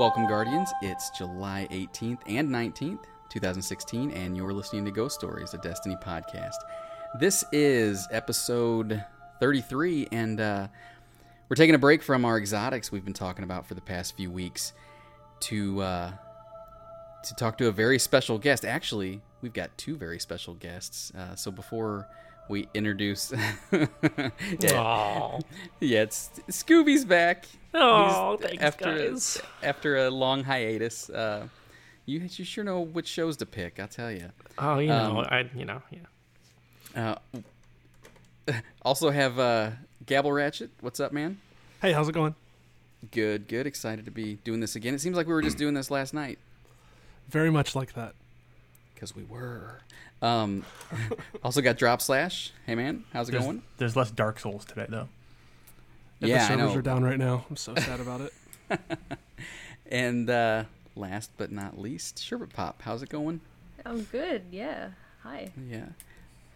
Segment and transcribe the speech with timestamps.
[0.00, 0.72] Welcome, Guardians.
[0.80, 6.54] It's July 18th and 19th, 2016, and you're listening to Ghost Stories, a Destiny podcast.
[7.18, 9.04] This is episode
[9.40, 10.68] 33, and uh,
[11.50, 14.30] we're taking a break from our exotics we've been talking about for the past few
[14.30, 14.72] weeks
[15.40, 16.12] to uh,
[17.22, 18.64] to talk to a very special guest.
[18.64, 21.12] Actually, we've got two very special guests.
[21.14, 22.08] Uh, so before
[22.50, 23.32] we introduce,
[23.72, 25.38] yeah,
[25.80, 27.46] yeah, it's Scooby's back.
[27.72, 29.42] Oh, He's- thanks, after guys.
[29.62, 31.08] after a long hiatus.
[31.08, 31.46] Uh,
[32.06, 33.78] you you sure know which shows to pick.
[33.78, 34.30] I'll tell you.
[34.58, 35.80] Oh, you know, Um, I, you know,
[36.94, 37.14] yeah.
[38.48, 38.52] Uh,
[38.82, 39.70] also have uh,
[40.06, 40.70] Gabble Ratchet.
[40.80, 41.38] What's up, man?
[41.80, 42.34] Hey, how's it going?
[43.12, 43.66] Good, good.
[43.66, 44.92] Excited to be doing this again.
[44.94, 46.38] It seems like we were just doing this last night
[47.28, 48.14] Very much like that.
[49.00, 49.80] Because we were.
[50.20, 50.64] Um,
[51.42, 52.52] also got Drop Slash.
[52.66, 53.62] Hey, man, how's it There's, going?
[53.78, 55.08] there's less Dark Souls today, though.
[56.20, 56.78] Yeah, Yeah, the I servers know.
[56.78, 57.46] are down right now.
[57.48, 58.32] I'm so sad about it.
[59.92, 62.82] And uh, last but not least, Sherbet Pop.
[62.82, 63.40] How's it going?
[63.84, 64.44] I'm good.
[64.52, 64.90] Yeah.
[65.24, 65.50] Hi.
[65.68, 65.86] Yeah,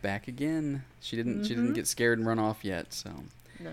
[0.02, 0.84] back again.
[1.00, 1.42] She didn't.
[1.42, 2.92] She didn't get scared and run off yet.
[2.92, 3.10] So.
[3.58, 3.72] No.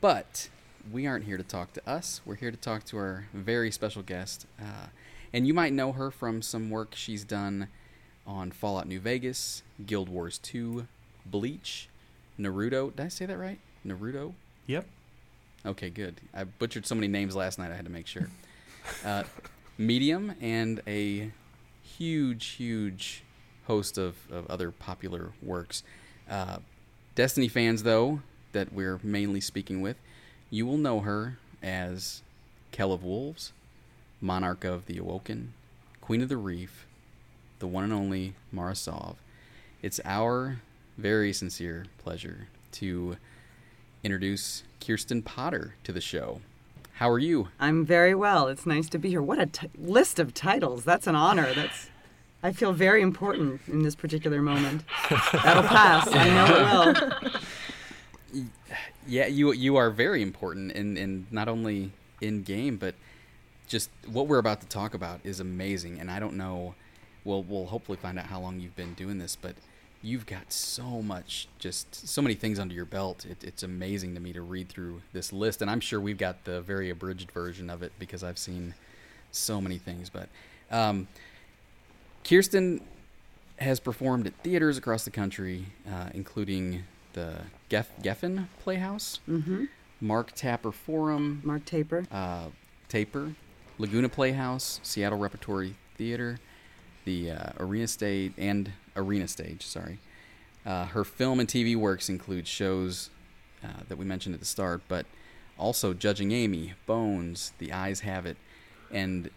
[0.00, 0.48] But
[0.90, 2.22] we aren't here to talk to us.
[2.26, 4.46] We're here to talk to our very special guest.
[4.60, 4.86] Uh,
[5.34, 7.66] and you might know her from some work she's done
[8.24, 10.86] on Fallout New Vegas, Guild Wars 2,
[11.26, 11.88] Bleach,
[12.38, 12.94] Naruto.
[12.94, 13.58] Did I say that right?
[13.84, 14.34] Naruto?
[14.68, 14.86] Yep.
[15.66, 16.20] Okay, good.
[16.32, 18.30] I butchered so many names last night, I had to make sure.
[19.02, 19.22] Uh,
[19.78, 21.30] Medium and a
[21.82, 23.22] huge, huge
[23.66, 25.82] host of, of other popular works.
[26.28, 26.58] Uh,
[27.14, 28.20] Destiny fans, though,
[28.52, 29.96] that we're mainly speaking with,
[30.50, 32.20] you will know her as
[32.72, 33.54] Kell of Wolves,
[34.24, 35.52] Monarch of the Awoken,
[36.00, 36.86] Queen of the Reef,
[37.58, 39.16] the one and only Mara Sov.
[39.82, 40.60] It's our
[40.96, 43.18] very sincere pleasure to
[44.02, 46.40] introduce Kirsten Potter to the show.
[46.94, 47.48] How are you?
[47.60, 48.48] I'm very well.
[48.48, 49.20] It's nice to be here.
[49.20, 50.84] What a t- list of titles.
[50.84, 51.52] That's an honor.
[51.52, 51.90] That's
[52.42, 54.84] I feel very important in this particular moment.
[55.10, 56.08] That'll pass.
[56.10, 57.30] I know it will.
[59.06, 61.92] Yeah, you you are very important in, in not only
[62.22, 62.94] in game, but
[63.66, 65.98] just what we're about to talk about is amazing.
[66.00, 66.74] And I don't know,
[67.24, 69.54] we'll we'll hopefully find out how long you've been doing this, but
[70.02, 73.24] you've got so much, just so many things under your belt.
[73.24, 76.44] It, it's amazing to me to read through this list, and I'm sure we've got
[76.44, 78.74] the very abridged version of it because I've seen
[79.32, 80.10] so many things.
[80.10, 80.28] But
[80.70, 81.08] um,
[82.22, 82.82] Kirsten
[83.58, 87.36] has performed at theaters across the country, uh, including the
[87.68, 89.64] Geff- Geffen Playhouse, Mm-hmm.
[90.00, 92.04] Mark Tapper Forum, Mark Taper.
[92.12, 92.48] uh,
[92.88, 93.32] Taper,
[93.78, 96.38] Laguna Playhouse, Seattle Repertory Theater,
[97.04, 99.98] the uh, Arena Stage, and Arena Stage, sorry.
[100.64, 103.10] Uh, her film and TV works include shows
[103.62, 105.06] uh, that we mentioned at the start, but
[105.58, 108.36] also Judging Amy, Bones, The Eyes Have It,
[108.90, 109.30] and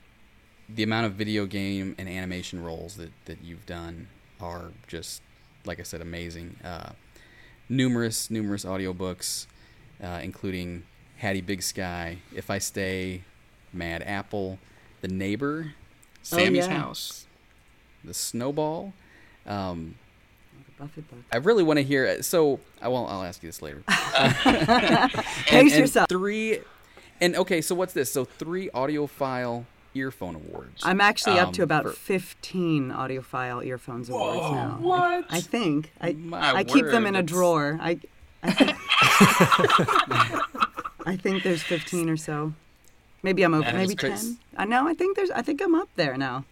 [0.70, 4.08] the amount of video game and animation roles that, that you've done
[4.40, 5.22] are just,
[5.66, 6.58] like I said, amazing.
[6.64, 6.92] Uh,
[7.70, 9.48] numerous, numerous audiobooks,
[10.04, 10.84] uh, including
[11.18, 13.24] Hattie Big Sky, If I Stay,
[13.74, 14.60] Mad Apple,
[15.02, 15.74] The Neighbor,
[16.24, 16.78] Sammy's yeah.
[16.80, 17.26] House,
[18.04, 18.94] The Snowball.
[19.46, 19.96] Um,
[20.78, 21.20] Buffett book.
[21.32, 22.22] I really want to hear.
[22.22, 23.08] So I will.
[23.08, 23.84] I'll ask you this later.
[25.48, 26.08] Pace yourself.
[26.10, 26.60] Three,
[27.20, 27.62] and okay.
[27.62, 28.12] So what's this?
[28.12, 30.84] So three AudioFile earphone awards.
[30.84, 34.78] I'm actually up Um, to about for- 15 AudioFile earphones awards now.
[34.80, 35.26] what?
[35.32, 35.92] I think.
[36.00, 37.80] I, My I keep them word, in a drawer.
[37.82, 38.00] I,
[38.44, 38.78] I, think,
[41.08, 42.54] I think there's 15 or so.
[43.24, 43.72] Maybe I'm over.
[43.74, 44.38] Maybe 10.
[44.58, 44.88] I know.
[44.88, 45.32] I think there's.
[45.32, 46.46] I think I'm up there now.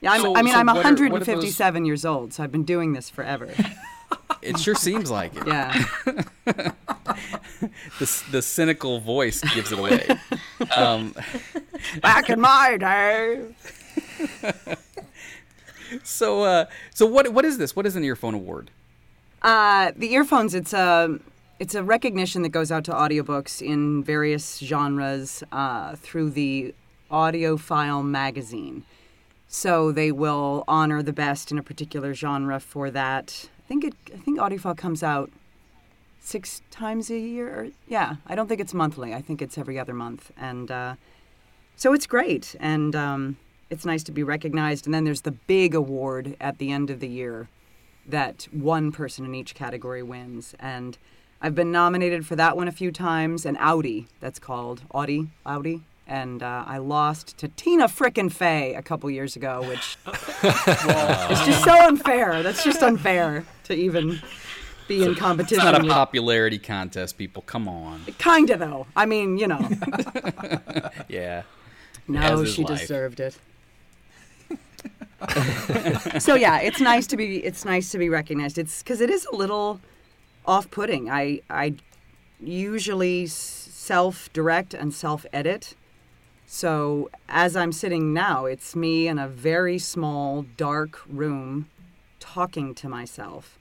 [0.00, 2.42] Yeah, I'm, So- I mean, so I'm what are- are those- 157 years old, so
[2.42, 3.50] I've been doing this forever.
[4.42, 5.46] It sure seems like it.
[5.46, 5.84] Yeah.
[7.98, 10.06] The, the cynical voice gives it away.
[10.76, 11.14] um,
[12.00, 13.42] Back in my day.
[16.04, 17.32] so, uh, so what?
[17.32, 17.74] What is this?
[17.74, 18.70] What is an earphone award?
[19.42, 20.54] Uh, the earphones.
[20.54, 21.18] It's a
[21.58, 26.74] it's a recognition that goes out to audiobooks in various genres uh, through the
[27.10, 28.84] AudioFile magazine.
[29.48, 33.48] So they will honor the best in a particular genre for that.
[33.58, 33.94] I think it.
[34.12, 35.30] I think AudioFile comes out
[36.20, 37.70] six times a year.
[37.88, 39.14] Yeah, I don't think it's monthly.
[39.14, 40.94] I think it's every other month, and uh,
[41.76, 42.56] so it's great.
[42.58, 43.36] And um,
[43.70, 44.86] it's nice to be recognized.
[44.86, 47.48] And then there's the big award at the end of the year
[48.06, 50.54] that one person in each category wins.
[50.58, 50.96] And
[51.40, 55.82] I've been nominated for that one a few times, an Audie, that's called Audie, Audie.
[56.08, 61.64] And uh, I lost to Tina Frickin' Fey a couple years ago, which it's just
[61.64, 62.44] so unfair.
[62.44, 64.20] That's just unfair to even
[64.86, 65.56] be in competition.
[65.58, 67.42] It's not a with- popularity contest, people.
[67.42, 68.02] Come on.
[68.18, 68.86] Kinda though.
[68.94, 69.68] I mean, you know.
[71.08, 71.42] Yeah.
[72.08, 72.80] No, she life.
[72.80, 73.36] deserved it.
[76.20, 78.58] so yeah, it's nice to be it's nice to be recognized.
[78.58, 79.80] It's because it is a little
[80.46, 81.10] off-putting.
[81.10, 81.74] I I
[82.40, 85.74] usually self-direct and self-edit.
[86.46, 91.68] So as I'm sitting now, it's me in a very small, dark room
[92.20, 93.58] talking to myself,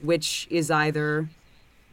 [0.00, 1.28] which is either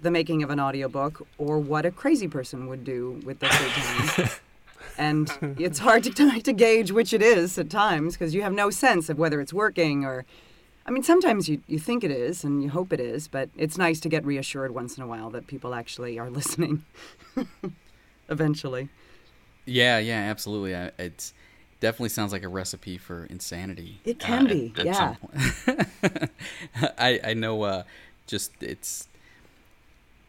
[0.02, 4.16] the making of an audiobook or what a crazy person would do with their free
[4.16, 4.30] time.
[4.98, 8.70] and it's hard to, to gauge which it is at times because you have no
[8.70, 10.26] sense of whether it's working or
[10.88, 13.78] i mean sometimes you, you think it is and you hope it is but it's
[13.78, 16.84] nice to get reassured once in a while that people actually are listening
[18.30, 18.90] eventually
[19.68, 20.76] Yeah, yeah, absolutely.
[20.76, 21.34] I, it's
[21.82, 24.00] definitely sounds like a recipe for insanity.
[24.06, 25.16] It can uh, be, at, at yeah.
[25.20, 26.32] point.
[26.98, 27.62] I I know.
[27.64, 27.84] Uh,
[28.26, 29.08] just it's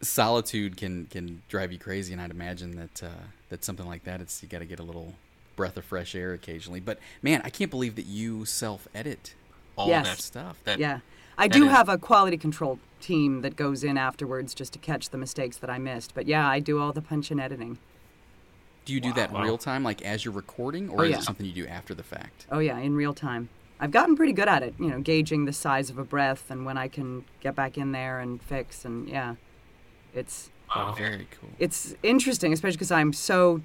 [0.00, 4.20] solitude can can drive you crazy, and I'd imagine that uh, that something like that,
[4.20, 5.14] it's you got to get a little
[5.54, 6.80] breath of fresh air occasionally.
[6.80, 9.34] But man, I can't believe that you self edit
[9.78, 10.06] all Yes.
[10.08, 10.56] that stuff.
[10.64, 11.00] That yeah
[11.38, 15.10] i do is- have a quality control team that goes in afterwards just to catch
[15.10, 17.78] the mistakes that i missed but yeah i do all the punch and editing
[18.84, 19.42] do you do that Wow.
[19.42, 21.18] real time, like as you're recording, or Oh, is yeah.
[21.18, 22.46] it something you do after the fact?
[22.50, 23.50] Oh yeah, in real time.
[23.78, 26.64] I've gotten pretty good at it, you know, gauging the size of a breath and
[26.64, 29.34] when I can get back in there and fix and yeah.
[30.14, 30.92] It's Wow.
[30.96, 31.50] Very cool.
[31.58, 33.60] it's interesting, especially because I'm so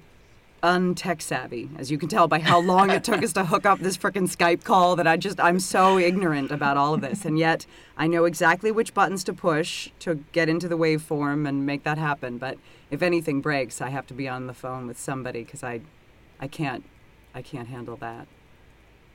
[0.64, 3.80] untech savvy, as you can tell by how long it took us to hook up
[3.80, 7.26] this frickin' Skype call that I just I'm so ignorant about all of this.
[7.26, 7.66] And yet
[7.98, 11.98] I know exactly which buttons to push to get into the waveform and make that
[11.98, 12.38] happen.
[12.38, 12.56] But
[12.90, 15.82] if anything breaks, I have to be on the phone with somebody because I
[16.40, 16.84] I can't
[17.34, 18.26] I can't handle that.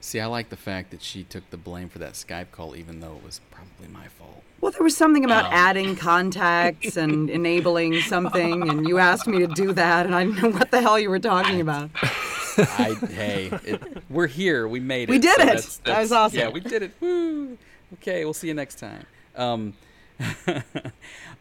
[0.02, 3.00] See, I like the fact that she took the blame for that Skype call, even
[3.00, 4.44] though it was probably my fault.
[4.62, 5.52] Well, there was something about Um.
[5.54, 10.42] adding contacts and enabling something, and you asked me to do that, and I didn't
[10.42, 11.90] know what the hell you were talking about.
[12.58, 14.68] I, hey, it, we're here.
[14.68, 15.12] We made it.
[15.14, 15.46] We did so it.
[15.46, 16.40] that's- That was awesome.
[16.40, 16.92] Yeah, we did it.
[17.00, 17.58] Woo.
[17.94, 19.06] Okay, we'll see you next time.
[19.36, 19.74] Um,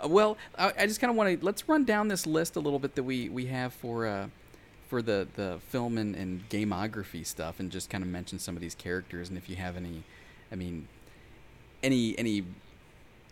[0.06, 2.78] well, I, I just kind of want to let's run down this list a little
[2.78, 4.28] bit that we we have for uh,
[4.88, 8.60] for the the film and, and gameography stuff, and just kind of mention some of
[8.62, 10.04] these characters, and if you have any,
[10.52, 10.86] I mean,
[11.82, 12.44] any any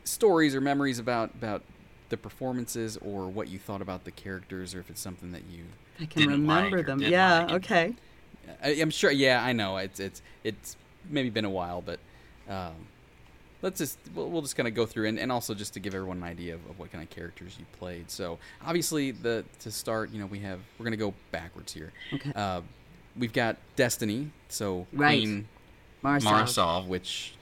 [0.06, 1.62] stories or memories about about
[2.08, 5.64] the performances or what you thought about the characters, or if it's something that you
[6.00, 6.98] I can Didn't like remember or them.
[7.00, 7.52] did Yeah, like.
[7.56, 7.94] okay.
[8.62, 9.10] I, I'm sure.
[9.10, 9.76] Yeah, I know.
[9.78, 10.76] It's it's it's
[11.10, 11.98] maybe been a while, but
[12.48, 12.74] um,
[13.62, 15.94] let's just we'll, we'll just kind of go through and, and also just to give
[15.94, 18.10] everyone an idea of, of what kind of characters you played.
[18.10, 21.92] So obviously, the to start, you know, we have we're gonna go backwards here.
[22.14, 22.32] Okay.
[22.36, 22.60] Uh,
[23.18, 25.20] we've got Destiny, so Right.
[25.20, 25.48] Queen
[26.02, 26.32] Marcel.
[26.32, 26.86] Marisol.
[26.86, 27.34] which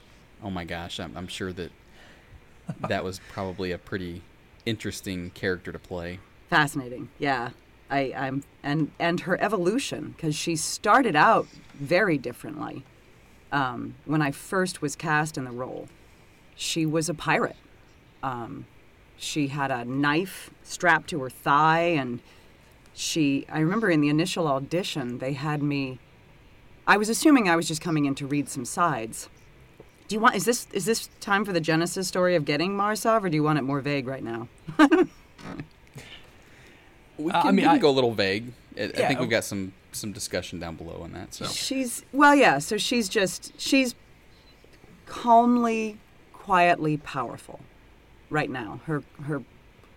[0.43, 1.71] oh my gosh, I'm, I'm sure that
[2.87, 4.21] that was probably a pretty
[4.65, 6.19] interesting character to play.
[6.49, 7.09] Fascinating.
[7.19, 7.51] Yeah.
[7.89, 12.83] I, I'm and and her evolution because she started out very differently.
[13.51, 15.87] Um, when I first was cast in the role,
[16.55, 17.55] she was a pirate.
[18.23, 18.65] Um,
[19.17, 22.21] she had a knife strapped to her thigh, and
[22.93, 23.45] she.
[23.49, 25.99] I remember in the initial audition, they had me.
[26.87, 29.29] I was assuming I was just coming in to read some sides.
[30.07, 30.35] Do you want?
[30.35, 33.35] Is this is this time for the genesis story of getting Mara Sov, or do
[33.35, 34.47] you want it more vague right now?
[37.17, 38.51] We Uh, I mean, we can I- go a little vague.
[38.77, 41.33] I, I think we've got some some discussion down below on that.
[41.33, 42.57] So She's well, yeah.
[42.59, 43.95] So she's just she's
[45.05, 45.97] calmly,
[46.33, 47.61] quietly powerful
[48.29, 48.81] right now.
[48.85, 49.43] Her her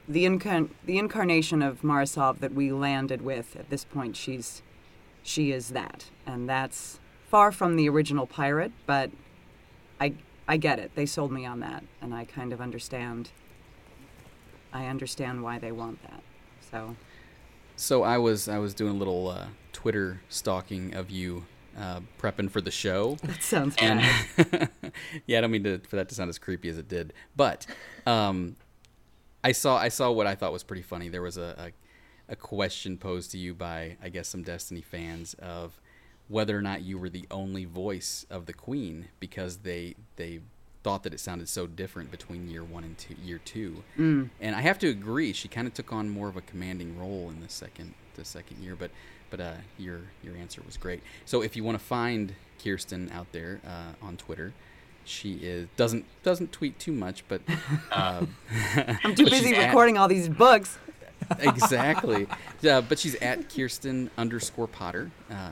[0.08, 4.16] the incarn the incarnation of Mara Sov that we landed with at this point.
[4.16, 4.62] She's
[5.24, 8.70] she is that, and that's far from the original pirate.
[8.86, 9.10] But
[10.00, 10.14] I
[10.46, 10.92] I get it.
[10.94, 13.30] They sold me on that, and I kind of understand.
[14.72, 16.22] I understand why they want that.
[16.70, 16.96] So
[17.76, 21.44] So I was I was doing a little uh, Twitter stalking of you
[21.78, 24.00] uh, prepping for the show, that sounds and
[24.36, 24.68] bad.
[25.26, 27.66] yeah, I don't mean to, for that to sound as creepy as it did, but
[28.06, 28.56] um,
[29.44, 31.08] I saw I saw what I thought was pretty funny.
[31.08, 31.72] There was a,
[32.28, 35.80] a a question posed to you by I guess some Destiny fans of
[36.28, 40.40] whether or not you were the only voice of the Queen because they they
[40.84, 43.82] thought that it sounded so different between year one and two, year two.
[43.98, 44.30] Mm.
[44.40, 47.28] And I have to agree, she kind of took on more of a commanding role
[47.30, 48.76] in the second the second year.
[48.76, 48.90] But
[49.30, 51.02] but uh, your your answer was great.
[51.24, 54.52] So if you want to find Kirsten out there uh, on Twitter,
[55.04, 57.40] she is doesn't doesn't tweet too much, but
[57.90, 58.24] uh,
[59.04, 60.78] I'm too but busy at- recording all these books.
[61.40, 62.26] exactly.
[62.62, 65.50] But she's at Kirsten underscore Potter, uh,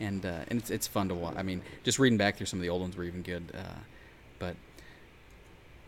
[0.00, 1.34] and uh, and it's it's fun to watch.
[1.36, 3.52] I mean, just reading back through some of the old ones were even good.
[3.54, 3.60] Uh,
[4.38, 4.56] but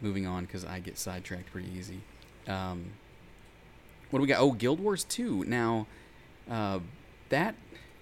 [0.01, 2.01] moving on because I get sidetracked pretty easy.
[2.47, 2.93] Um,
[4.11, 4.41] what do we got?
[4.41, 5.45] Oh, Guild Wars 2.
[5.45, 5.87] Now,
[6.51, 6.79] uh,
[7.29, 7.55] that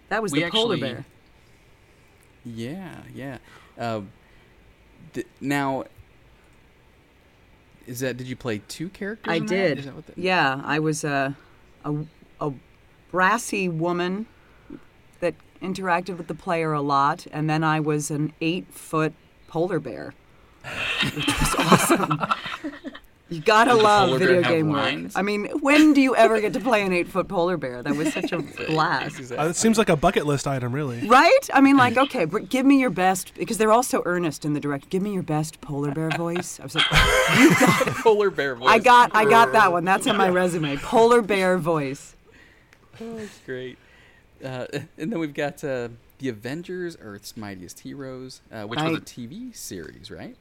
[0.09, 1.05] That was the polar actually- bear.
[2.45, 3.39] Yeah, yeah.
[3.77, 4.03] Uh,
[5.15, 5.85] th- now,
[7.87, 8.17] is that?
[8.17, 9.33] Did you play two characters?
[9.33, 9.49] I that?
[9.49, 9.79] did.
[9.79, 11.37] Is that what the, Yeah, I was a,
[11.85, 11.95] a
[12.41, 12.53] a
[13.11, 14.27] brassy woman
[15.61, 19.13] interacted with the player a lot, and then I was an eight foot
[19.49, 20.15] polar bear,
[21.03, 22.21] which was awesome.
[23.29, 24.83] You gotta Did love video have game work.
[24.83, 25.17] lines?
[25.17, 27.83] I mean, when do you ever get to play an eight foot polar bear?
[27.83, 29.19] That was such a blast.
[29.19, 29.45] Exactly.
[29.45, 31.05] Uh, it seems like a bucket list item, really.
[31.09, 31.51] Right?
[31.53, 34.53] I mean, like, okay, but give me your best because they're all so earnest in
[34.53, 34.91] the direct.
[34.91, 36.61] Give me your best polar bear voice.
[36.61, 36.85] I was like,
[37.37, 38.69] you got polar bear voice.
[38.71, 39.85] I got, I got that one.
[39.85, 40.77] That's on my resume.
[40.77, 42.15] Polar bear voice.
[43.01, 43.77] Oh, that's great.
[44.45, 44.67] Uh,
[44.99, 45.89] and then we've got uh,
[46.19, 50.37] the Avengers: Earth's Mightiest Heroes, uh, which was a TV series, right?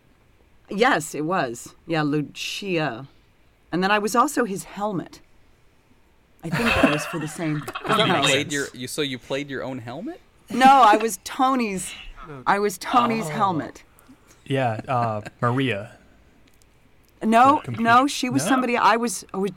[0.70, 1.76] Yes, it was.
[1.86, 3.08] Yeah, Lucia.
[3.72, 5.20] And then I was also his helmet.
[6.44, 7.64] I think that was for the same.
[7.88, 10.20] You played your you so you played your own helmet.
[10.50, 11.94] No, I was Tony's.
[12.48, 13.84] I was Tony's helmet.
[14.46, 15.92] Yeah, uh, Maria.
[17.24, 18.50] No, no, she was No?
[18.50, 18.78] somebody.
[18.78, 19.26] I was.
[19.34, 19.52] I, was,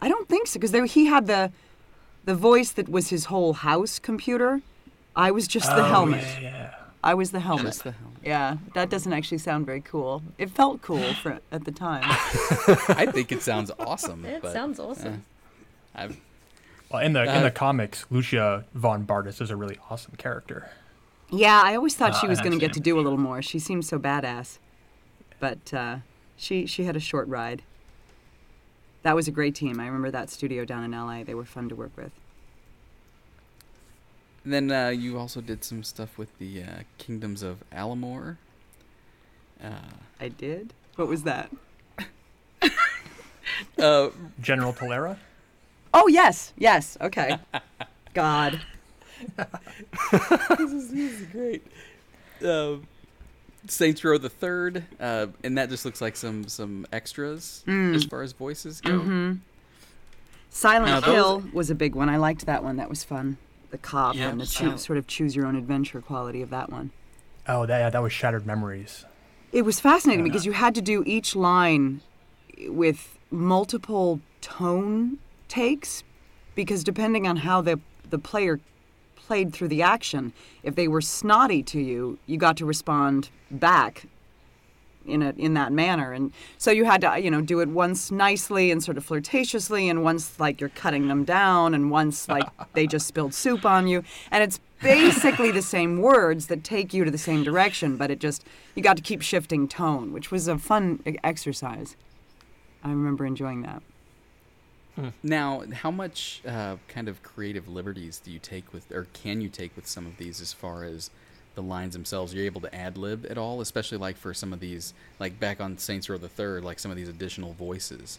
[0.00, 1.50] I don't think so because he had the,
[2.24, 4.60] the voice that was his whole house computer.
[5.16, 6.24] I was just the Oh, helmet.
[6.24, 6.74] Yeah, yeah.
[7.02, 7.66] I was the helmet.
[7.66, 8.18] Just the helmet.
[8.24, 10.22] Yeah, that doesn't actually sound very cool.
[10.38, 12.02] It felt cool for at the time.
[12.08, 14.24] I think it sounds awesome.
[14.24, 15.24] It but, sounds awesome.
[15.94, 16.20] uh, I've,
[16.90, 20.70] Well, in the in Uh, the comics, Lucia von Bardas is a really awesome character.
[21.30, 23.42] Yeah, I always thought she Uh, was going to get to do a little more.
[23.42, 24.58] She seemed so badass,
[25.40, 25.96] but uh,
[26.36, 27.62] she she had a short ride.
[29.04, 29.78] That was a great team.
[29.80, 31.24] I remember that studio down in LA.
[31.24, 32.10] They were fun to work with.
[34.46, 38.38] then uh, you also did some stuff with the uh, Kingdoms of Amalur.
[39.62, 40.72] Uh, I did.
[40.96, 41.50] What was that?
[43.78, 44.08] uh,
[44.40, 45.18] General Tolera.
[45.92, 46.96] Oh yes, yes.
[47.00, 47.36] Okay.
[48.14, 48.60] God.
[49.36, 51.66] this, is, this is great.
[52.42, 52.76] Uh,
[53.66, 57.94] Saints Row the Third, uh, and that just looks like some some extras Mm.
[57.94, 58.98] as far as voices go.
[59.00, 59.32] Mm-hmm.
[60.50, 62.08] Silent Now, those- Hill was a big one.
[62.08, 62.76] I liked that one.
[62.76, 63.38] That was fun.
[63.70, 66.70] The cop Yeah, and the so- sort of choose your own adventure quality of that
[66.70, 66.90] one.
[67.48, 69.04] Oh, that yeah, that was Shattered Memories.
[69.52, 72.00] It was fascinating because you had to do each line
[72.68, 75.18] with multiple tone
[75.48, 76.04] takes
[76.54, 78.60] because depending on how the the player
[79.26, 84.06] played through the action, if they were snotty to you, you got to respond back
[85.06, 86.12] in a in that manner.
[86.12, 89.88] And so you had to you know do it once nicely and sort of flirtatiously
[89.88, 93.86] and once like you're cutting them down and once like they just spilled soup on
[93.86, 94.02] you.
[94.30, 98.18] And it's basically the same words that take you to the same direction but it
[98.18, 101.96] just you got to keep shifting tone which was a fun exercise.
[102.82, 103.82] I remember enjoying that
[105.22, 109.48] Now, how much uh, kind of creative liberties do you take with, or can you
[109.48, 111.10] take with some of these as far as
[111.54, 112.32] the lines themselves?
[112.34, 115.38] Are you able to ad lib at all, especially like for some of these, like
[115.40, 118.18] back on Saints Row the Third, like some of these additional voices?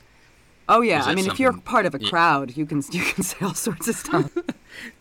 [0.67, 2.09] oh yeah i that mean if you're part of a Yeah.
[2.09, 4.35] crowd you can you can say all sorts of stuff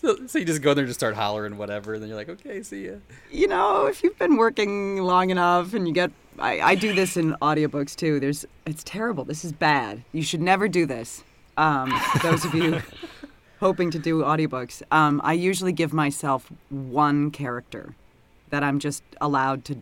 [0.00, 2.28] So, so you just go there and just start hollering whatever, and then you're like,
[2.28, 2.94] okay, see ya.
[3.30, 7.16] you know, if you've been working long enough and you get I, I do this
[7.16, 8.18] in audiobooks too.
[8.18, 9.24] There's it's terrible.
[9.24, 10.02] This is bad.
[10.12, 11.22] You should never do this.
[11.56, 12.82] Um, those of you
[13.60, 17.94] hoping to do audiobooks, um, I usually give myself one character
[18.50, 19.78] that I'm just allowed to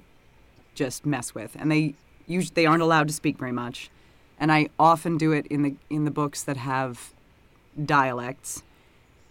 [0.74, 1.94] just mess with, and they
[2.26, 3.90] usually they aren't allowed to speak very much.
[4.38, 7.12] And I often do it in the in the books that have
[7.82, 8.62] dialects,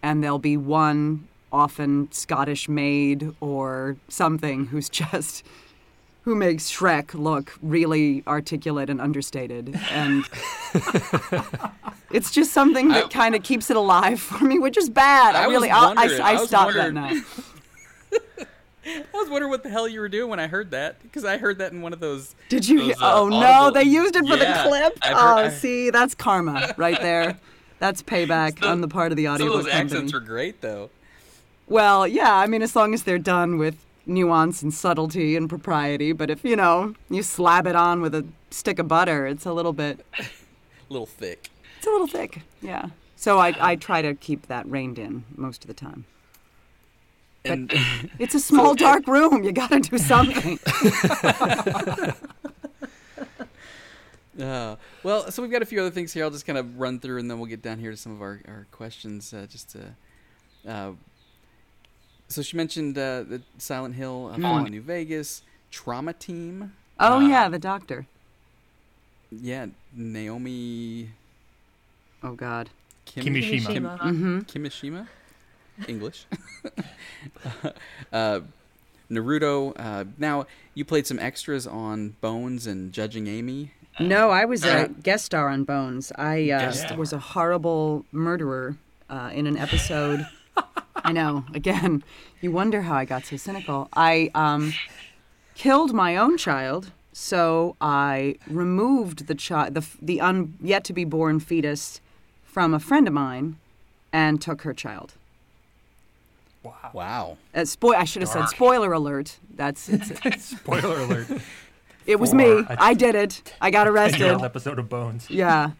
[0.03, 5.45] and there'll be one often Scottish maid or something who's just
[6.23, 9.75] who makes Shrek look really articulate and understated.
[9.89, 10.23] And
[12.11, 15.35] it's just something that kind of keeps it alive for me which is bad.
[15.35, 17.21] I, I really I'll- I, I, I stopped that wondering- now.
[18.83, 21.37] I was wondering what the hell you were doing when I heard that, because I
[21.37, 22.33] heard that in one of those.
[22.49, 24.97] did you those, uh, oh no they used it for Yeah, the clip?
[25.03, 27.37] I've oh I- see that's karma right there
[27.81, 30.89] that's payback Some- on the part of the audiobook those company accents were great, though.
[31.67, 36.11] Well, yeah, I mean, as long as they're done with nuance and subtlety and propriety,
[36.11, 39.53] but if, you know, you slab it on with a stick of butter, it's a
[39.53, 40.23] little bit, A
[40.89, 41.49] little thick.
[41.77, 42.87] it's a little thick, yeah.
[43.15, 46.05] So I, I try to keep that reined in most of the time.
[47.45, 47.73] And
[48.19, 49.43] It's a small, dark room.
[49.43, 50.59] You got to do something.
[54.41, 56.23] Uh, well, so we've got a few other things here.
[56.23, 58.21] I'll just kind of run through, and then we'll get down here to some of
[58.21, 59.33] our, our questions.
[59.33, 59.95] Uh, just to,
[60.67, 60.91] uh,
[62.27, 66.73] so she mentioned uh, the Silent Hill, uh, Fallout New Vegas, Trauma Team.
[66.99, 68.07] oh, Uh, yeah, the doctor.
[69.31, 71.09] yeah, Naomi
[72.23, 72.69] Oh God.
[73.05, 73.65] Kim- Kimishima.
[73.67, 73.99] Kim- Kimishima.
[73.99, 74.39] Mm-hmm.
[74.41, 75.07] Kimishima,
[75.87, 76.25] English.
[78.13, 78.39] uh,
[79.09, 79.73] Naruto.
[79.77, 83.71] Uh, now you played some extras on Bones and Judging Amy.
[83.99, 86.11] No, I was a Uh, guest star on Bones.
[86.17, 86.97] I uh, Guest star.
[86.97, 88.77] was a horrible murderer
[89.09, 90.25] uh, in an episode.
[91.03, 91.45] I know.
[91.53, 92.03] Again,
[92.41, 93.89] you wonder how I got so cynical.
[93.93, 94.73] I um,
[95.55, 101.03] killed my own child, so I removed the child, the the un- yet to be
[101.05, 102.01] born fetus,
[102.43, 103.57] from a friend of mine,
[104.13, 105.13] and took her child.
[106.63, 106.91] Wow.
[106.93, 107.37] Wow.
[107.55, 107.95] Uh, spoil.
[107.95, 109.37] I should have said spoiler alert.
[109.55, 111.27] That's it's, Spoiler alert.
[112.05, 112.45] It was For me.
[112.59, 113.53] a I did it.
[113.61, 114.17] I got arrested.
[114.19, 115.29] Ten-year-old episode of Bones.
[115.29, 115.71] Yeah.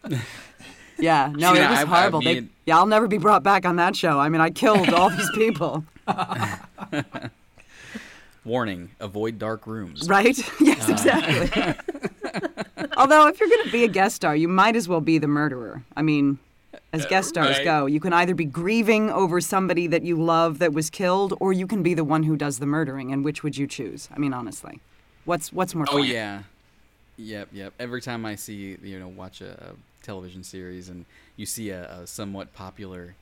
[0.98, 2.20] Yeah, no, Yeah, it was I- I horrible.
[2.22, 4.18] they, mean- yeah, I'll never be brought back on that show.
[4.20, 5.84] I mean, I killed all these people,
[8.44, 10.08] Warning: Avoid dark rooms.
[10.08, 10.36] right?
[10.60, 10.92] yes, uh.
[10.92, 11.74] exactly.
[12.96, 15.28] Although, if you're going to be a guest star, you might as well be the
[15.28, 15.82] murderer.
[15.96, 16.38] I mean,
[16.92, 17.64] as guest uh, stars right.
[17.64, 21.52] go, you can either be grieving over somebody that you love that was killed, or
[21.52, 23.12] you can be the one who does the murdering.
[23.12, 24.08] And which would you choose?
[24.14, 24.80] I mean, honestly,
[25.24, 25.86] what's what's more?
[25.88, 26.04] Oh fun?
[26.04, 26.42] yeah.
[27.16, 27.74] Yep, yep.
[27.78, 31.04] Every time I see, you know, watch a, a television series and
[31.36, 33.14] you see a, a somewhat popular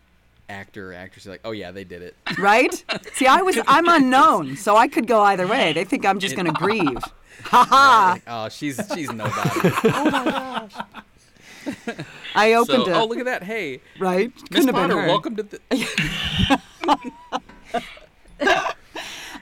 [0.49, 2.15] actor or actress, you're like, oh yeah, they did it.
[2.39, 2.73] right?
[3.15, 5.73] See, I was I'm unknown, so I could go either way.
[5.73, 7.03] They think I'm just going to grieve.
[7.45, 8.19] Ha ha!
[8.27, 9.71] Oh, she's she's nobody.
[9.85, 10.73] Oh my gosh
[12.35, 12.97] i opened so, it.
[12.97, 13.43] oh look at that.
[13.43, 14.33] Hey, right?
[14.35, 15.61] Miss Couldn't have been Potter, welcome to the.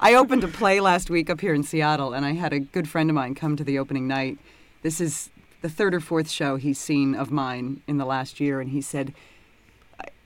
[0.00, 2.88] I opened a play last week up here in Seattle, and I had a good
[2.88, 4.38] friend of mine come to the opening night.
[4.82, 5.30] This is
[5.60, 8.80] the third or fourth show he's seen of mine in the last year, and he
[8.80, 9.12] said,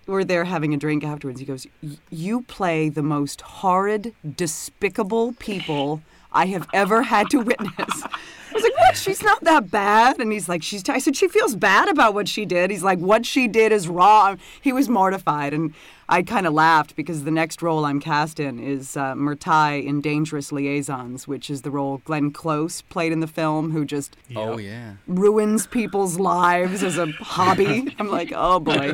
[0.06, 1.40] We're there having a drink afterwards.
[1.40, 7.38] He goes, "Y- You play the most horrid, despicable people I have ever had to
[7.38, 8.02] witness.
[8.04, 8.96] I was like, what?
[8.98, 10.18] She's not that bad.
[10.18, 10.82] And he's like, she's.
[10.82, 10.92] T-.
[10.92, 12.70] I said, she feels bad about what she did.
[12.70, 14.38] He's like, what she did is wrong.
[14.60, 15.72] He was mortified, and
[16.12, 20.00] I kind of laughed because the next role I'm cast in is uh, Merteuil in
[20.00, 24.58] Dangerous Liaisons, which is the role Glenn Close played in the film, who just Oh
[24.58, 24.94] yeah.
[25.06, 27.94] ruins people's lives as a hobby.
[27.98, 28.92] I'm like, oh boy.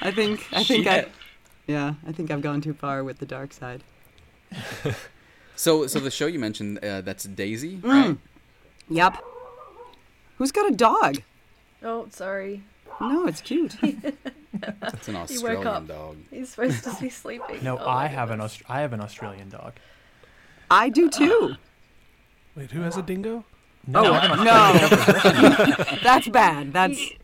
[0.00, 0.44] I think.
[0.52, 1.06] I think I.
[1.68, 3.82] Yeah, I think I've gone too far with the dark side.
[5.58, 7.88] So so the show you mentioned uh, that's Daisy, Mm.
[8.08, 8.18] right?
[8.90, 9.16] Yep.
[10.36, 11.22] Who's got a dog?
[11.82, 12.62] Oh, sorry.
[13.00, 13.76] No, it's cute.
[14.62, 15.86] It's an He woke Australian up.
[15.86, 16.16] dog.
[16.30, 17.62] He's supposed to be sleeping.
[17.62, 18.54] No, Oh I have an goodness.
[18.62, 19.74] Aust- I have an Australian dog.
[20.70, 21.54] I do uh, too.
[22.56, 23.44] Wait, who has a dingo?
[23.86, 25.98] No, Oh, I have an Australian no.
[26.02, 26.72] That's bad.
[26.72, 27.18] That's He-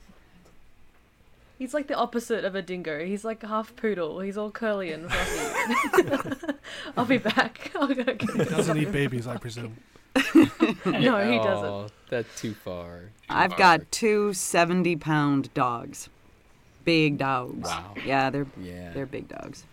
[1.58, 3.02] He's like the opposite of a dingo.
[3.04, 4.20] He's like half poodle.
[4.20, 6.46] He's all curly and fluffy.
[6.98, 7.70] I'll be back.
[7.76, 9.76] I'll go get He doesn't eat babies, I presume.
[10.85, 11.64] No, he doesn't.
[11.68, 12.98] Oh, that's too far.
[13.01, 13.59] Too I've far.
[13.59, 16.09] got two 70 pound dogs.
[16.85, 17.68] Big dogs.
[17.68, 17.94] Wow.
[18.05, 18.92] Yeah, they're Yeah.
[18.92, 19.64] they're big dogs.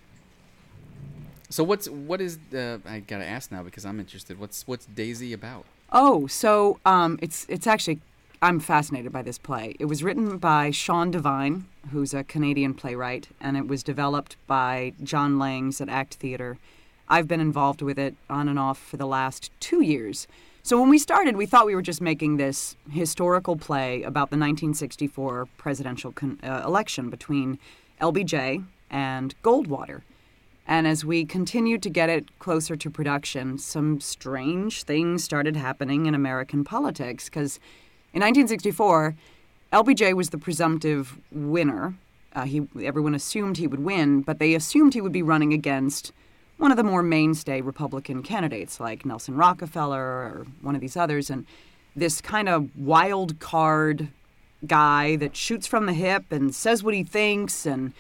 [1.49, 2.79] So what's what is the?
[2.85, 4.39] I gotta ask now because I'm interested.
[4.39, 5.65] What's what's Daisy about?
[5.91, 7.99] Oh, so um, it's it's actually
[8.41, 9.75] I'm fascinated by this play.
[9.79, 14.93] It was written by Sean Devine, who's a Canadian playwright, and it was developed by
[15.03, 16.57] John Langs at Act Theatre.
[17.09, 20.27] I've been involved with it on and off for the last two years.
[20.61, 24.37] So when we started, we thought we were just making this historical play about the
[24.37, 27.57] 1964 presidential con- uh, election between
[27.99, 30.01] LBJ and Goldwater.
[30.67, 36.05] And as we continued to get it closer to production, some strange things started happening
[36.05, 37.25] in American politics.
[37.25, 37.55] Because
[38.13, 39.15] in 1964,
[39.73, 41.95] LBJ was the presumptive winner.
[42.33, 46.11] Uh, he, everyone assumed he would win, but they assumed he would be running against
[46.59, 51.29] one of the more mainstay Republican candidates, like Nelson Rockefeller or one of these others.
[51.29, 51.45] And
[51.95, 54.09] this kind of wild card
[54.67, 57.93] guy that shoots from the hip and says what he thinks and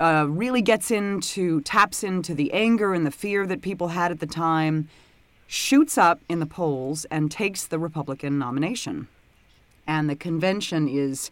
[0.00, 4.18] uh, really gets into, taps into the anger and the fear that people had at
[4.18, 4.88] the time,
[5.46, 9.06] shoots up in the polls and takes the Republican nomination.
[9.86, 11.30] And the convention is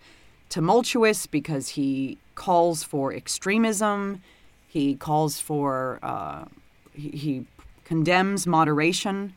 [0.49, 4.23] tumultuous because he calls for extremism,
[4.73, 6.47] he calls for, uh,
[6.95, 7.47] he, he
[7.85, 9.35] condemns moderation,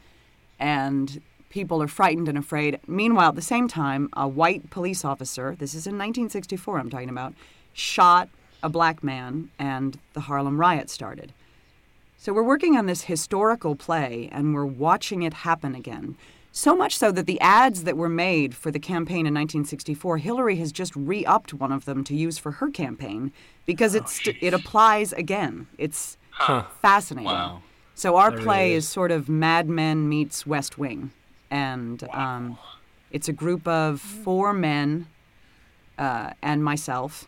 [0.58, 2.80] and people are frightened and afraid.
[2.88, 7.10] Meanwhile, at the same time, a white police officer, this is in 1964 I'm talking
[7.10, 7.34] about,
[7.74, 8.30] shot
[8.64, 11.34] a black man, and the Harlem riot started.
[12.18, 16.16] So we're working on this historical play and we're watching it happen again.
[16.58, 20.56] So much so that the ads that were made for the campaign in 1964, Hillary
[20.56, 23.34] has just re upped one of them to use for her campaign
[23.66, 25.68] because it's, it applies again.
[25.78, 26.18] It's
[26.82, 27.26] fascinating.
[27.30, 27.62] Wow.
[27.94, 28.86] So our That play really is.
[28.86, 28.90] is.
[28.90, 31.12] sort of Mad Men meets West Wing.
[31.52, 32.58] And um,
[33.12, 35.08] It's a group of four men
[35.98, 37.28] uh, and myself,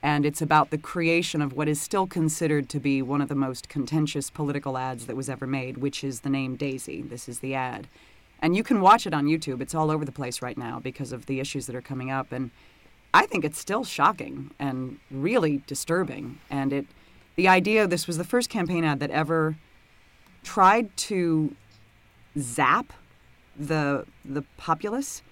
[0.00, 3.34] and it's about the creation of what is still considered to be one of the
[3.34, 7.02] most contentious political ads that was ever made, which is the name Daisy.
[7.02, 7.88] This is the ad.
[8.44, 9.62] And you can watch it on YouTube.
[9.62, 12.30] It's all over the place right now because of the issues that are coming up.
[12.30, 12.50] And
[13.14, 16.40] I think it's still shocking and really disturbing.
[16.50, 16.86] And it,
[17.36, 19.56] the idea this was the first campaign ad that ever
[20.42, 21.56] tried to
[22.38, 22.92] zap
[23.56, 25.22] the the populace.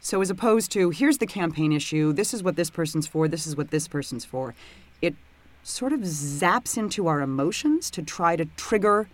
[0.00, 3.46] So as opposed to here's the campaign issue, this is what this person's for, this
[3.46, 4.54] is what this person's for,
[5.02, 5.14] it
[5.62, 9.10] sort of zaps into our emotions to try to trigger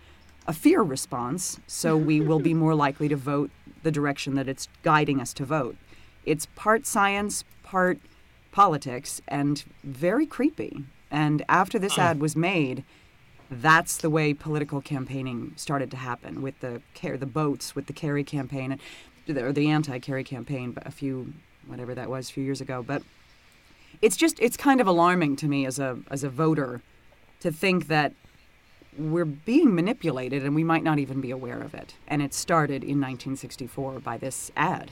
[0.49, 3.51] a fear response so we will be more likely to vote
[3.83, 5.77] the direction that it's guiding us to vote.
[6.25, 7.99] It's part science, part
[8.51, 10.85] politics, and very creepy.
[11.11, 12.83] And after this ad was made,
[13.51, 17.93] that's the way political campaigning started to happen with the care the boats with the
[17.93, 18.79] Kerry campaign
[19.27, 21.33] or the anti-Kerry campaign a few
[21.67, 23.01] whatever that was a few years ago but
[24.03, 26.83] it's just it's kind of alarming to me as a as a voter
[27.39, 28.13] to think that
[28.99, 32.83] we're being manipulated and we might not even be aware of it and it started
[32.83, 34.91] in 1964 by this ad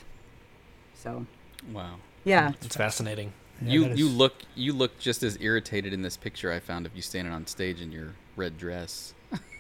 [0.94, 1.26] so
[1.74, 1.96] Wow.
[2.24, 3.34] yeah It's fascinating.
[3.62, 6.86] Yeah, you that you look you look just as irritated in this picture I found
[6.86, 9.14] of you standing on stage in your red dress.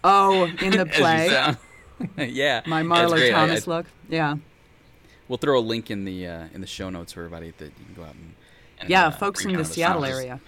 [0.04, 1.28] oh in the play
[2.18, 2.62] yeah.
[2.68, 3.34] my That's Marlo great.
[3.34, 4.36] I- Thomas I- look yeah
[5.28, 7.86] We'll throw a link in the uh, in the show notes for everybody that you
[7.86, 8.34] can go out and,
[8.80, 10.14] and yeah uh, folks read in the Seattle songs.
[10.16, 10.40] area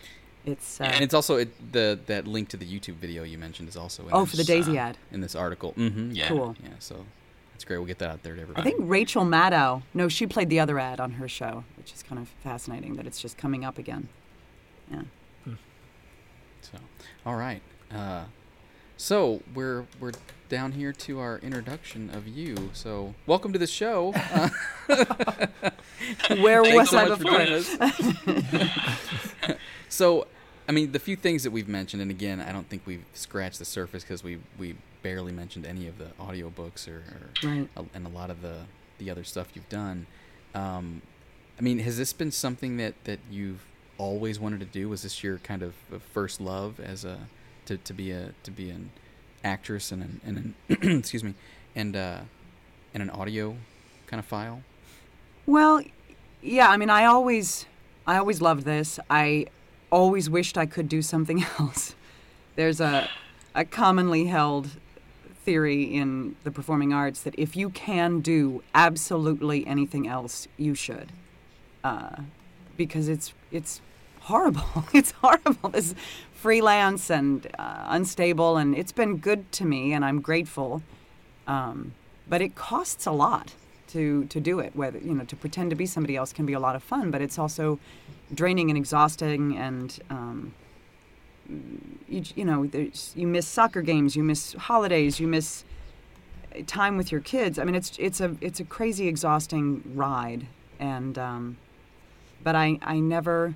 [0.45, 3.69] it's uh, And it's also it, the that link to the YouTube video you mentioned
[3.69, 5.73] is also in oh this, for the Daisy uh, ad in this article.
[5.73, 6.11] Mm-hmm.
[6.11, 6.27] Yeah.
[6.27, 6.55] Cool.
[6.63, 6.69] Yeah.
[6.79, 7.05] So
[7.53, 7.77] that's great.
[7.77, 8.61] We'll get that out there to everybody.
[8.61, 9.83] I think Rachel Maddow.
[9.93, 13.05] No, she played the other ad on her show, which is kind of fascinating that
[13.05, 14.09] it's just coming up again.
[14.91, 15.01] Yeah.
[16.61, 16.77] So,
[17.25, 17.61] all right.
[17.91, 18.25] Uh,
[18.97, 20.11] so we're we're
[20.49, 22.69] down here to our introduction of you.
[22.73, 24.13] So welcome to the show.
[24.15, 24.49] Uh,
[26.37, 27.39] Where thanks was so I before?
[29.89, 30.27] so,
[30.67, 33.59] I mean, the few things that we've mentioned, and again, I don't think we've scratched
[33.59, 36.97] the surface because we we barely mentioned any of the audiobooks or,
[37.43, 37.67] or Right.
[37.77, 38.61] a- and a lot of the
[38.99, 40.05] the other stuff you've done.
[40.53, 41.01] Um,
[41.57, 43.63] I mean, has this been something that that you've
[43.97, 44.87] always wanted to do?
[44.89, 45.73] Was this your kind of
[46.13, 47.17] first love as a
[47.65, 48.91] to, to be a to be an
[49.43, 50.37] actress and an, and
[50.83, 51.33] an excuse me
[51.75, 52.19] and uh,
[52.93, 53.55] and an audio
[54.07, 54.61] kind of file?
[55.45, 55.81] Well,
[56.41, 56.69] yeah.
[56.69, 57.65] I mean, I always,
[58.05, 58.99] I always loved this.
[59.09, 59.47] I
[59.91, 61.95] always wished I could do something else.
[62.55, 63.09] There's a,
[63.55, 64.69] a commonly held
[65.45, 71.11] theory in the performing arts that if you can do absolutely anything else, you should,
[71.83, 72.17] uh,
[72.77, 73.81] because it's it's
[74.21, 74.85] horrible.
[74.93, 75.69] it's horrible.
[75.69, 75.95] This
[76.33, 80.83] freelance and uh, unstable, and it's been good to me, and I'm grateful.
[81.47, 81.93] Um,
[82.27, 83.55] but it costs a lot
[83.89, 84.75] to to do it.
[84.75, 87.11] Whether you know to pretend to be somebody else can be a lot of fun,
[87.11, 87.79] but it's also
[88.33, 90.53] draining and exhausting, and um,
[92.07, 92.69] you, you know
[93.15, 95.63] you miss soccer games, you miss holidays, you miss
[96.67, 97.59] time with your kids.
[97.59, 100.47] I mean, it's it's a it's a crazy exhausting ride,
[100.79, 101.57] and um,
[102.43, 103.55] but I I never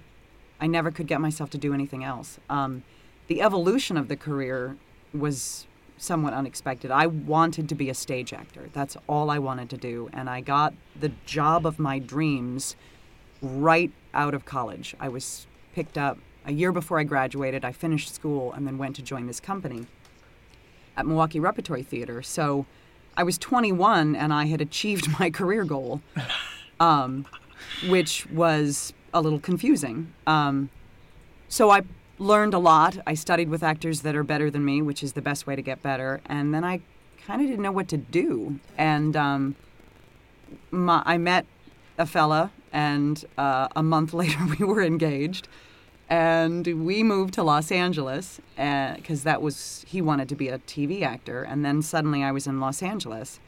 [0.59, 2.39] I never could get myself to do anything else.
[2.49, 2.83] Um,
[3.27, 4.77] the evolution of the career
[5.13, 5.67] was
[6.03, 6.91] somewhat unexpected.
[6.91, 8.69] I wanted to be a stage actor.
[8.73, 12.75] That's all I wanted to do, and I got the job of my dreams
[13.41, 14.95] right out of college.
[14.99, 17.65] I was picked up a year before I graduated.
[17.65, 19.87] I finished school and then went to join this company
[20.95, 22.21] at Milwaukee Repertory Theater.
[22.21, 22.65] So
[23.17, 26.01] I was 21 and I had achieved my career goal,
[26.79, 27.25] um,
[27.87, 30.13] which was a little confusing.
[30.27, 30.69] Um,
[31.47, 31.81] so I
[32.19, 32.97] learned a lot.
[33.05, 35.61] I studied with actors that are better than me, which is the best way to
[35.61, 36.21] get better.
[36.25, 36.81] And then I
[37.25, 38.59] kind of didn't know what to do.
[38.77, 39.55] And um,
[40.71, 41.45] my, I met
[41.97, 45.47] a fella, and uh, a month later we were engaged.
[46.09, 51.01] And we moved to Los Angeles because that was, he wanted to be a TV
[51.01, 51.43] actor.
[51.43, 53.39] And then suddenly I was in Los Angeles.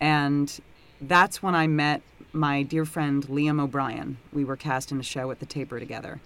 [0.00, 0.60] And
[1.00, 4.18] that's when I met my dear friend Liam O'Brien.
[4.32, 6.20] We were cast in a show at the Taper together.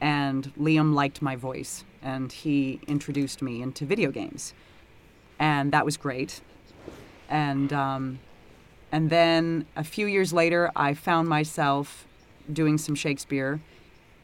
[0.00, 4.54] And Liam liked my voice, and he introduced me into video games.
[5.38, 6.40] And that was great.
[7.28, 8.20] And, um,
[8.92, 12.06] and then a few years later, I found myself
[12.52, 13.60] doing some Shakespeare.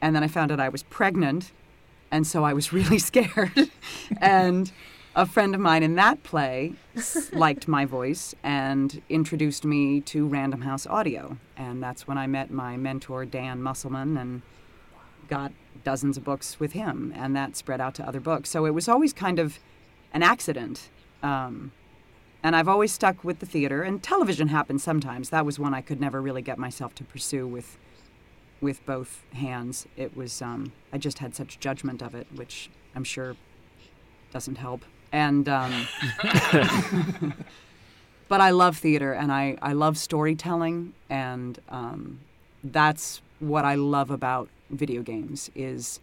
[0.00, 1.52] And then I found out I was pregnant.
[2.10, 3.70] And so I was really scared.
[4.20, 4.70] and
[5.16, 6.74] a friend of mine in that play
[7.32, 11.38] liked my voice and introduced me to Random House Audio.
[11.56, 14.42] And that's when I met my mentor, Dan Musselman, and
[15.28, 15.52] got
[15.84, 17.12] dozens of books with him.
[17.16, 18.50] And that spread out to other books.
[18.50, 19.58] So it was always kind of
[20.12, 20.88] an accident.
[21.22, 21.72] Um,
[22.42, 23.82] and I've always stuck with the theater.
[23.82, 25.30] And television happens sometimes.
[25.30, 27.78] That was one I could never really get myself to pursue with
[28.60, 29.86] with both hands.
[29.96, 33.36] It was um, I just had such judgment of it, which I'm sure
[34.32, 34.84] doesn't help.
[35.12, 35.86] And um,
[38.28, 42.20] but I love theater and I, I love storytelling and um,
[42.62, 46.00] that's what I love about video games is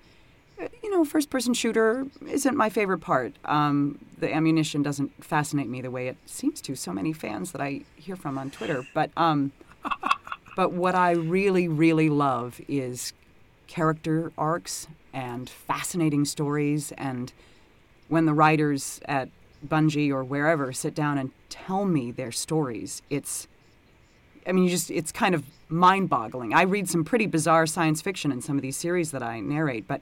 [0.62, 3.34] uh, you know first person shooter isn't my favorite part.
[3.46, 7.62] Um, the ammunition doesn't fascinate me the way it seems to so many fans that
[7.62, 8.86] I hear from on Twitter.
[8.94, 9.52] But um,
[10.56, 13.14] but what I really really love is
[13.68, 16.92] character arcs and fascinating stories.
[16.98, 17.32] And
[18.10, 19.30] when the writers at
[19.66, 23.48] Bungie or wherever sit down and tell me their stories, it's
[24.48, 26.54] I mean, you just it's kind of mind-boggling.
[26.54, 29.88] I read some pretty bizarre science fiction in some of these series that I narrate,
[29.88, 30.02] but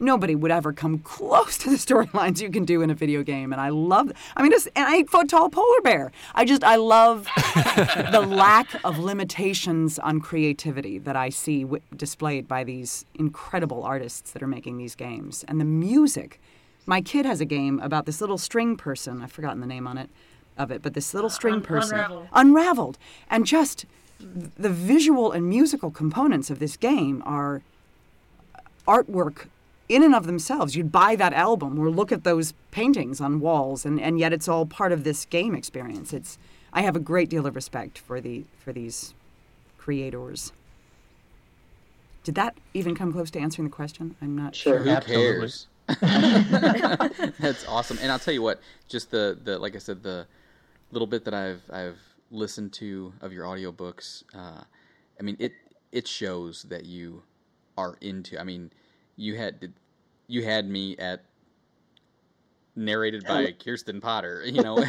[0.00, 3.52] nobody would ever come close to the storylines you can do in a video game
[3.52, 6.10] and I love I mean, just, and I fought tall polar bear.
[6.34, 7.24] I just I love
[8.10, 14.32] the lack of limitations on creativity that I see w- displayed by these incredible artists
[14.32, 16.40] that are making these games and the music
[16.86, 19.22] my kid has a game about this little string person.
[19.22, 20.10] I've forgotten the name on it
[20.60, 22.28] of it, but this little uh, string Un- person Unravel.
[22.32, 22.98] unraveled,
[23.30, 23.86] and just
[24.20, 27.62] the visual and musical components of this game are
[28.86, 29.46] artwork
[29.88, 30.76] in and of themselves.
[30.76, 34.46] You'd buy that album or look at those paintings on walls, and, and yet it's
[34.46, 36.12] all part of this game experience.
[36.12, 36.38] It's
[36.72, 39.14] I have a great deal of respect for the for these
[39.78, 40.52] creators.
[42.22, 44.14] Did that even come close to answering the question?
[44.20, 44.74] I'm not Sure.
[44.74, 44.82] sure.
[44.84, 45.40] Who Absolutely.
[45.40, 45.66] cares?
[47.40, 47.98] That's awesome.
[48.02, 50.26] And I'll tell you what, just the, the like I said, the
[50.92, 51.98] little bit that I've I've
[52.30, 54.62] listened to of your audiobooks, uh,
[55.18, 55.52] I mean it
[55.92, 57.22] it shows that you
[57.76, 58.70] are into I mean,
[59.16, 59.72] you had
[60.26, 61.24] you had me at
[62.76, 64.78] narrated by Kirsten Potter, you know.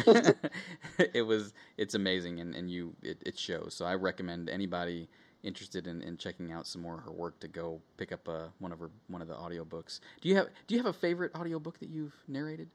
[0.98, 3.74] it was it's amazing and, and you it, it shows.
[3.74, 5.08] So I recommend anybody
[5.42, 8.46] interested in, in checking out some more of her work to go pick up uh,
[8.58, 10.00] one of her one of the audiobooks.
[10.20, 12.68] Do you have do you have a favorite audiobook that you've narrated?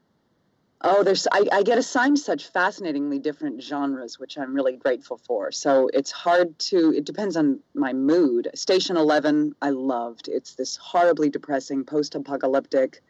[0.80, 5.50] Oh, there's I, I get assigned such fascinatingly different genres, which I'm really grateful for.
[5.50, 6.92] So it's hard to.
[6.92, 8.48] It depends on my mood.
[8.54, 10.28] Station Eleven, I loved.
[10.28, 13.02] It's this horribly depressing, post-apocalyptic,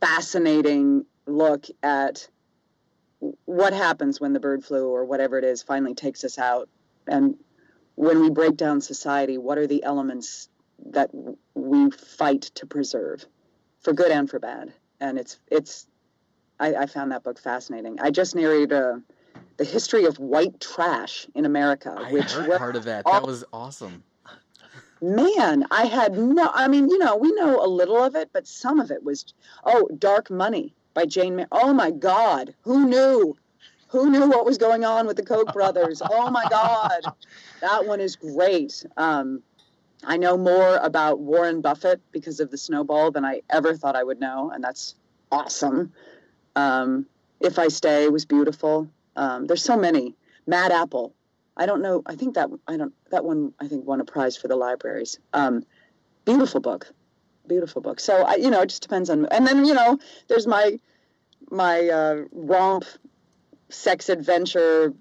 [0.00, 2.28] fascinating look at
[3.44, 6.68] what happens when the bird flu or whatever it is finally takes us out,
[7.08, 7.34] and
[7.96, 10.48] when we break down society, what are the elements
[10.92, 11.10] that
[11.54, 13.26] we fight to preserve,
[13.80, 14.72] for good and for bad?
[15.00, 15.88] And it's it's
[16.60, 17.98] I, I found that book fascinating.
[18.00, 18.96] I just narrated uh,
[19.56, 23.06] the history of white trash in America, I which heard was- part of that.
[23.06, 24.02] all- That was awesome.
[25.00, 26.50] man, I had no.
[26.52, 29.24] I mean, you know, we know a little of it, but some of it was.
[29.64, 31.36] Oh, Dark Money by Jane.
[31.36, 33.36] Ma- oh my God, who knew?
[33.90, 36.02] Who knew what was going on with the Koch brothers?
[36.04, 37.00] Oh my God,
[37.62, 38.84] that one is great.
[38.98, 39.42] Um,
[40.04, 44.04] I know more about Warren Buffett because of the snowball than I ever thought I
[44.04, 44.94] would know, and that's
[45.32, 45.92] awesome.
[46.58, 47.06] Um,
[47.40, 48.88] if I Stay was beautiful.
[49.14, 50.14] Um, there's so many.
[50.46, 51.14] Mad Apple.
[51.56, 52.02] I don't know.
[52.06, 53.52] I think that I don't that one.
[53.60, 55.18] I think won a prize for the libraries.
[55.32, 55.64] Um,
[56.24, 56.92] beautiful book,
[57.46, 58.00] beautiful book.
[58.00, 59.26] So I, you know, it just depends on.
[59.26, 60.78] And then you know, there's my
[61.50, 62.84] my uh, romp,
[63.68, 64.94] sex adventure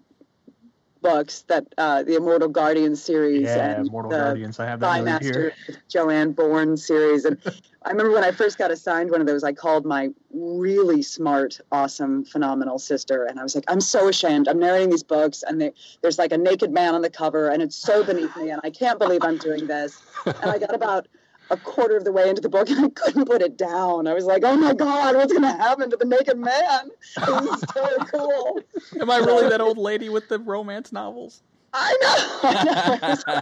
[1.01, 4.59] books that uh, the Immortal Guardian series Yeah, and Mortal the Guardians.
[4.59, 5.75] I have that right Master here.
[5.87, 7.25] Joanna Bourne series.
[7.25, 7.37] And
[7.87, 11.61] I remember when I first got assigned one of those, I called my really smart,
[11.71, 13.23] awesome, phenomenal sister.
[13.23, 14.49] And I was like, I'm so ashamed.
[14.49, 15.71] I'm narrating these books, and they,
[16.01, 18.49] there's like a naked man on the cover, and it's so beneath me.
[18.49, 20.01] And I can't believe I'm doing this.
[20.25, 21.07] And I got about
[21.49, 24.05] a quarter of the way into the book, and I couldn't put it down.
[24.05, 26.89] I was like, oh my God, what's going to happen to the naked man?
[27.15, 28.59] This is so cool.
[28.99, 31.41] Am I really that old lady with the romance novels?
[31.73, 32.49] I know.
[32.49, 33.41] I know.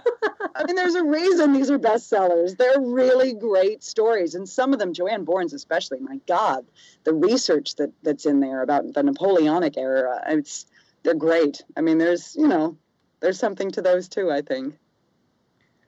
[0.55, 2.57] I mean, there's a reason these are bestsellers.
[2.57, 5.99] They're really great stories, and some of them, Joanna Bourne's especially.
[5.99, 6.65] My God,
[7.03, 10.65] the research that that's in there about the Napoleonic era, it's
[11.03, 11.61] they're great.
[11.75, 12.77] I mean, there's you know,
[13.19, 14.31] there's something to those too.
[14.31, 14.75] I think.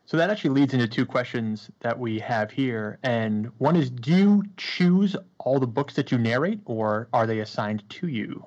[0.05, 2.97] So that actually leads into two questions that we have here.
[3.03, 7.39] And one is Do you choose all the books that you narrate, or are they
[7.39, 8.45] assigned to you?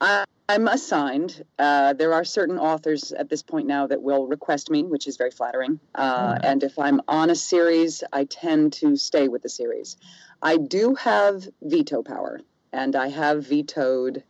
[0.00, 1.44] I, I'm assigned.
[1.60, 5.16] Uh, there are certain authors at this point now that will request me, which is
[5.16, 5.78] very flattering.
[5.94, 6.40] Uh, Mhm.
[6.42, 9.96] And if I'm on a series, I tend to stay with the series.
[10.42, 12.40] I do have veto power,
[12.72, 14.24] and I have vetoed,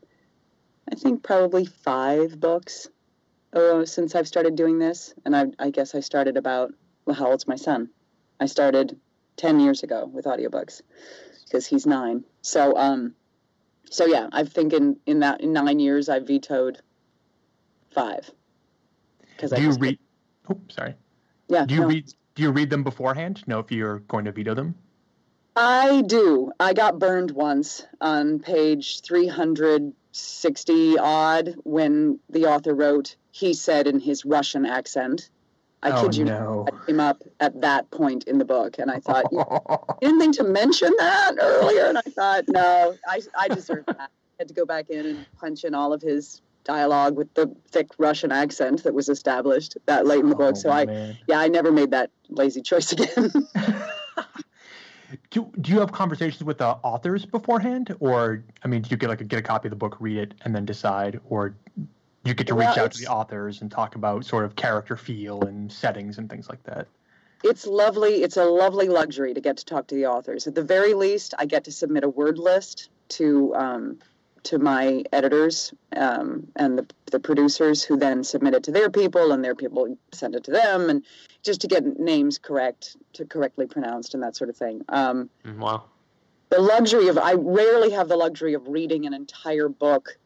[0.92, 2.90] I think, probably five books
[3.54, 5.14] uh, since I've started doing this.
[5.24, 6.74] And I, I guess I started about,
[7.06, 7.88] well, how old's my son?
[8.38, 9.00] I started
[9.36, 10.82] 10 years ago with audiobooks
[11.46, 12.24] because he's nine.
[12.42, 13.14] So, um,
[13.90, 16.80] so yeah, I think in in that in nine years I vetoed
[17.90, 18.30] five.
[19.36, 19.98] Because Do you read?
[20.48, 20.94] Oh, sorry.
[21.48, 21.66] Yeah.
[21.66, 21.88] Do you no.
[21.88, 22.06] read?
[22.34, 23.42] Do you read them beforehand?
[23.46, 24.74] Know if you're going to veto them?
[25.56, 26.52] I do.
[26.60, 33.98] I got burned once on page 360 odd when the author wrote, he said in
[33.98, 35.28] his Russian accent.
[35.82, 36.64] I oh kid you no.
[36.64, 39.42] not, I came up at that point in the book, and I thought, you
[40.00, 41.86] didn't think to mention that earlier.
[41.86, 43.98] And I thought, no, I, I deserve that.
[44.00, 44.06] I
[44.38, 47.88] had to go back in and punch in all of his dialogue with the thick
[47.98, 50.54] Russian accent that was established that late in the book.
[50.56, 51.18] Oh, so I, man.
[51.26, 53.32] yeah, I never made that lazy choice again.
[55.30, 59.08] do, do you have conversations with the authors beforehand, or I mean, do you get
[59.08, 61.54] like a, get a copy of the book, read it, and then decide, or
[62.24, 64.96] you get to Well, reach out to the authors and talk about sort of character
[64.96, 66.86] feel and settings and things like that?
[67.42, 68.22] it's lovely.
[68.22, 70.46] It's a lovely luxury to get to talk to the authors.
[70.46, 73.98] At the very least, I get to submit a word list to um,
[74.42, 79.32] to my editors um, and the, the producers, who then submit it to their people,
[79.32, 81.04] and their people send it to them, and
[81.42, 84.82] just to get names correct, to correctly pronounced, and that sort of thing.
[84.88, 85.28] Um,
[85.58, 85.84] Wow.
[86.50, 90.18] the luxury of I rarely have the luxury of reading an entire book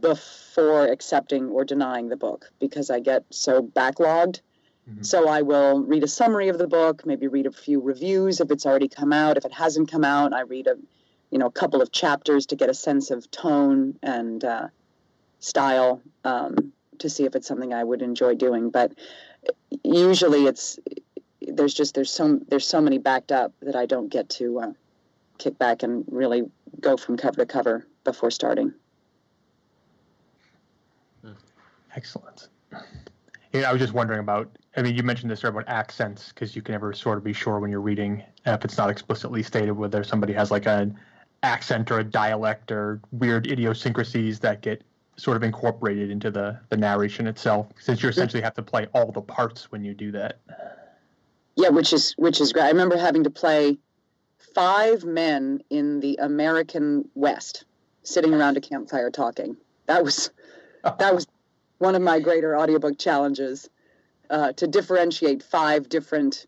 [0.00, 4.40] before accepting or denying the book because I get so backlogged.
[4.88, 5.04] Mhm.
[5.04, 8.50] So I will read a summary of the book, maybe read a few reviews if
[8.50, 9.36] it's already come out.
[9.36, 10.76] If it hasn't come out, I read a
[11.30, 14.68] you know a couple of chapters to get a sense of tone and uh,
[15.40, 18.70] style um, to see if it's something I would enjoy doing.
[18.70, 18.92] But
[19.82, 20.78] usually it's
[21.40, 24.72] there's just there's so there's so many backed up that I don't get to uh,
[25.38, 26.42] kick back and really
[26.80, 28.74] go from cover to cover before starting.
[31.94, 32.48] Excellent.
[33.52, 34.50] Yeah, I was just wondering about.
[34.76, 37.60] I mean, you mentioned this about accents because you can never sort of be sure
[37.60, 40.98] when you're reading if it's not explicitly stated whether somebody has like an
[41.42, 44.82] accent or a dialect or weird idiosyncrasies that get
[45.16, 47.68] sort of incorporated into the the narration itself.
[47.78, 50.40] Since you essentially have to play all the parts when you do that.
[51.56, 52.64] Yeah, which is which is great.
[52.64, 53.76] I remember having to play
[54.54, 57.64] five men in the American West
[58.02, 59.56] sitting around a campfire talking.
[59.86, 60.30] That was
[60.82, 61.26] that was
[61.82, 63.68] one of my greater audiobook challenges
[64.30, 66.46] uh, to differentiate five different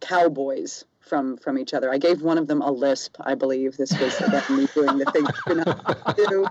[0.00, 1.92] cowboys from from each other.
[1.92, 3.76] I gave one of them a lisp, I believe.
[3.76, 6.46] This was me doing the thing you know, do.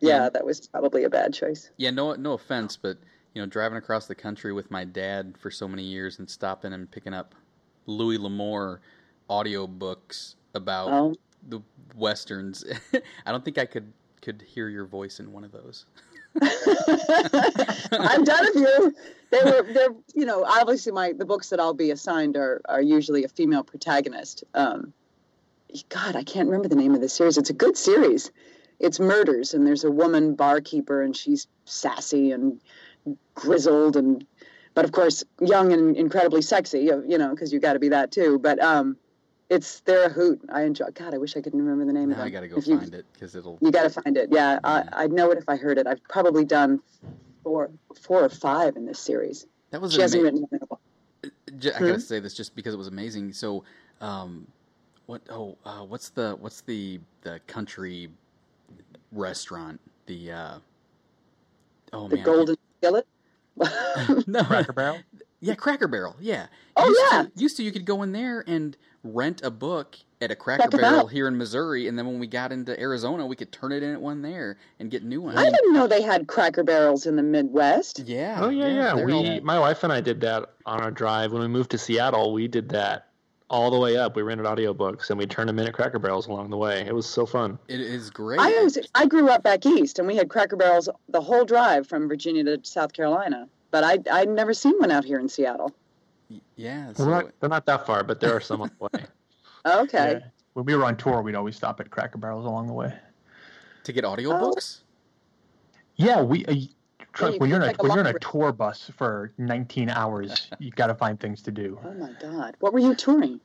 [0.00, 1.70] Yeah, that was probably a bad choice.
[1.76, 2.98] Yeah, no, no offense, but
[3.34, 6.72] you know, driving across the country with my dad for so many years and stopping
[6.72, 7.36] and picking up
[7.86, 8.80] Louis L'Amour
[9.30, 11.14] audiobooks about Oh,
[11.48, 11.60] the
[11.94, 12.64] westerns.
[13.26, 13.92] I don't think I could
[14.28, 15.86] could hear your voice in one of those.
[16.42, 18.94] I've done a few.
[19.30, 22.82] They were they're you know obviously my the books that I'll be assigned are are
[22.82, 24.44] usually a female protagonist.
[24.52, 24.92] Um,
[25.88, 27.38] God, I can't remember the name of the series.
[27.38, 28.30] It's a good series.
[28.78, 32.60] It's murders, and there's a woman barkeeper, and she's sassy and
[33.34, 34.26] grizzled, and
[34.74, 36.80] but of course young and incredibly sexy.
[36.80, 38.38] You know, because you got to be that too.
[38.38, 38.98] But um,
[39.50, 40.40] it's they're a hoot.
[40.52, 40.86] I enjoy.
[40.94, 42.26] God, I wish I could remember the name of Now them.
[42.26, 43.58] I got to go If you- find it because it'll.
[43.60, 44.28] you got to find it.
[44.32, 45.86] Yeah, I, I'd know it if I heard it.
[45.86, 46.80] I've probably done
[47.42, 49.46] four, four or five in this series.
[49.70, 50.80] That was She hasn't ama- written one in a while.
[51.58, 51.98] J- I gotta Hmm?
[52.00, 53.32] say this just because it was amazing.
[53.32, 53.64] So,
[54.00, 54.46] um,
[55.06, 55.22] what?
[55.30, 58.10] Oh, uh, what's the what's the the country
[59.12, 59.80] restaurant?
[60.06, 60.58] The uh,
[61.92, 63.06] oh The man, I Golden Skillet.
[64.28, 64.98] no, Cracker Barrel.
[65.40, 66.14] yeah, Cracker Barrel.
[66.20, 66.46] Yeah.
[66.76, 67.22] Oh, used yeah.
[67.22, 68.76] To, used to you could go in there and
[69.12, 71.06] rent a book at a Cracker Cracker Barrel Barrel.
[71.06, 73.92] here in Missouri, and then when we got into Arizona, we could turn it in
[73.92, 75.38] at one there and get new ones.
[75.38, 78.00] I didn't know they had Cracker Barrels in the Midwest.
[78.00, 78.38] yeah.
[78.40, 78.94] Oh yeah, yeah.
[78.94, 81.70] they're We, all- my wife and I did that on our drive when we moved
[81.70, 82.32] to Seattle.
[82.32, 83.04] We did that
[83.50, 84.14] all the way up.
[84.16, 86.84] We rented audiobooks and we turned them in at Cracker Barrels along the way.
[86.86, 87.58] It was so fun.
[87.68, 88.40] it is great.
[88.40, 91.86] I was I grew up back east, and we had Cracker Barrels the whole drive
[91.86, 93.48] from Virginia to South Carolina.
[93.70, 95.72] But I I'd never seen one out here in Seattle.
[96.56, 96.86] Yeah.
[96.86, 99.04] They're So, not, they're not that far, but there are some on the way.
[99.66, 100.12] Okay.
[100.12, 100.26] Yeah.
[100.54, 102.94] When we were on tour, we'd always stop at Cracker Barrels along the way.
[103.84, 104.80] to get audiobooks?
[105.96, 106.44] Yeah, we.
[106.46, 106.54] Uh,
[107.12, 109.32] trust, you when you're in a take a when you're in a tour bus for
[109.36, 111.78] 19 hours, you've got to find things to do.
[111.84, 113.40] Oh my God, what were you touring?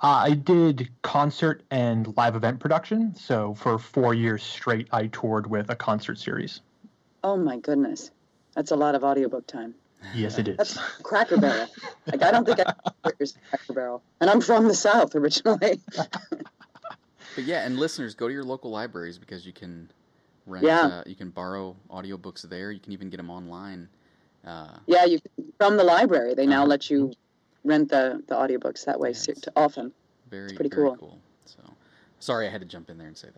[0.00, 3.14] Uh, I did concert and live event production.
[3.14, 6.60] So for four years straight, I toured with a concert series.
[7.22, 8.10] Oh my goodness,
[8.54, 9.74] that's a lot of audiobook time.
[10.14, 10.56] Yes, it is.
[10.56, 10.78] That's.
[11.02, 11.68] Cracker Barrel.
[12.06, 12.74] Like I don't think I
[13.18, 15.80] there's Cracker Barrel, and I'm from the South originally.
[17.34, 19.88] But yeah, and listeners, go to your local libraries because you can
[20.46, 20.82] rent, Yeah.
[20.82, 22.70] uh, you can borrow audiobooks there.
[22.70, 23.88] You can even get them online.
[24.46, 25.18] Uh, yeah, you
[25.56, 26.34] from the library.
[26.34, 26.66] They now Uh-huh.
[26.66, 27.14] let you
[27.64, 29.92] rent the the audiobooks that way Yeah, so- it's- often.
[30.28, 30.96] very, pretty very cool.
[30.96, 31.18] cool.
[31.46, 31.62] So,
[32.20, 33.28] Sorry, I had to jump in there and say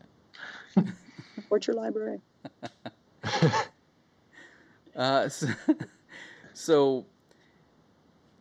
[0.75, 0.87] that.
[1.49, 2.21] What's your library?
[4.97, 5.49] Uh, so,
[6.55, 7.05] so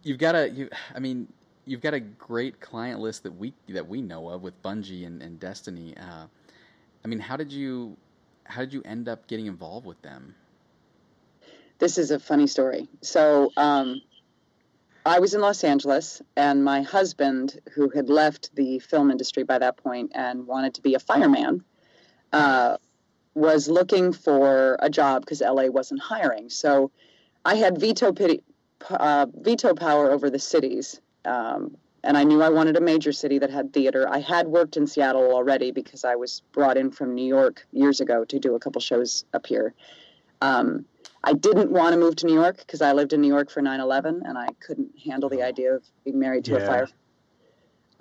[0.03, 0.69] you've got a you.
[0.95, 1.27] I mean,
[1.65, 5.21] you've got a great client list that we that we know of with Bungie and,
[5.21, 5.95] and Destiny.
[5.97, 6.25] Uh,
[7.03, 7.97] I mean, how did you
[8.45, 10.35] how did you end up getting involved with them?
[11.79, 12.87] This is a funny story.
[13.01, 14.01] So, um,
[15.05, 19.57] I was in Los Angeles, and my husband, who had left the film industry by
[19.59, 21.63] that point and wanted to be a fireman,
[22.31, 22.77] uh,
[23.33, 26.49] was looking for a job because LA wasn't hiring.
[26.49, 26.91] So,
[27.45, 28.43] I had veto pity,
[28.89, 33.39] uh, veto power over the cities, um, and I knew I wanted a major city
[33.39, 34.07] that had theater.
[34.09, 38.01] I had worked in Seattle already because I was brought in from New York years
[38.01, 39.73] ago to do a couple shows up here.
[40.41, 40.85] Um,
[41.23, 43.61] I didn't want to move to New York because I lived in New York for
[43.61, 46.87] 9/11, and I couldn't handle the idea of being married to a fire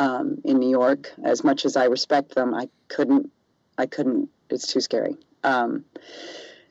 [0.01, 1.13] um, in New York.
[1.23, 3.31] As much as I respect them, I couldn't.
[3.79, 4.29] I couldn't.
[4.51, 5.17] It's too scary.
[5.45, 5.85] Um,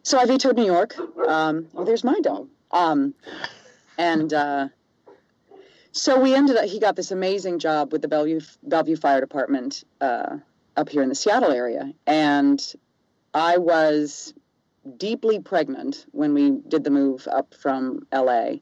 [0.03, 0.97] so I vetoed New York.
[1.28, 2.49] Um, oh, there's my dog.
[2.72, 3.13] Um,
[3.97, 4.67] and uh,
[5.91, 6.65] so we ended up.
[6.65, 10.38] He got this amazing job with the Bellevue Bellevue Fire Department uh,
[10.78, 12.61] up here in the Seattle area, and
[13.34, 14.34] I was
[14.97, 18.55] deeply pregnant when we did the move up from LA.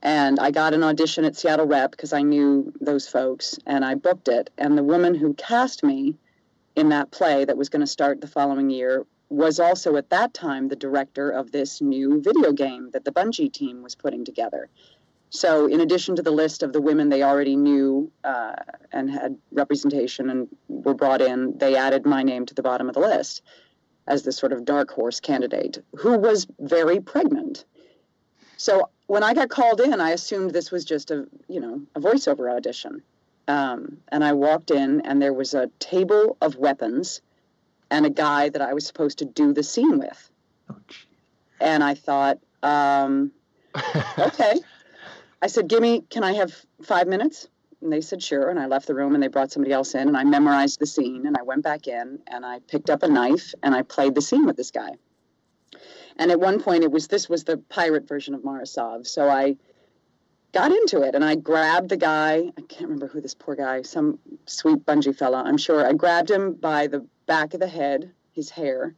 [0.00, 3.96] And I got an audition at Seattle Rep because I knew those folks and I
[3.96, 4.50] booked it.
[4.56, 6.16] And the woman who cast me
[6.76, 10.32] in that play that was going to start the following year was also at that
[10.32, 14.68] time the director of this new video game that the Bungie team was putting together.
[15.30, 18.54] So, in addition to the list of the women they already knew uh,
[18.92, 22.94] and had representation and were brought in, they added my name to the bottom of
[22.94, 23.42] the list
[24.06, 27.66] as the sort of dark horse candidate who was very pregnant.
[28.56, 32.00] So when I got called in, I assumed this was just a you know a
[32.00, 33.02] voiceover audition,
[33.46, 37.20] um, and I walked in and there was a table of weapons,
[37.90, 40.30] and a guy that I was supposed to do the scene with,
[40.70, 40.76] Oh,
[41.60, 43.32] and I thought, um,
[44.18, 44.60] okay.
[45.40, 47.48] I said, "Give me, can I have five minutes?"
[47.80, 50.08] And they said, "Sure." And I left the room, and they brought somebody else in,
[50.08, 53.08] and I memorized the scene, and I went back in, and I picked up a
[53.08, 54.90] knife, and I played the scene with this guy.
[56.16, 59.28] And at one point, it was this was the pirate version of Mara Sov, so
[59.28, 59.56] I
[60.52, 62.50] got into it, and I grabbed the guy.
[62.56, 65.86] I can't remember who this poor guy, some sweet Bungie fella, I'm sure.
[65.86, 68.96] I grabbed him by the back of the head, his hair,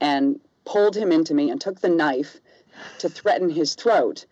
[0.00, 2.40] and pulled him into me, and took the knife
[3.00, 4.24] to threaten his throat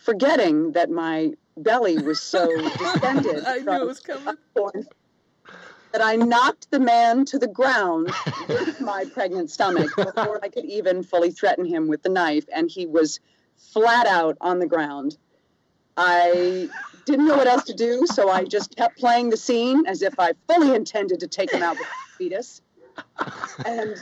[0.00, 2.46] forgetting that my belly was so
[2.78, 4.24] distended I knew it was coming.
[4.24, 4.86] popcorn
[5.92, 8.10] that I knocked the man to the ground
[8.48, 12.70] with my pregnant stomach before I could even fully threaten him with the knife, and
[12.70, 13.18] he was
[13.56, 15.18] flat out on the ground.
[15.96, 16.68] I
[17.06, 20.14] didn't know what else to do, so I just kept playing the scene as if
[20.20, 21.76] I fully intended to take him out
[22.20, 22.60] fetus.
[23.64, 23.96] And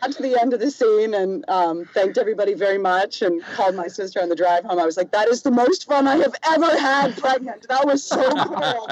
[0.00, 3.74] got to the end of the scene and um, thanked everybody very much and called
[3.74, 4.78] my sister on the drive home.
[4.78, 7.66] I was like, that is the most fun I have ever had pregnant.
[7.68, 8.88] That was so cool.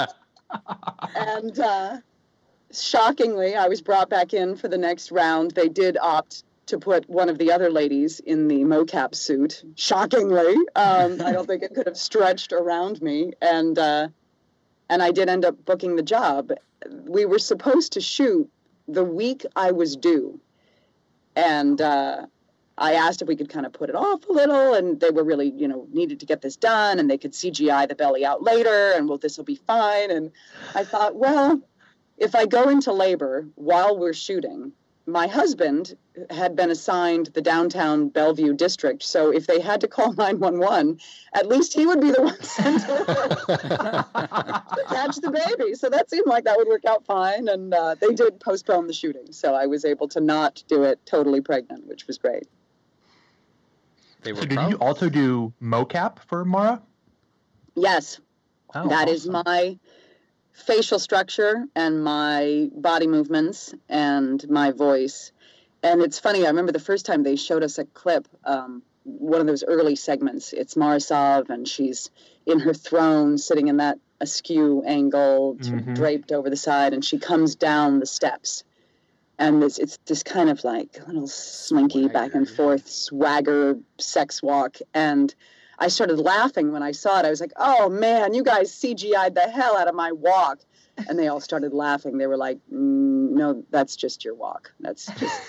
[1.15, 1.97] and uh,
[2.73, 5.51] shockingly, I was brought back in for the next round.
[5.51, 9.63] They did opt to put one of the other ladies in the mocap suit.
[9.77, 13.35] Shockingly, um, I don't think it could have stretched around me.
[13.43, 14.09] And uh,
[14.89, 16.53] and I did end up booking the job.
[17.05, 18.51] We were supposed to shoot
[18.89, 20.41] the week I was due,
[21.35, 22.27] and uh,
[22.79, 25.25] I asked if we could kind of put it off a little, and they were
[25.25, 28.43] really, you know, needed to get this done, and they could CGI the belly out
[28.43, 30.11] later, and well, this will be fine.
[30.11, 30.33] And
[30.75, 31.61] I thought, well,
[32.19, 34.73] if I go into labor while we're shooting,
[35.07, 35.97] my husband
[36.31, 40.99] had been assigned the downtown Bellevue district, so if they had to call 911,
[41.35, 45.75] at least he would be the one sent over to catch the baby.
[45.75, 48.93] So that seemed like that would work out fine, and uh, they did postpone the
[48.93, 52.49] shooting, so I was able to not do it totally pregnant, which was great.
[54.23, 56.83] They were So did prob- you also do mocap for Mara?
[57.77, 58.19] Yes,
[58.75, 59.43] Oh, that is awesome.
[59.47, 59.79] my
[60.57, 65.31] facial structure and my body movements and my voice.
[65.83, 69.41] And it's funny, I remember the first time they showed us a clip, um, one
[69.41, 70.53] of those early segments.
[70.53, 72.11] It's Mara Sov, and she's
[72.47, 75.95] in her throne, sitting in that askew angle, Mhm.
[75.95, 78.65] draped over the side, and she comes down the steps.
[79.39, 84.79] And it's, it's this kind of like little slinky back and forth swagger sex walk.
[84.95, 85.33] And
[85.79, 87.27] I started laughing when I saw it.
[87.27, 90.61] I was like, "Oh man, you guys CGI'd the hell out of my walk,"
[91.09, 92.19] and they all started laughing.
[92.19, 94.73] They were like, mm, "No, that's just your walk.
[94.81, 95.41] That's just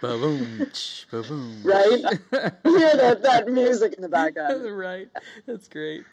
[0.00, 0.70] Ba-boom,
[1.10, 1.62] ba-boom.
[1.64, 2.04] Right?
[2.64, 5.08] hear that that music in the background." right.
[5.46, 6.04] That's great.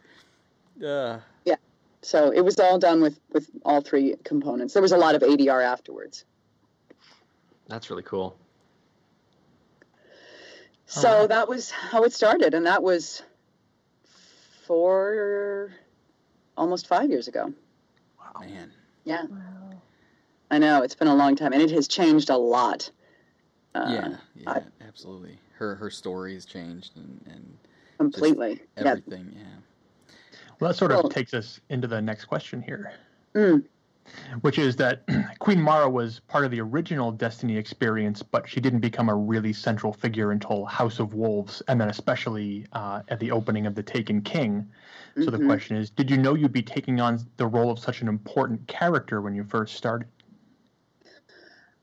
[0.83, 1.55] Uh, Yeah.
[2.01, 4.73] So it was all done with with all three components.
[4.73, 6.25] There was a lot of ADR afterwards.
[7.67, 8.35] That's really cool.
[10.91, 11.29] So Alright.
[11.29, 13.21] that was how it started, and that was
[14.65, 15.71] four,
[16.57, 17.53] almost five years ago.
[18.19, 18.71] Wow, man.
[19.05, 19.81] Yeah, Wow.
[20.49, 22.89] I know it's been a long time, and it has changed a lot.
[23.75, 25.37] Uh, yeah, yeah, I- absolutely.
[25.59, 27.57] Her her story has changed and, and
[27.99, 28.59] completely.
[28.75, 28.87] Yeah.
[28.87, 29.31] everything.
[29.37, 30.15] Yeah.
[30.59, 32.93] Well, that sort of Well- takes us into the next question here,
[33.35, 33.63] Mm.
[34.41, 35.03] Which is that
[35.39, 39.53] Queen Mara was part of the original Destiny experience, but she didn't become a really
[39.53, 43.83] central figure until House of Wolves, and then especially uh, at the opening of The
[43.83, 44.69] Taken King.
[45.15, 45.47] So the Mhm.
[45.47, 48.67] question is, did you know you'd be taking on the role of such an important
[48.67, 50.07] character when you first started?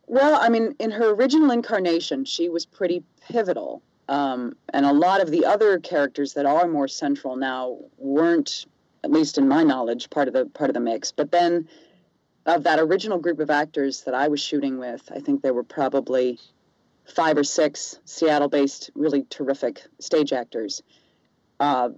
[0.07, 3.83] Well, I mean, in her original incarnation, she was pretty pivotal.
[4.09, 8.67] Um, and a lot of the other characters that are more central now weren't,
[9.03, 11.11] at least in my knowledge, part of the part of the mix.
[11.11, 11.69] But then,
[12.47, 15.65] of that original group of actors that I was shooting with, I think there were
[15.65, 16.39] probably
[17.05, 20.83] five or six Seattle-based, really terrific stage actors,
[21.61, 21.91] uh,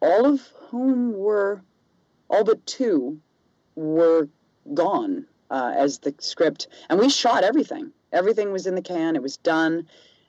[0.00, 1.62] all of whom were,
[2.28, 3.20] all but two,
[3.74, 4.28] were
[4.74, 7.92] gone uh, as the script, and we shot everything.
[8.12, 9.16] Everything was in the can.
[9.16, 9.86] It was done,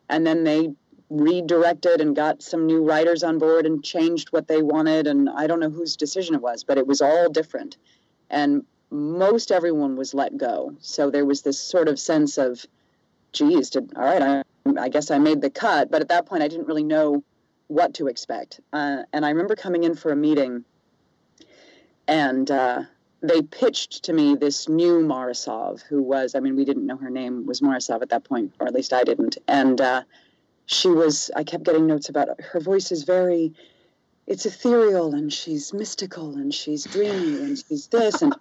[0.09, 0.69] and then they
[1.09, 5.07] redirected and got some new writers on board and changed what they wanted.
[5.07, 7.77] And I don't know whose decision it was, but it was all different,
[8.29, 10.75] and most everyone was let go.
[10.79, 12.65] So there was this sort of sense of,
[13.33, 14.21] geez, did all right.
[14.21, 14.43] I,
[14.79, 17.23] I guess I made the cut, but at that point, I didn't really know
[17.67, 18.59] what to expect.
[18.73, 20.63] Uh, and I remember coming in for a meeting,
[22.07, 22.49] and.
[22.49, 22.83] Uh,
[23.21, 26.97] they pitched to me this new Mara Sov, who was, I mean, we didn't know
[26.97, 29.37] her name was Mara Sov at that point, or at least I didn't.
[29.47, 30.03] And uh,
[30.67, 33.53] she was, I kept getting notes about her voice is very,
[34.27, 38.35] it's ethereal and she's mystical and she's dreamy and she's this and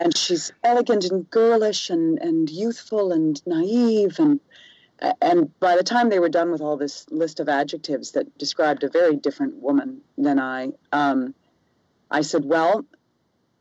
[0.00, 4.40] and she's elegant and girlish and, and youthful and naive and
[5.20, 8.84] and by the time they were done with all this list of adjectives that described
[8.84, 11.34] a very different woman than I, um,
[12.10, 12.84] I said, well,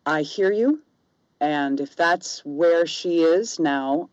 [0.06, 0.82] I hear you.
[1.40, 4.10] And if that's where she is now,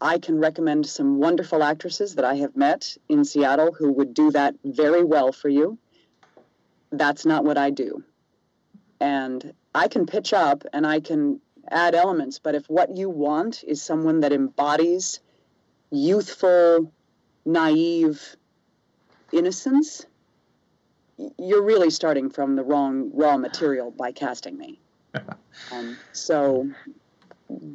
[0.00, 4.30] I can recommend some wonderful actresses that I have met in Seattle who would do
[4.30, 5.76] that very well for you.
[6.90, 8.04] That's not what I do.
[9.00, 13.64] And I can pitch up and I can add elements, but if what you want
[13.66, 15.20] is someone that embodies
[15.90, 16.92] youthful,
[17.44, 18.36] naive
[19.32, 20.06] innocence,
[21.38, 24.80] you're really starting from the wrong raw material by casting me.
[25.72, 26.70] Um, so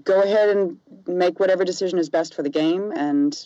[0.04, 3.38] go ahead and make whatever decision is best for the game and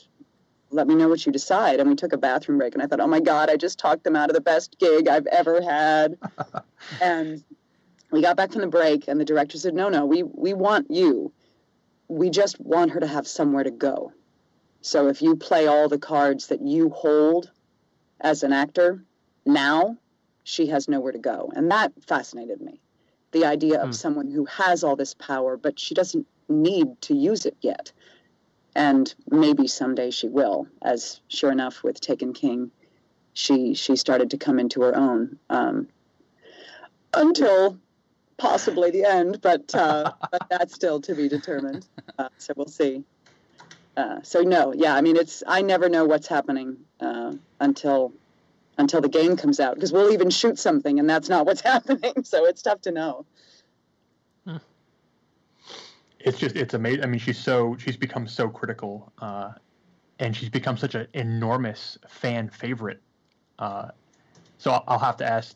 [0.71, 1.79] let me know what you decide.
[1.79, 4.03] And we took a bathroom break and I thought, oh my God, I just talked
[4.03, 6.17] them out of the best gig I've ever had.
[7.01, 7.43] and
[8.11, 10.87] we got back from the break and the director said, no, no, we, we want
[10.89, 11.31] you.
[12.07, 14.11] We just want her to have somewhere to go.
[14.81, 17.51] So if you play all the cards that you hold
[18.21, 19.03] as an actor
[19.45, 19.97] now,
[20.43, 21.51] she has nowhere to go.
[21.55, 22.81] And that fascinated me
[23.31, 23.91] the idea of Hmm.
[23.91, 27.91] someone who has all this power, but she doesn't need to use it yet.
[28.79, 32.71] And maybe someday she will, as sure enough with Taken King,
[33.33, 35.37] she she started to come into her own.
[35.49, 35.89] Um,
[37.13, 37.77] until
[38.37, 41.85] possibly the end, but uh, but that's still to be determined.
[42.17, 43.03] Uh, so we'll see.
[43.97, 48.13] Uh, so no, yeah, I mean it's I never know what's happening uh, until
[48.77, 52.23] until the game comes out because we'll even shoot something and that's not what's happening.
[52.23, 53.25] So it's tough to know.
[56.19, 57.03] It's just it's amazing.
[57.03, 59.53] I mean, she's so she's become so critical, uh,
[60.19, 63.01] and she's become such an enormous fan favorite.
[63.57, 63.89] Uh,
[64.57, 65.55] so I'll, have to ask: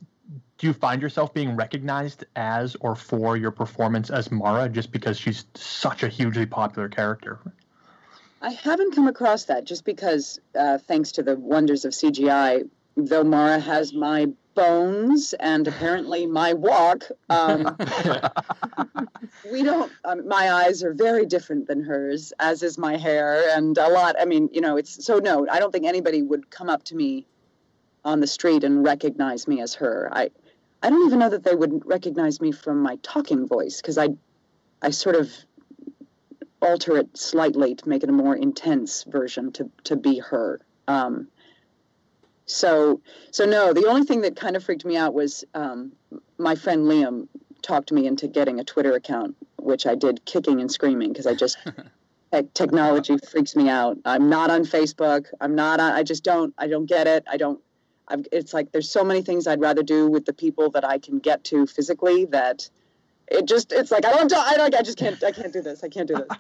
[0.58, 5.18] Do you find yourself being recognized as or for your performance as Mara, just because
[5.20, 7.40] she's such a hugely popular character?
[8.42, 13.24] I haven't come across that just because, uh, thanks to the wonders of CGI, though
[13.24, 17.76] Mara has my bones and apparently my walk, um,
[19.52, 23.78] we don't, um, my eyes are very different than hers, as is my hair, and
[23.78, 24.16] a lot.
[24.20, 26.96] I mean, you know, it's so no, I don't think anybody would come up to
[26.96, 27.26] me
[28.06, 30.10] on the street and recognize me as her.
[30.12, 30.30] I,
[30.82, 34.10] I don't even know that they would recognize me from my talking voice because I,
[34.82, 35.32] I sort of
[36.62, 40.60] alter it slightly to make it a more intense version to to be her.
[40.88, 41.28] Um,
[42.46, 45.94] so so no, the only thing that kind of freaked me out was um,
[46.38, 47.28] my friend Liam
[47.62, 51.34] talked me into getting a Twitter account, which I did kicking and screaming because I
[51.34, 51.58] just
[52.54, 53.98] technology freaks me out.
[54.06, 55.28] I'm not on Facebook.
[55.40, 55.94] I'm not on.
[55.94, 56.54] I just don't.
[56.58, 57.24] I don't get it.
[57.30, 57.60] I don't.
[58.08, 60.98] I've, it's like there's so many things I'd rather do with the people that I
[60.98, 62.70] can get to physically that
[63.30, 65.84] it just it's like I don't I don't I just can't I can't do this.
[65.84, 66.28] I can't do this.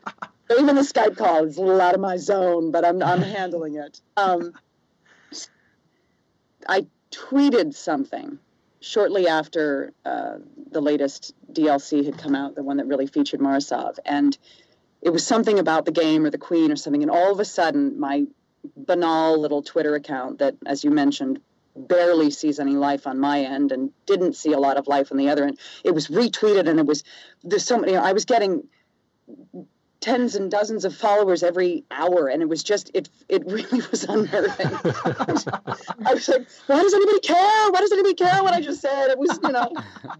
[0.51, 3.22] So even the Skype call is a little out of my zone, but I'm I'm
[3.22, 4.01] handling it.
[4.18, 4.54] Um,
[6.68, 8.39] I tweeted something
[8.80, 10.36] shortly after uh,
[10.72, 14.38] the latest DLC had come out, the one that really featured Mara Sov, and
[15.01, 17.45] it was something about the game or the Queen or something, and all of a
[17.45, 18.26] sudden my
[18.76, 21.39] banal little Twitter account that, as you mentioned,
[21.76, 25.18] barely sees any life on my end and didn't see a lot of life on
[25.18, 25.59] the other end.
[25.84, 27.03] It was retweeted and it was
[27.43, 28.68] there's so many I was getting
[30.04, 34.04] tens and dozens of followers every hour and it was just it it really was
[34.04, 34.68] unnerving.
[36.06, 37.72] I, was, like, why does anybody care?
[37.72, 39.12] Why does anybody care what I just said?
[39.12, 39.72] It was, you know,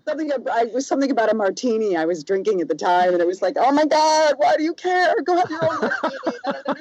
[0.08, 3.28] something I was something about a martini I was drinking at the time and it
[3.28, 5.14] was like, oh my God, why do you care?
[5.26, 6.38] Go have your own martini.
[6.48, 6.80] I don't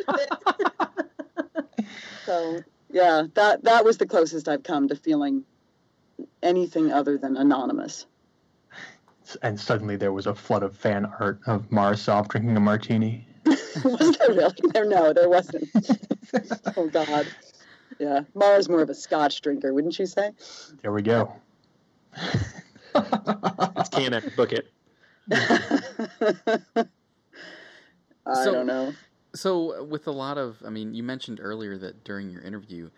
[2.24, 5.42] so yeah, that that was the closest I've come to feeling
[6.40, 8.06] anything other than anonymous.
[9.42, 13.26] And suddenly there was a flood of fan art of Mara Sov drinking a martini.
[13.84, 14.54] was there really?
[14.72, 15.68] There, no, there wasn't.
[16.76, 17.26] oh God.
[17.98, 20.30] Yeah, Mara's more of a Scotch drinker, wouldn't you say?
[20.82, 21.32] There we go.
[22.94, 24.30] It's canon.
[24.36, 24.70] Book it.
[25.30, 26.84] I
[28.34, 28.92] So- don't know.
[29.34, 32.90] So, with a lot of, I mean, you mentioned earlier that during your interview,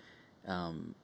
[0.49, 0.97] um,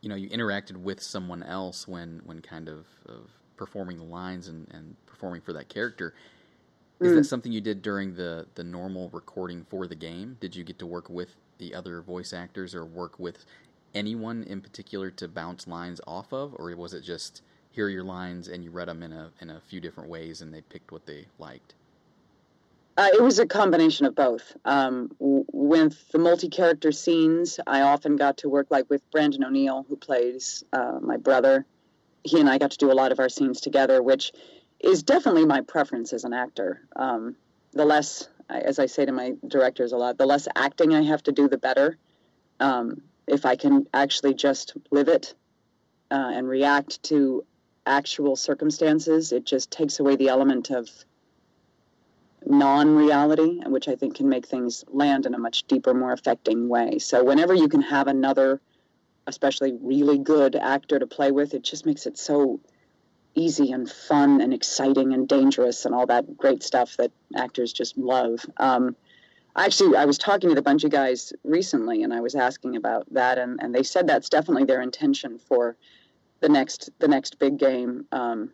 [0.00, 4.48] you know, you interacted with someone else when, when kind of, of performing the lines
[4.48, 6.14] and, and performing for that character.
[7.00, 7.16] Is Mm.
[7.16, 10.36] that something you did during the, the normal recording for the game?
[10.40, 13.44] Did you get to work with the other voice actors or work with
[13.94, 18.04] anyone in particular to bounce lines off of, or was it just here are your
[18.04, 20.92] lines and you read them in a in a few different ways and they picked
[20.92, 21.74] what they liked?
[22.96, 24.56] Uh, it was a combination of both.
[24.64, 29.84] Um, w- with the multi-character scenes, I often got to work like with Brandon O'Neill,
[29.88, 31.66] who plays uh, my brother.
[32.24, 34.32] He and I got to do a lot of our scenes together, which
[34.80, 36.80] is definitely my preference as an actor.
[36.96, 37.36] Um,
[37.72, 41.22] the less, as I say to my directors a lot, the less acting I have
[41.24, 41.98] to do, the better.
[42.60, 45.34] Um, if I can actually just live it
[46.10, 47.44] uh, and react to
[47.86, 50.88] actual circumstances, it just takes away the element of
[52.46, 56.98] non-reality, which I think can make things land in a much deeper, more affecting way.
[56.98, 58.60] So whenever you can have another,
[59.26, 62.60] especially really good actor to play with, it just makes it so
[63.34, 67.98] easy and fun and exciting and dangerous and all that great stuff that actors just
[67.98, 68.44] love.
[68.58, 68.96] Um,
[69.56, 73.12] actually, I was talking to a bunch of guys recently, and I was asking about
[73.12, 75.76] that, and, and they said that's definitely their intention for
[76.40, 78.06] the next the next big game.
[78.12, 78.50] Um,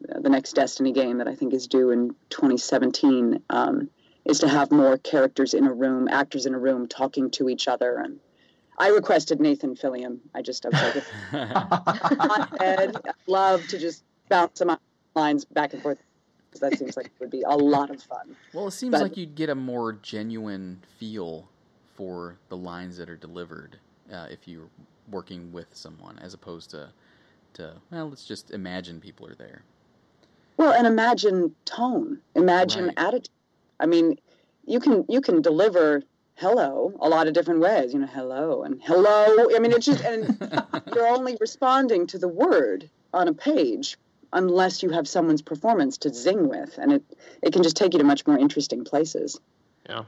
[0.00, 3.88] the next Destiny game that I think is due in 2017 um,
[4.24, 7.68] is to have more characters in a room, actors in a room talking to each
[7.68, 7.98] other.
[7.98, 8.18] And
[8.78, 10.18] I requested Nathan Fillion.
[10.34, 14.76] I just I was like, Ed, I'd love to just bounce some
[15.14, 15.98] lines back and forth.
[16.50, 18.36] 'cause That seems like it would be a lot of fun.
[18.52, 21.48] Well, it seems But- like you'd get a more genuine feel
[21.94, 23.78] for the lines that are delivered
[24.12, 24.68] uh, if you're
[25.10, 26.90] working with someone, as opposed to,
[27.54, 29.62] to well, let's just imagine people are there.
[30.58, 32.98] Well, and imagine tone, imagine Right.
[32.98, 33.28] attitude.
[33.80, 34.18] I mean,
[34.66, 36.02] you can you can deliver
[36.36, 37.92] hello a lot of different ways.
[37.92, 39.48] You know, hello and hello.
[39.54, 40.38] I mean, it's just and
[40.94, 43.96] you're only responding to the word on a page
[44.32, 47.02] unless you have someone's performance to zing with, and it
[47.42, 49.40] it can just take you to much more interesting places.
[49.88, 50.04] Yeah.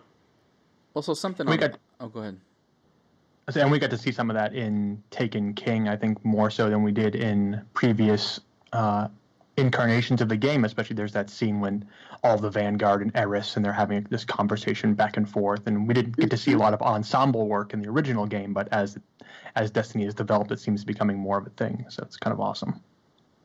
[0.95, 1.59] Also, something We on.
[1.59, 2.39] got- oh, go ahead.
[3.55, 6.69] And we got to see some of that in Taken King, I think more so
[6.69, 8.41] than we did in previous
[8.75, 9.09] uh,
[9.59, 10.65] incarnations of the game.
[10.65, 11.85] Especially there's that scene when
[12.23, 15.67] all the Vanguard and Eris and they're having this conversation back and forth.
[15.67, 18.53] And we didn't get to see a lot of ensemble work in the original game,
[18.53, 18.99] but as
[19.57, 21.85] as Destiny has developed, it seems to be becoming more of a thing.
[21.89, 22.81] So it's kind of awesome.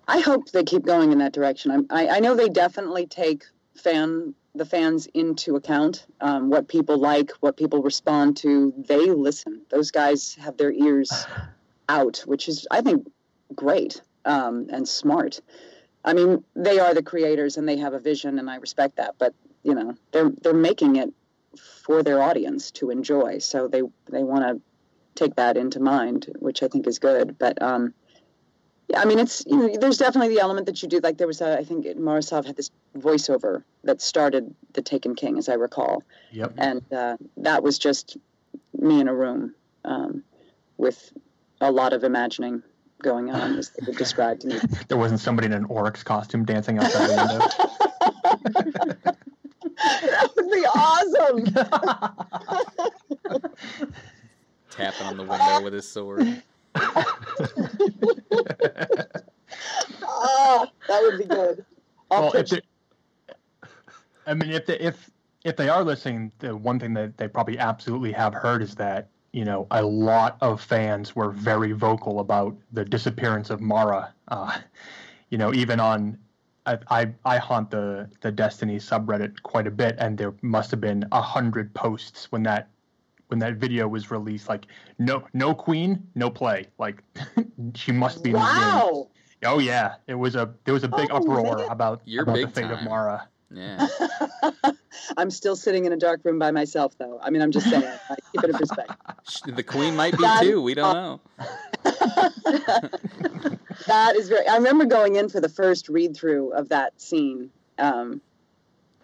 [0.07, 1.71] I hope they keep going in that direction.
[1.71, 3.45] I'm, I, I know they definitely take
[3.75, 6.05] fan the fans into account.
[6.21, 9.61] Um, what people like, what people respond to, they listen.
[9.69, 11.25] Those guys have their ears
[11.89, 13.07] out, which is, I think,
[13.55, 15.41] great um, and smart.
[16.05, 19.15] I mean, they are the creators and they have a vision, and I respect that.
[19.17, 19.33] But
[19.63, 21.13] you know, they're they're making it
[21.57, 23.81] for their audience to enjoy, so they
[24.11, 24.61] they want to
[25.15, 27.37] take that into mind, which I think is good.
[27.37, 27.93] But um,
[28.89, 30.99] yeah, I mean, it's you know, there's definitely the element that you do.
[30.99, 35.15] Like there was, a, I think Mara Sov had this voiceover that started the Taken
[35.15, 36.53] King, as I recall, Yep.
[36.57, 38.17] and uh, that was just
[38.77, 40.23] me in a room um,
[40.77, 41.13] with
[41.61, 42.63] a lot of imagining
[43.03, 44.59] going on, as they would describe to me.
[44.87, 47.39] There wasn't somebody in an Oryx costume dancing outside the window.
[49.75, 51.45] that would be awesome.
[54.71, 56.41] Tapping on the window with his sword.
[60.05, 61.63] Ah, that would be good.
[62.09, 62.51] I'll Well, Well, if
[64.25, 65.11] I mean, if they, if
[65.43, 69.09] if they are listening, the one thing that they probably absolutely have heard is that
[69.33, 74.13] you know a lot of fans were very vocal about the disappearance of Mara.
[74.29, 74.59] Uh,
[75.29, 76.17] you know, even on
[76.65, 80.79] I, I I haunt the the Destiny subreddit quite a bit, and there must have
[80.79, 82.69] been a hundred posts when that
[83.27, 84.47] when that video was released.
[84.47, 84.67] Like,
[84.99, 86.67] no no queen, no play.
[86.77, 87.03] Like,
[87.75, 88.47] she must be in the game.
[88.47, 89.09] Wow.
[89.45, 92.45] Oh yeah, it was a there was a big Oh, uproar about You're about the
[92.45, 92.83] big fate of.
[92.83, 93.27] Mara.
[93.53, 93.87] Yeah.
[95.17, 97.19] I'm still sitting in a dark room by myself, though.
[97.21, 97.97] I mean, I'm just saying.
[98.09, 98.95] I keep it in perspective.
[99.45, 100.61] The queen might be That- too.
[100.61, 101.21] We don't know.
[103.87, 104.47] that is very.
[104.47, 108.21] I remember going in for the first read through of that scene, um,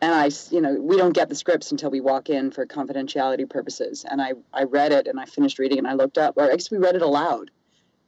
[0.01, 3.49] and I, you know, we don't get the scripts until we walk in for confidentiality
[3.49, 4.05] purposes.
[4.09, 6.55] And I, I read it and I finished reading and I looked up, or I
[6.55, 7.51] guess we read it aloud,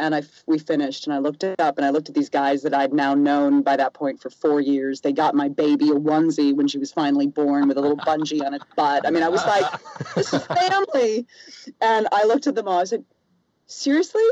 [0.01, 2.29] and I, f- we finished and I looked it up and I looked at these
[2.29, 5.01] guys that I'd now known by that point for four years.
[5.01, 8.43] They got my baby a onesie when she was finally born with a little Bungie
[8.45, 9.05] on its butt.
[9.07, 9.65] I mean, I was like,
[10.15, 11.25] this is family,
[11.79, 12.79] and I looked at them all.
[12.79, 13.05] I said,
[13.67, 14.23] seriously.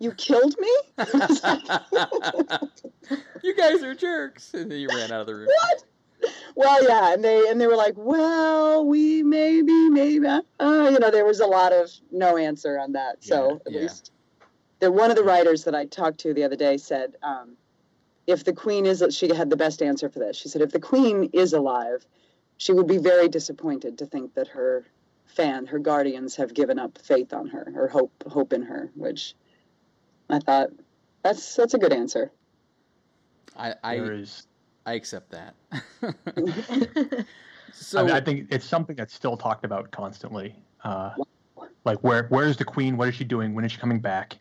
[0.00, 0.70] You killed me?
[3.42, 4.54] you guys are jerks.
[4.54, 5.48] And then you ran out of the room.
[5.48, 5.84] what?
[6.54, 11.10] Well, yeah, and they and they were like, well, we maybe, maybe, uh, you know,
[11.10, 13.22] there was a lot of no answer on that.
[13.24, 13.82] So at Yeah, yeah.
[13.82, 14.12] least,
[14.80, 17.56] the one of the writers that I talked to the other day said, um,
[18.26, 20.36] if the queen is, she had the best answer for this.
[20.36, 22.06] She said, if the queen is alive,
[22.58, 24.84] she would be very disappointed to think that her
[25.26, 28.90] fan, her guardians, have given up faith on her or hope, hope in her.
[28.94, 29.34] Which
[30.28, 30.70] I thought
[31.22, 32.30] that's that's a good answer.
[33.56, 34.46] I I, is.
[34.86, 35.54] I accept that.
[36.02, 37.24] I,
[37.72, 40.54] so mean, I think it's something that's still talked about constantly.
[40.84, 41.14] Uh,
[41.84, 42.96] like where where's the queen?
[42.96, 43.54] What is she doing?
[43.54, 44.36] When is she coming back?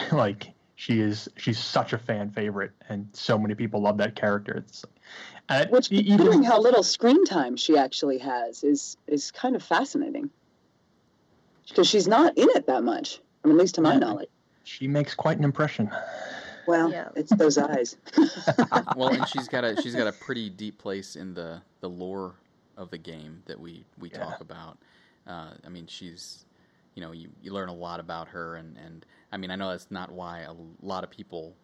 [0.12, 4.54] like she is she's such a fan favorite, and so many people love that character.
[4.66, 4.84] It's
[5.48, 9.62] and Which, considering even how little screen time she actually has, is is kind of
[9.62, 10.30] fascinating.
[11.68, 13.20] Because she's not in it that much.
[13.44, 14.00] I mean, at least to my Yeah.
[14.00, 14.28] knowledge.
[14.64, 15.90] she makes quite an impression.
[16.66, 17.08] Well, Yeah.
[17.16, 17.96] it's those eyes.
[18.94, 22.34] well, and she's got a she's got a pretty deep place in the the lore
[22.76, 24.18] of the game that we we Yeah.
[24.18, 24.78] talk about.
[25.26, 26.44] Uh, I mean, she's
[26.94, 29.70] you know you, you learn a lot about her, and and I mean I know
[29.70, 31.54] that's not why a lot of people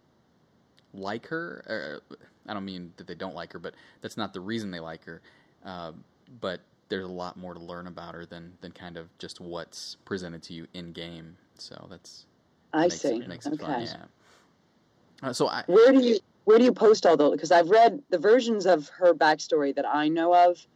[0.94, 1.64] like her.
[2.10, 2.16] Or,
[2.46, 5.04] I don't mean that they don't like her, but that's not the reason they like
[5.04, 5.20] her.
[5.64, 5.92] Uh,
[6.40, 9.96] but there's a lot more to learn about her than than kind of just what's
[10.04, 11.36] presented to you in game.
[11.58, 12.26] So that's
[12.72, 13.16] I makes see.
[13.16, 13.64] It, makes it okay.
[13.64, 13.82] fun.
[13.82, 15.28] Yeah.
[15.28, 17.32] Uh, so I Where do you where do you post all those?
[17.32, 20.66] Because I've read the versions of her backstory that I know of.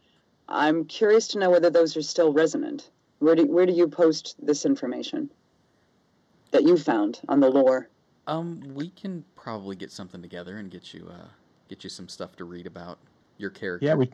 [0.47, 2.89] I'm curious to know whether those are still resonant.
[3.23, 5.31] Where do where do you post this information
[6.51, 7.87] that you found on the lore?
[8.27, 11.27] Um, we can probably get something together and get you uh
[11.69, 12.99] get you some stuff to read about
[13.37, 13.85] your character.
[13.85, 14.09] Yeah, we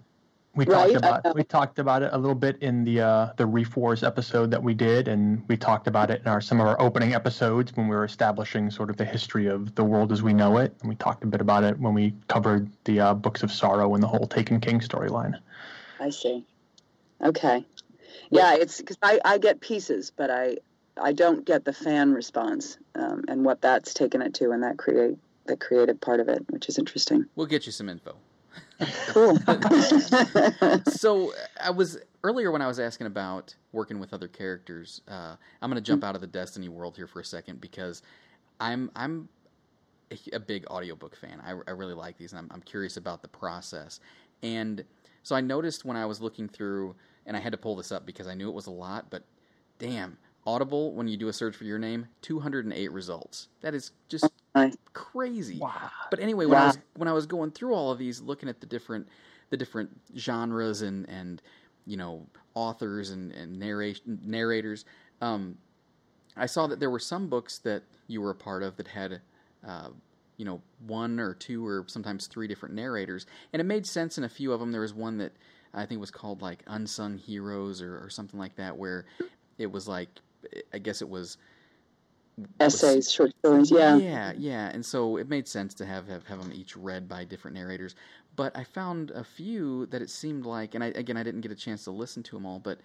[0.54, 1.34] we Right, talked about know.
[1.34, 4.62] we talked about it a little bit in the uh, the Reef Wars episode that
[4.62, 7.88] we did, and we talked about it in our some of our opening episodes when
[7.88, 10.90] we were establishing sort of the history of the world as we know it, and
[10.90, 14.04] we talked a bit about it when we covered the uh, Books of Sorrow and
[14.04, 15.40] the whole Taken King storyline.
[16.00, 16.46] I see.
[17.22, 17.66] Okay.
[18.30, 20.58] Yeah, it's because I, I get pieces, but I
[21.02, 24.78] I don't get the fan response um, and what that's taken it to and that
[24.78, 27.26] create the creative part of it, which is interesting.
[27.36, 28.16] We'll get you some info.
[29.08, 29.38] Cool.
[30.88, 35.02] so I was earlier when I was asking about working with other characters.
[35.08, 38.02] Uh, I'm going to jump out of the Destiny world here for a second because
[38.60, 39.30] I'm I'm
[40.12, 41.42] a, a big audiobook fan.
[41.46, 44.00] I, I really like these, and I'm, I'm curious about the process.
[44.42, 44.84] And
[45.24, 46.96] so I noticed when I was looking through,
[47.26, 49.24] and I had to pull this up because I knew it was a lot, but
[49.78, 50.18] damn.
[50.46, 53.50] Audible, when you do a search for your name, 208 results.
[53.62, 54.26] That is just
[54.94, 55.60] crazy.
[55.60, 55.92] Wow.
[56.10, 58.60] But anyway, when I was when I was going through all of these, looking at
[58.60, 59.08] the different
[59.50, 61.42] the different genres and and
[61.86, 64.86] you know authors and and narration narrators,
[65.22, 65.58] um,
[66.36, 69.22] I saw that there were some books that you were a part of that had.
[69.66, 69.90] Uh,
[70.38, 74.24] you know, one or two or sometimes three different narrators, and it made sense in
[74.24, 74.72] a few of them.
[74.72, 75.34] There was one that
[75.74, 79.06] I think it was called like Unsung Heroes or, or something like that, where
[79.58, 80.10] it was like,
[80.74, 81.38] I guess it was
[82.60, 83.98] Essays, short stories, yeah.
[83.98, 87.26] yeah, yeah, and so it made sense to have, have have them each read by
[87.26, 87.96] different narrators.
[88.36, 91.52] But I found a few that it seemed like, and I, again, I didn't get
[91.52, 92.80] a chance to listen to them all, but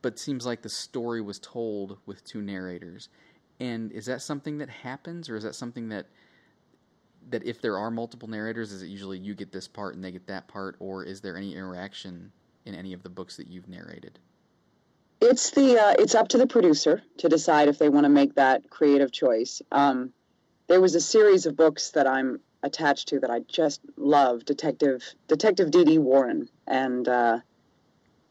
[0.00, 3.08] but seems like the story was told with two narrators.
[3.60, 6.06] And is that something that happens, or is that something that
[7.30, 10.12] that if there are multiple narrators, is it usually you get this part and they
[10.12, 12.32] get that part, or is there any interaction
[12.64, 14.18] in any of the books that you've narrated?
[15.20, 18.34] It's the uh, it's up to the producer to decide if they want to make
[18.34, 19.62] that creative choice.
[19.70, 20.12] Um,
[20.66, 25.02] there was a series of books that I'm attached to that I just love, Detective
[25.28, 27.38] Detective Dee Warren, and uh,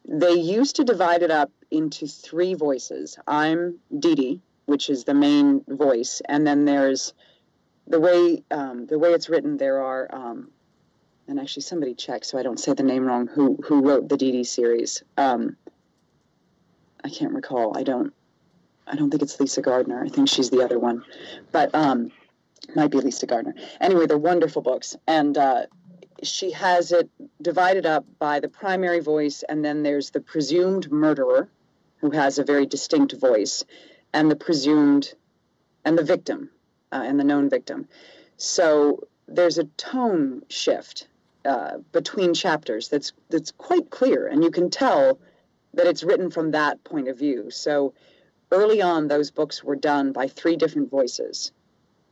[0.08, 3.18] they used to divide it up into three voices.
[3.26, 7.14] I'm Dee Dee, which is the main voice, and then there's
[7.88, 9.58] the way um, the way it's written.
[9.58, 10.52] There are um,
[11.28, 13.28] and actually somebody check so I don't say the name wrong.
[13.28, 15.04] Who who wrote the Dee series?
[15.18, 15.58] Um,
[17.04, 17.78] I can't recall.
[17.78, 18.14] I don't.
[18.88, 20.04] I don't think it's Lisa Gardner.
[20.04, 21.04] I think she's the other one,
[21.52, 22.12] but um,
[22.76, 23.56] might be Lisa Gardner.
[23.80, 25.64] Anyway, they're wonderful books, and uh,
[26.24, 27.10] she has it
[27.42, 31.48] divided up by the primary voice, and then there's the presumed murderer,
[31.98, 33.64] who has a very distinct voice,
[34.14, 35.14] and the presumed,
[35.86, 36.50] and the victim,
[36.92, 37.88] uh, and the known victim.
[38.38, 41.08] So there's a tone shift
[41.46, 45.20] uh, between chapters that's that's quite clear, and you can tell
[45.74, 47.50] that it's written from that point of view.
[47.50, 47.94] So
[48.52, 51.52] early on, those books were done by three different voices,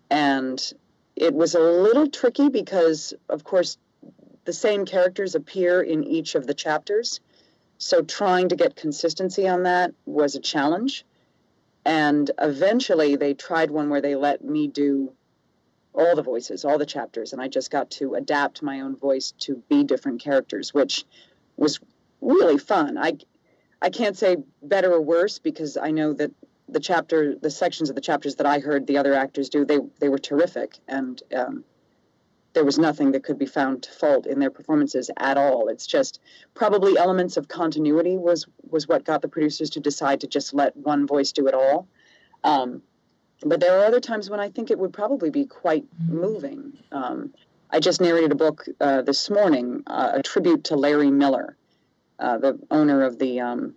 [0.09, 0.59] and
[1.15, 3.77] it was a little tricky because, of course,
[4.45, 7.19] the same characters appear in each of the chapters.
[7.77, 11.05] So trying to get consistency on that was a challenge.
[11.86, 15.13] And eventually, they tried one where they let me do
[15.93, 19.34] all the voices, all the chapters, and I just got to adapt my own voice
[19.39, 21.05] to be different characters, which
[21.57, 21.80] was
[22.21, 22.97] really fun.
[22.97, 23.17] I
[23.82, 26.32] I can't say better or worse because I know that
[26.67, 29.80] the chapter, the sections of the chapters that I heard the other actors do, they
[29.99, 31.63] they were terrific, and um,
[32.53, 35.67] there was nothing that could be found to fault in their performances at all.
[35.67, 36.19] It's just
[36.53, 40.75] probably elements of continuity was was what got the producers to decide to just let
[40.75, 41.87] one voice do it all.
[42.43, 42.81] Um,
[43.43, 46.77] but there are other times when I think it would probably be quite moving.
[46.91, 47.33] Um,
[47.69, 51.55] I just narrated a book uh, this morning, uh, a tribute to Larry Miller,
[52.17, 53.75] uh, the owner of the um,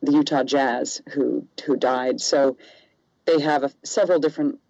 [0.00, 2.20] the Utah Jazz, who who died.
[2.20, 2.56] So
[3.24, 4.60] they have a, several different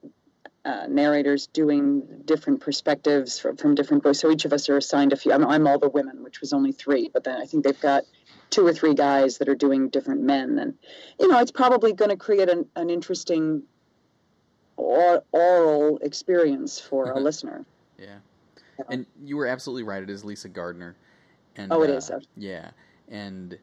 [0.64, 4.20] uh, narrators doing different perspectives from, from different books.
[4.20, 5.32] So each of us are assigned a few.
[5.32, 8.04] I'm, I'm all the women, which was only three, but then I think they've got
[8.50, 10.74] two or three guys that are doing different men, and
[11.18, 13.62] you know, it's probably going to create an, an interesting
[14.76, 17.64] or, oral experience for a listener.
[17.98, 18.18] Yeah.
[18.88, 20.02] And you were absolutely right.
[20.02, 20.96] It is Lisa Gardner.
[21.56, 22.70] And, Oh, it uh, is, uh, Yeah.
[23.08, 23.58] And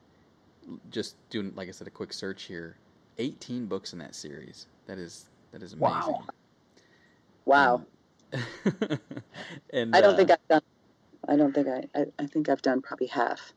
[0.92, 2.78] just doing, like I said, a quick search here.
[3.18, 4.68] 18 books in that series.
[4.88, 6.14] That is that is amazing.
[6.14, 6.26] Wow.
[7.50, 7.82] Wow.
[8.32, 8.42] Um,
[9.74, 10.62] and I don't uh, think I've done.
[11.28, 12.06] I don't think I, I.
[12.20, 13.54] I think I've done probably half.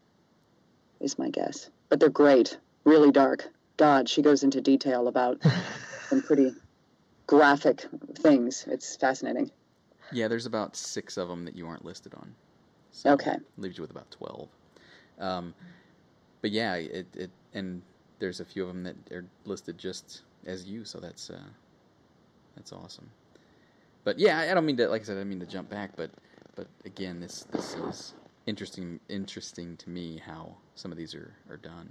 [1.00, 2.58] Is my guess, but they're great.
[2.84, 3.50] Really dark.
[3.76, 5.42] God, she goes into detail about
[6.08, 6.54] some pretty
[7.26, 7.84] graphic
[8.16, 8.64] things.
[8.66, 9.50] It's fascinating.
[10.10, 12.34] Yeah, there's about six of them that you aren't listed on.
[12.92, 13.36] So Okay.
[13.58, 14.48] Leaves you with about 12.
[15.18, 15.54] Um,
[16.40, 17.82] but yeah, it, it and
[18.20, 21.48] there's a few of them that are listed just as you, so that's uh,
[22.56, 23.10] that's awesome.
[24.04, 25.92] But yeah, I don't mean to, like I said, I don't mean to jump back,
[25.96, 26.10] but
[26.54, 28.14] but again, this this is
[28.46, 31.90] interesting interesting to me how some of these are are done.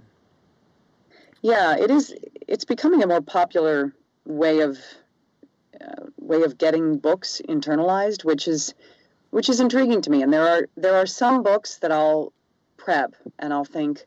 [1.40, 2.14] Yeah, it is.
[2.46, 3.92] It's becoming a more popular
[4.24, 4.78] way of
[5.80, 8.74] uh, way of getting books internalized, which is
[9.30, 10.22] which is intriguing to me.
[10.22, 12.32] And there are there are some books that I'll
[12.76, 14.04] prep and I'll think,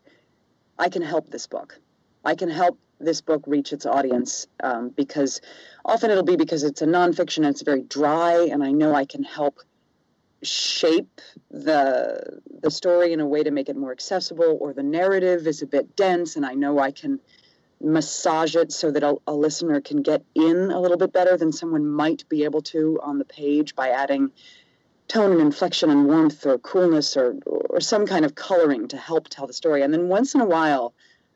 [0.78, 1.80] I can help this book.
[2.24, 5.42] I can help this book reach its audience um, because
[5.84, 9.06] often it'll be because it's a nonfiction and it's very dry, and I know I
[9.06, 9.60] can help
[10.44, 15.48] shape the the story in a way to make it more accessible, or the narrative
[15.48, 17.20] is a bit dense, and I know I can
[17.82, 21.52] massage it so that a, a listener can get in a little bit better than
[21.52, 24.32] someone might be able to on the page by adding
[25.08, 29.28] tone and inflection and warmth or coolness or or some kind of coloring to help
[29.28, 29.82] tell the story.
[29.82, 30.94] And then once in a while,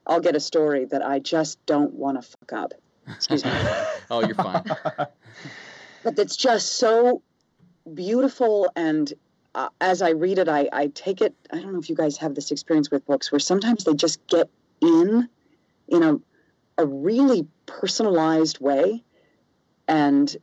[0.10, 2.74] I'll get a story that I just don't want to fuck up.
[3.08, 3.52] Excuse me.
[4.12, 4.64] oh, you're fine.
[6.04, 7.22] but it's just so
[7.94, 9.14] beautiful and
[9.56, 12.18] uh, as i read it I, I take it i don't know if you guys
[12.18, 14.50] have this experience with books where sometimes they just get
[14.82, 15.28] in
[15.88, 16.20] in a,
[16.78, 19.04] a really personalized way
[19.88, 20.36] and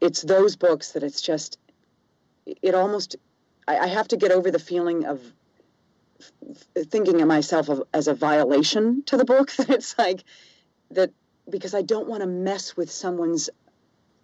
[0.00, 1.58] it's those books that it's just
[2.46, 3.16] it almost
[3.68, 5.20] i, I have to get over the feeling of
[6.86, 10.24] thinking of myself as a violation to the book that it's like
[10.90, 11.10] that
[11.50, 13.50] because i don't want to mess with someone's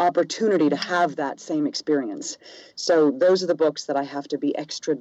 [0.01, 2.39] opportunity to have that same experience.
[2.75, 4.97] So those are the books that I have to be extra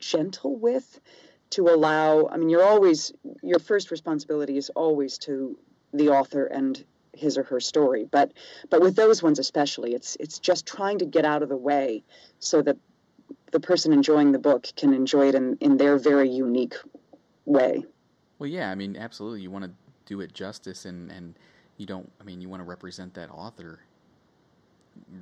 [0.00, 0.98] gentle with
[1.50, 3.12] to allow I mean you're always
[3.42, 5.56] your first responsibility is always to
[5.92, 8.04] the author and his or her story.
[8.10, 8.32] But
[8.70, 12.02] but with those ones especially it's it's just trying to get out of the way
[12.38, 12.76] so that
[13.54, 16.74] the person enjoying the book can enjoy it in, in their very unique
[17.46, 17.86] way.
[18.38, 19.42] Well, yeah, I mean, absolutely.
[19.42, 19.70] You want to
[20.06, 21.34] do it justice, and and
[21.78, 22.10] you don't.
[22.20, 23.80] I mean, you want to represent that author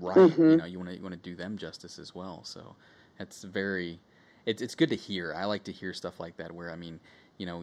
[0.01, 0.41] right.
[0.47, 0.59] You Mhm.
[0.59, 2.43] know, you want to you want to do them justice as well.
[2.45, 2.75] So
[3.19, 4.01] that's very
[4.47, 5.35] it's it's good to hear.
[5.35, 7.01] I like to hear stuff like that where I mean,
[7.37, 7.63] you know,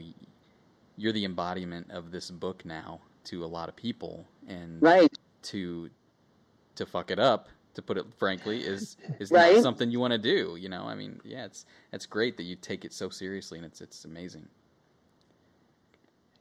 [0.98, 5.12] you're the embodiment of this book now to a lot of people, and Right.
[5.44, 5.90] to
[6.76, 9.56] to fuck it up, to put it frankly, is is Right.
[9.56, 10.58] not something you want to do.
[10.60, 13.66] You know, I mean, yeah, it's it's great that you take it so seriously, and
[13.66, 14.48] it's it's amazing.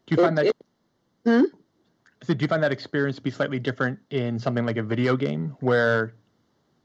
[0.06, 0.46] Do you find that?
[0.46, 0.56] it-
[1.24, 1.44] Hmm?
[2.22, 5.16] So do you find that experience to be slightly different in something like a video
[5.16, 6.14] game, where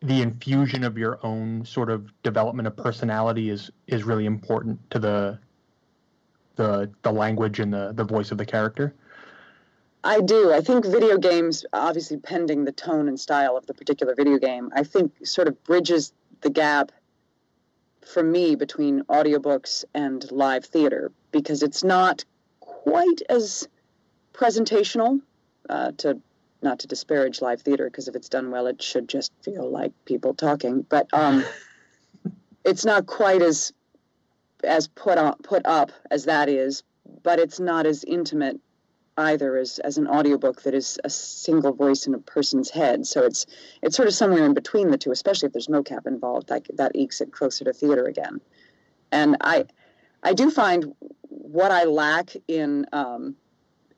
[0.01, 4.99] the infusion of your own sort of development of personality is is really important to
[4.99, 5.39] the
[6.55, 8.93] the the language and the the voice of the character?
[10.03, 10.51] I do.
[10.51, 14.69] I think video games, obviously pending the tone and style of the particular video game,
[14.75, 16.91] I think sort of bridges the gap
[18.05, 22.25] for me between audiobooks and live theater because it's not
[22.59, 23.67] quite as
[24.33, 25.21] presentational
[25.69, 26.19] uh, to
[26.61, 29.91] not to disparage live theater because if it's done well it should just feel like
[30.05, 31.45] people talking but um,
[32.65, 33.73] it's not quite as
[34.63, 36.83] as put on put up as that is
[37.21, 38.59] but it's not as intimate
[39.17, 43.05] either as, as an audiobook that is a single voice in a person's head.
[43.05, 43.45] So it's
[43.81, 46.49] it's sort of somewhere in between the two, especially if there's mocap involved.
[46.49, 48.41] That that ekes it closer to theater again.
[49.11, 49.65] And I
[50.23, 50.93] I do find
[51.29, 53.35] what I lack in um,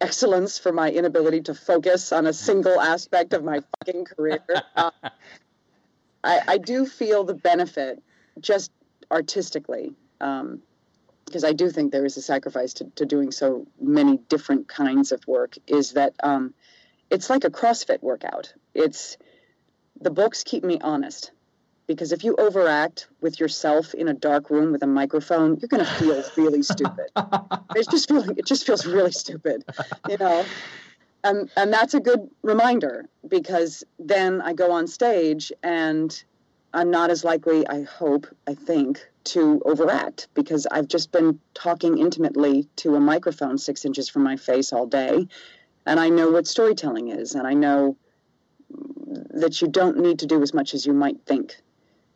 [0.02, 4.40] excellence for my inability to focus on a single aspect of my fucking career.
[4.76, 4.92] Uh,
[6.24, 8.02] I, I do feel the benefit
[8.40, 8.72] just
[9.12, 9.94] artistically.
[10.20, 10.62] Um,
[11.26, 15.12] because I do think there is a sacrifice to, to doing so many different kinds
[15.12, 16.54] of work, is that um,
[17.10, 18.54] it's like a CrossFit workout.
[18.74, 19.18] It's
[20.00, 21.32] the books keep me honest.
[21.88, 25.86] Because if you overact with yourself in a dark room with a microphone, you're going
[25.86, 27.12] to feel really stupid.
[27.76, 29.64] It's just feeling, it just feels really stupid,
[30.10, 30.44] you know.
[31.24, 36.24] And and that's a good reminder because then I go on stage and
[36.76, 41.98] I'm not as likely, I hope, I think, to overact because I've just been talking
[42.00, 45.30] intimately to a microphone six inches from my face all day.
[45.86, 47.96] And I know what storytelling is, and I know
[49.36, 51.56] that you don't need to do as much as you might think.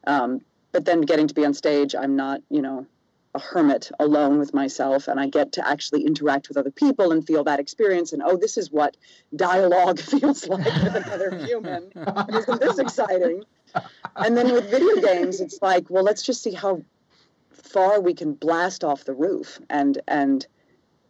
[0.05, 0.41] Um,
[0.74, 2.86] but then getting to be on stage, I'm not, you know,
[3.34, 7.26] a hermit alone with myself, and I get to actually interact with other people and
[7.26, 8.12] feel that experience.
[8.12, 8.97] And oh, this is what
[9.34, 11.93] dialogue feels like with another human.
[12.34, 13.45] Isn't this exciting?
[14.15, 16.84] And then with video games, it's like, well, let's just see how
[17.51, 20.45] far we can blast off the roof and and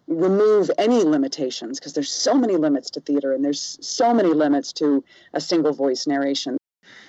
[0.08, 4.74] remove any limitations because there's so many limits to theater and there's so many limits
[4.74, 5.04] to
[5.34, 6.58] a single voice narration.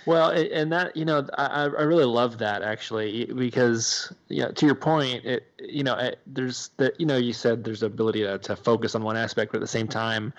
[0.07, 4.75] Well, and that you know, I, I really love that actually because yeah, to your
[4.75, 8.39] point, it you know, it, there's the you know, you said there's the ability to,
[8.39, 10.33] to focus on one aspect, but at the same time,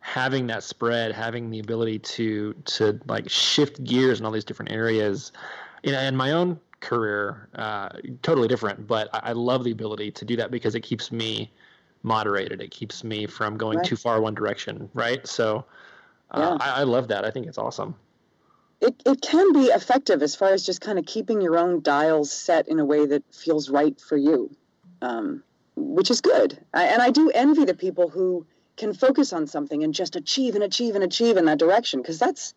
[0.00, 4.72] having that spread, having the ability to to like shift gears in all these different
[4.72, 5.32] areas,
[5.82, 7.88] you know, in my own career, uh,
[8.22, 11.52] totally different, but I, I love the ability to do that because it keeps me
[12.02, 12.60] moderated.
[12.62, 13.86] It keeps me from going Right.
[13.86, 15.26] too far one direction, right?
[15.26, 15.64] So.
[16.30, 16.56] Uh, Yeah.
[16.60, 17.24] I, I love that.
[17.24, 17.94] I think it's awesome.
[18.82, 22.30] It, it can be effective as far as just kind of keeping your own dials
[22.30, 24.54] set in a way that feels right for you,
[25.00, 25.42] um,
[25.74, 26.58] which is good.
[26.74, 28.46] I, and I do envy the people who
[28.78, 32.18] can focus on something and just achieve and achieve and achieve in that direction because
[32.18, 32.54] that's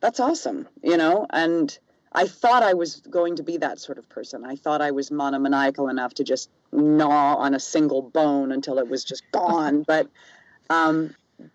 [0.00, 1.26] that's awesome, you know.
[1.30, 1.76] And
[2.12, 4.44] I thought I was going to be that sort of person.
[4.44, 8.88] I thought I was monomaniacal enough to just gnaw on a single bone until it
[8.88, 9.82] was just gone.
[9.86, 10.08] but
[10.70, 11.14] um,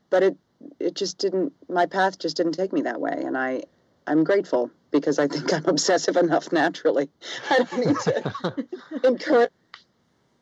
[0.09, 0.37] but it
[0.79, 1.53] it just didn't.
[1.69, 3.63] My path just didn't take me that way, and I
[4.05, 7.09] I'm grateful because I think I'm obsessive enough naturally.
[7.49, 8.67] I don't need to
[9.03, 9.51] encourage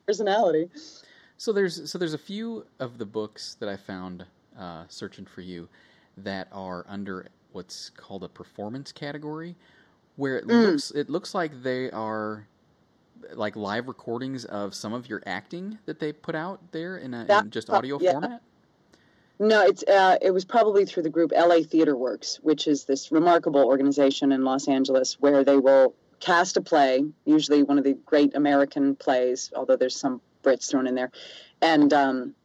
[0.07, 0.69] personality.
[1.37, 4.25] So there's so there's a few of the books that I found
[4.59, 5.69] uh, searching for you
[6.17, 9.55] that are under what's called a performance category,
[10.15, 10.71] where it Mm.
[10.71, 12.47] looks it looks like they are
[13.33, 17.25] like live recordings of some of your acting that they put out there in, a,
[17.25, 18.11] That- in just audio yeah.
[18.13, 18.41] format.
[19.39, 23.11] No, it's uh, it was probably through the group LA Theater Works, which is this
[23.11, 27.93] remarkable organization in Los Angeles where they will cast a play, usually one of the
[27.93, 31.11] great American plays, although there's some Brits thrown in there,
[31.61, 32.35] and um,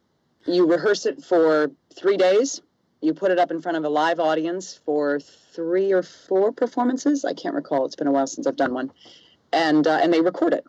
[0.45, 2.61] you rehearse it for three days.
[3.01, 7.25] You put it up in front of a live audience for three or four performances.
[7.25, 8.91] I can't recall; it's been a while since I've done one,
[9.51, 10.65] and uh, and they record it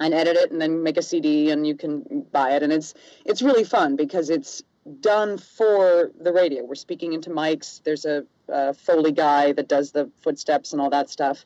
[0.00, 2.94] and edit it and then make a CD and you can buy it and it's
[3.24, 4.62] it's really fun because it's
[5.00, 6.64] done for the radio.
[6.64, 7.82] We're speaking into mics.
[7.82, 11.44] There's a, a Foley guy that does the footsteps and all that stuff.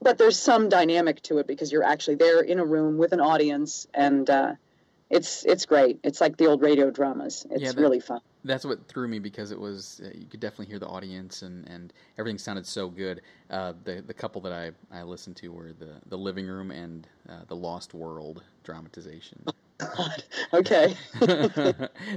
[0.00, 3.20] But there's some dynamic to it because you're actually there in a room with an
[3.20, 4.52] audience, and uh,
[5.10, 6.00] it's it's great.
[6.04, 7.46] It's like the old radio dramas.
[7.50, 8.20] It's Yeah, the- really fun.
[8.44, 11.66] that's what threw me because it was uh, you could definitely hear the audience and,
[11.68, 13.22] and everything sounded so good.
[13.50, 17.06] Uh, the the couple that I, I listened to were the, the living room and
[17.28, 19.44] uh, the Lost World dramatization.
[19.78, 20.24] God.
[20.52, 20.94] Okay.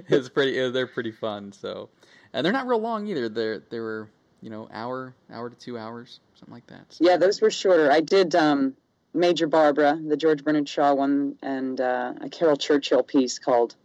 [0.07, 0.69] it's pretty.
[0.69, 1.51] They're pretty fun.
[1.51, 1.89] So,
[2.33, 3.29] and they're not real long either.
[3.29, 4.09] They're they were
[4.41, 6.85] you know hour hour to two hours something like that.
[6.89, 7.91] So, Yeah, those were shorter.
[7.91, 8.75] I did um,
[9.13, 13.75] Major Barbara, the George Bernard Shaw one, and uh, a Caryl Churchill piece called,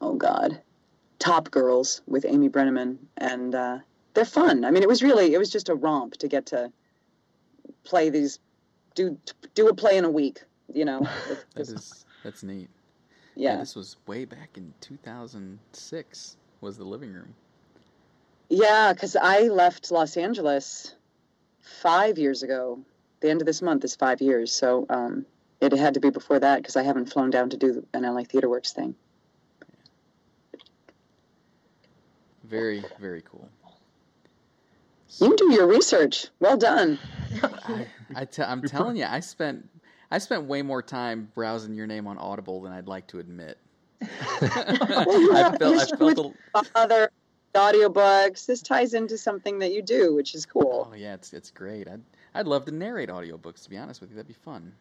[0.00, 0.60] oh God,
[1.18, 3.78] Top Girls with Amy Brenneman, and uh,
[4.14, 4.64] they're fun.
[4.64, 6.72] I mean, it was really it was just a romp to get to
[7.82, 8.38] play these,
[8.94, 9.18] do
[9.54, 10.42] do a play in a week.
[10.72, 11.00] You know,
[11.54, 12.68] that is that's neat.
[13.34, 16.36] yeah, This was way back in 2006.
[16.60, 17.34] Was the living room?
[18.48, 20.94] Yeah, because I left Los Angeles
[21.60, 22.80] five years ago.
[23.20, 25.24] The end of this month is five years, so um,
[25.60, 28.24] it had to be before that because I haven't flown down to do an LA
[28.24, 28.94] Theater Works thing.
[32.44, 33.48] Very very cool.
[35.20, 36.26] You do your research.
[36.40, 36.98] Well done.
[37.42, 39.68] I, I te- I'm telling you, I spent
[40.10, 43.58] I spent way more time browsing your name on Audible than I'd like to admit.
[44.02, 47.10] I felt I History felt with a, Other
[47.54, 48.46] audiobooks.
[48.46, 50.88] This ties into something that you do, which is cool.
[50.90, 51.88] oh yeah, it's it's great.
[51.88, 52.02] I'd
[52.34, 54.16] I'd love to narrate audiobooks to be honest with you.
[54.16, 54.72] That'd be fun.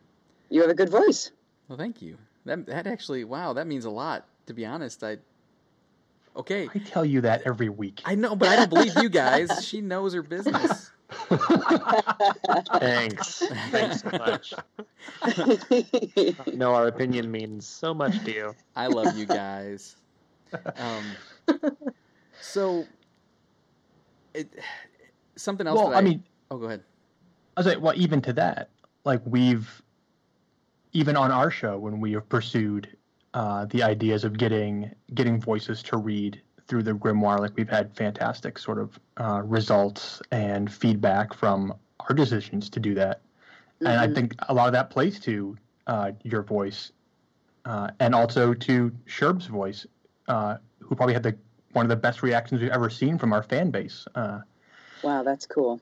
[0.49, 1.31] You have a good voice.
[1.67, 2.17] Well, thank you.
[2.45, 4.25] That that actually wow, that means a lot.
[4.47, 5.17] To be honest, I
[6.35, 6.67] okay.
[6.73, 8.01] I tell you that every week.
[8.05, 9.49] I know, but I don't believe you guys.
[9.65, 10.91] She knows her business.
[12.79, 13.43] Thanks.
[13.71, 14.53] Thanks so much.
[16.53, 18.55] No, our opinion means so much to you.
[18.75, 19.95] I love you guys.
[20.75, 21.03] Um,
[22.43, 22.85] so,
[24.33, 24.49] it
[25.35, 25.77] something else.
[25.77, 26.83] well, that I mean, oh, go ahead.
[27.55, 28.69] I was like, well, even to that,
[29.05, 29.81] like we've,
[30.91, 32.97] even on our show, when we have pursued
[33.33, 37.95] uh, the ideas of getting getting voices to read through the grimoire, like we've had
[37.95, 43.21] fantastic sort of uh, results and feedback from our decisions to do that,
[43.81, 44.15] and I Mhm.
[44.15, 46.91] think a lot of that plays to uh, your voice,
[47.65, 49.85] uh, and also to Sherb's voice,
[50.27, 51.35] uh, who probably had the
[51.73, 54.05] one of the best reactions we've ever seen from our fan base.
[54.15, 54.39] Uh,
[55.03, 55.79] wow, that's cool.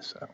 [0.00, 0.26] so.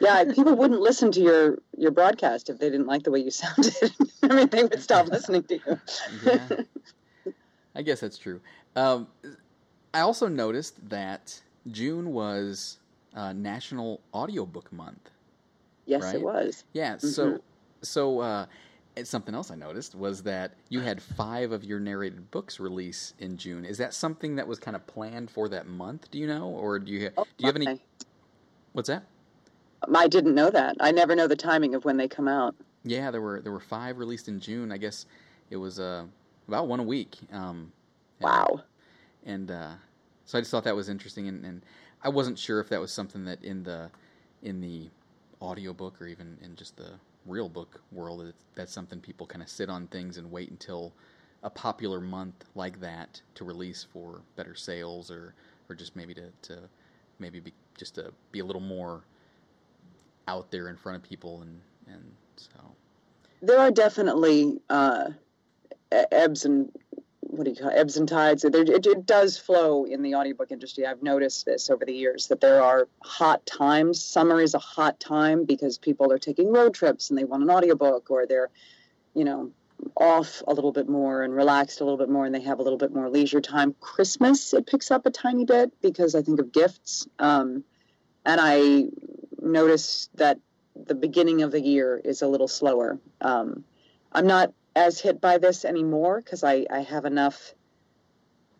[0.00, 3.30] Yeah, people wouldn't listen to your your broadcast if they didn't like the way you
[3.30, 3.74] sounded.
[4.22, 5.80] I mean, they would stop listening to you.
[6.22, 6.48] Yeah,
[7.74, 8.40] I guess that's true.
[8.76, 9.08] Um,
[9.92, 11.40] I also noticed that
[11.70, 12.78] June was
[13.14, 15.10] uh, National Audiobook Month.
[15.86, 16.14] yes, Right?
[16.16, 16.64] it was.
[16.72, 17.40] Yeah, so
[17.82, 18.50] so uh, it's
[19.06, 23.36] something else I noticed was that you had five of your narrated books release in
[23.36, 23.64] June.
[23.64, 26.10] Is that something that was kind of planned for that month?
[26.10, 27.80] Do you know, or do you Oh, do you have any?
[28.72, 29.04] What's that?
[29.94, 30.76] I didn't know that.
[30.80, 32.54] I never know the timing of when they come out.
[32.84, 34.72] Yeah, there were there were five released in June.
[34.72, 35.06] I guess
[35.50, 36.04] it was uh,
[36.48, 37.16] about one a week.
[37.32, 37.72] Um,
[38.20, 38.62] and- Wow.
[39.24, 39.72] and uh,
[40.24, 41.62] so I just thought that was interesting, and, and
[42.02, 43.90] I wasn't sure if that was something that in the
[44.42, 44.88] in the
[45.40, 46.90] audiobook or even in just the
[47.26, 50.92] real book world that that's something people kind of sit on things and wait until
[51.42, 55.34] a popular month like that to release for better sales or
[55.68, 56.58] or just maybe to, to
[57.18, 59.02] maybe be just to be a little more
[60.26, 62.04] out there in front of people and and
[62.36, 62.60] so.
[63.40, 65.10] There are definitely uh,
[65.92, 66.70] ebbs and
[67.28, 67.76] what do you call it?
[67.76, 68.44] ebbs and tides.
[68.44, 70.86] It, it does flow in the audiobook industry.
[70.86, 74.02] I've noticed this over the years that there are hot times.
[74.02, 77.50] Summer is a hot time because people are taking road trips and they want an
[77.50, 78.48] audiobook, or they're,
[79.14, 79.50] you know,
[79.96, 82.62] off a little bit more and relaxed a little bit more, and they have a
[82.62, 83.74] little bit more leisure time.
[83.80, 87.62] Christmas it picks up a tiny bit because I think of gifts, um,
[88.24, 88.86] and I
[89.40, 90.38] notice that
[90.74, 92.98] the beginning of the year is a little slower.
[93.20, 93.64] Um,
[94.12, 97.54] I'm not as hit by this anymore because I, I have enough.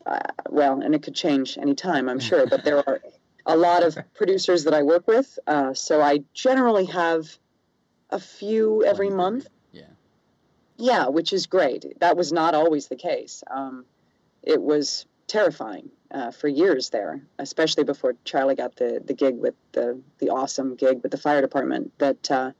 [0.04, 3.00] Uh, well, and it could change anytime, I'm sure, but there are
[3.44, 5.38] a lot of producers that I work with.
[5.46, 7.26] Uh, so I generally have
[8.10, 9.48] a few every month.
[9.72, 9.82] yeah
[10.76, 11.84] Yeah, which is great.
[12.00, 13.44] That was not always the case.
[13.50, 13.84] Um,
[14.42, 19.54] it was terrifying uh, for years there, especially before Charlie got the, the gig with
[19.72, 21.92] the the awesome gig with the fire department.
[21.98, 22.52] That uh,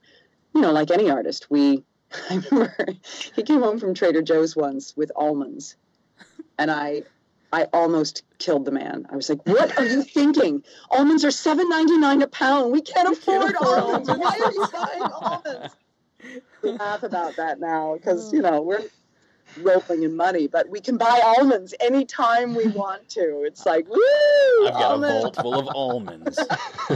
[0.53, 1.83] you know, like any artist, we
[2.13, 2.75] I remember
[3.35, 5.75] he came home from Trader Joe's once with almonds,
[6.57, 7.03] and I
[7.51, 9.07] I almost killed the man.
[9.11, 10.63] I was like, "What are you thinking?
[10.91, 12.71] Almonds are seven ninety nine a pound.
[12.71, 14.09] We can't afford almonds.
[14.09, 15.75] almonds." Why are you buying almonds?"
[16.63, 18.83] We laugh about that now because you know we're
[19.57, 23.43] rolling in money, but we can buy almonds anytime we want to.
[23.45, 24.67] It's like, woo!
[24.67, 25.15] I've got almonds.
[25.15, 26.37] a vault full of almonds.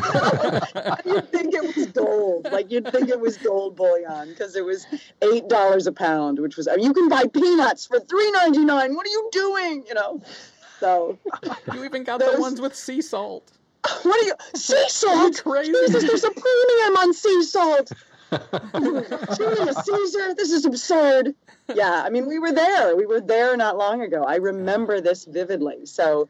[1.05, 2.47] you'd think it was gold.
[2.51, 4.85] Like you'd think it was gold bullion because it was
[5.21, 8.65] eight dollars a pound, which was I mean, you can buy peanuts for three ninety
[8.65, 8.95] nine.
[8.95, 9.83] What are you doing?
[9.87, 10.21] You know.
[10.79, 11.17] So
[11.73, 13.51] you even got the ones with sea salt.
[14.03, 15.41] what are you sea salt?
[15.43, 15.71] crazy.
[15.71, 17.91] Jesus, there's a premium on sea salt.
[18.73, 21.35] Julius Caesar, this is absurd.
[21.73, 22.95] Yeah, I mean, we were there.
[22.95, 24.23] We were there not long ago.
[24.23, 25.85] I remember this vividly.
[25.85, 26.29] So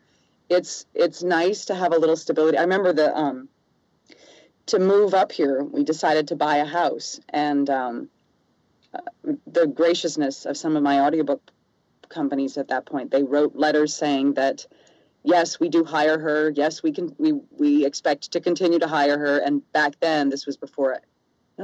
[0.49, 2.57] it's it's nice to have a little stability.
[2.57, 3.49] I remember the um
[4.67, 8.09] to move up here, we decided to buy a house and um
[8.93, 11.41] uh, the graciousness of some of my audiobook
[12.09, 14.67] companies at that point, they wrote letters saying that
[15.23, 16.49] yes, we do hire her.
[16.49, 20.45] Yes, we can we we expect to continue to hire her and back then this
[20.45, 20.99] was before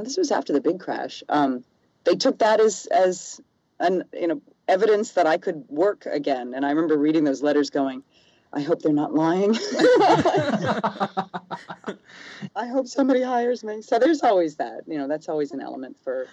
[0.00, 1.22] no, this was after the big crash.
[1.28, 1.62] Um,
[2.04, 3.40] they took that as as
[3.78, 6.54] an you know evidence that I could work again.
[6.54, 8.02] And I remember reading those letters, going,
[8.52, 9.54] "I hope they're not lying.
[12.56, 14.82] I hope somebody hires me." So there's always that.
[14.86, 16.26] You know, that's always an element for,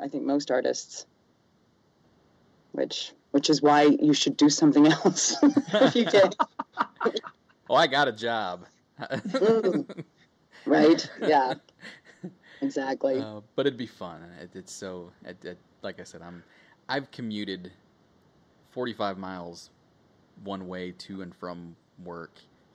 [0.00, 1.06] I think, most artists.
[2.72, 6.30] Which which is why you should do something else if you can.
[7.68, 8.64] Oh, I got a job.
[9.00, 10.04] Mm.
[10.64, 11.10] Right?
[11.20, 11.54] Yeah.
[12.62, 13.18] Exactly.
[13.20, 14.22] Uh, but it'd be fun.
[14.40, 16.42] It, it's so, it, it, like I said, I'm,
[16.88, 17.72] I've commuted
[18.70, 19.70] 45 miles
[20.44, 22.32] one way to and from work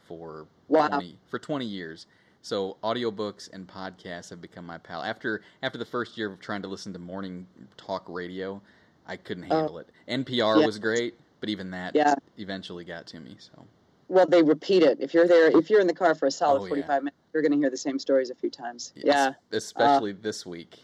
[0.07, 0.87] for Wow.
[0.87, 2.07] 20, for 20 years.
[2.41, 5.03] So audiobooks and podcasts have become my pal.
[5.03, 7.45] After after the first year of trying to listen to morning
[7.77, 8.59] talk radio,
[9.05, 9.89] I couldn't handle it.
[10.07, 10.59] NPR Oh.
[10.59, 10.65] Yeah.
[10.65, 12.15] was great, but even that Yeah.
[12.37, 13.35] eventually got to me.
[13.37, 13.67] So
[14.07, 14.97] Well, they repeat it.
[15.01, 16.69] If you're there, if you're in the car for a solid Oh, yeah.
[16.69, 18.93] 45 minutes, you're going to hear the same stories a few times.
[18.95, 19.33] Yes, Yeah.
[19.57, 20.83] especially this week.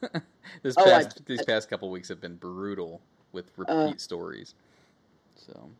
[0.62, 1.46] this Oh, I past these bet.
[1.46, 3.00] past couple weeks have been brutal
[3.32, 3.96] with repeat Uh.
[3.96, 4.54] stories.
[5.34, 5.70] So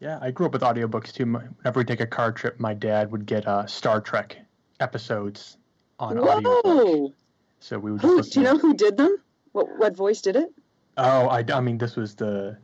[0.00, 1.24] Yeah, I grew up with audiobooks too.
[1.26, 4.38] Whenever we take a car trip, my dad would get uh, Star Trek
[4.80, 5.58] episodes
[5.98, 6.64] on audiobook.
[6.64, 7.12] Whoa!
[7.60, 8.32] So we would just Who, listen.
[8.32, 9.16] do you know who did them?
[9.52, 10.48] What what voice did it?
[10.96, 12.56] Oh, I, I mean, this was the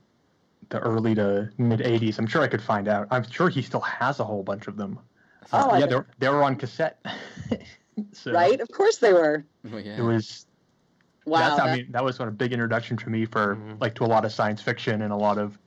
[0.71, 2.19] the early to mid '80s.
[2.19, 3.09] I'm sure I could find out.
[3.11, 4.99] I'm sure he still has a whole bunch of them.
[5.52, 7.05] Oh, Uh, I yeah, they were, they were on cassette.
[8.12, 8.60] so Right?
[8.60, 9.44] Of course they were.
[9.73, 9.98] oh, yeah.
[9.98, 10.47] It was.
[11.24, 11.39] Wow.
[11.40, 13.81] That's, I that- mean, that was sort of big introduction for me for Mhm.
[13.81, 15.59] like to a lot of science fiction and a lot of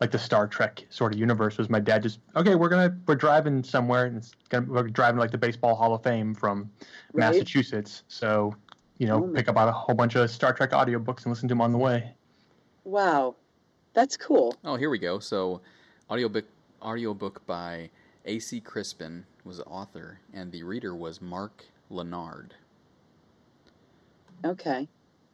[0.00, 1.58] like the Star Trek sort of universe.
[1.58, 2.54] Was my dad just okay?
[2.54, 6.02] We're gonna we're driving somewhere and it's gonna we're driving like the Baseball Hall of
[6.02, 6.70] Fame from
[7.12, 7.32] Right.
[7.32, 8.04] Massachusetts.
[8.08, 8.54] So
[8.98, 11.52] you know, Oh pick up a whole bunch of Star Trek audiobooks and listen to
[11.52, 12.14] them on the way.
[12.84, 13.34] wow.
[13.92, 14.54] That's cool.
[14.64, 15.18] Oh, here we go.
[15.18, 15.62] So,
[16.08, 16.44] audiobook
[16.80, 17.90] audiobook by
[18.26, 18.60] A.C.
[18.60, 22.54] Crispin was the author, and the reader was Mark Lenard
[24.44, 24.88] Okay.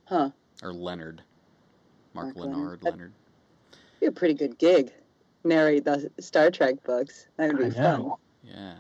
[0.07, 0.31] Huh.
[0.63, 1.23] or Leonard.
[2.15, 2.57] Mark, Mark Lenard.
[2.57, 2.81] Leonard.
[2.81, 3.13] That- Leonard.
[4.01, 4.93] Be a pretty good gig.
[5.45, 7.27] Narrate the Star Trek books.
[7.37, 7.83] That would I be fun.
[8.01, 8.19] know.
[8.43, 8.75] Yeah.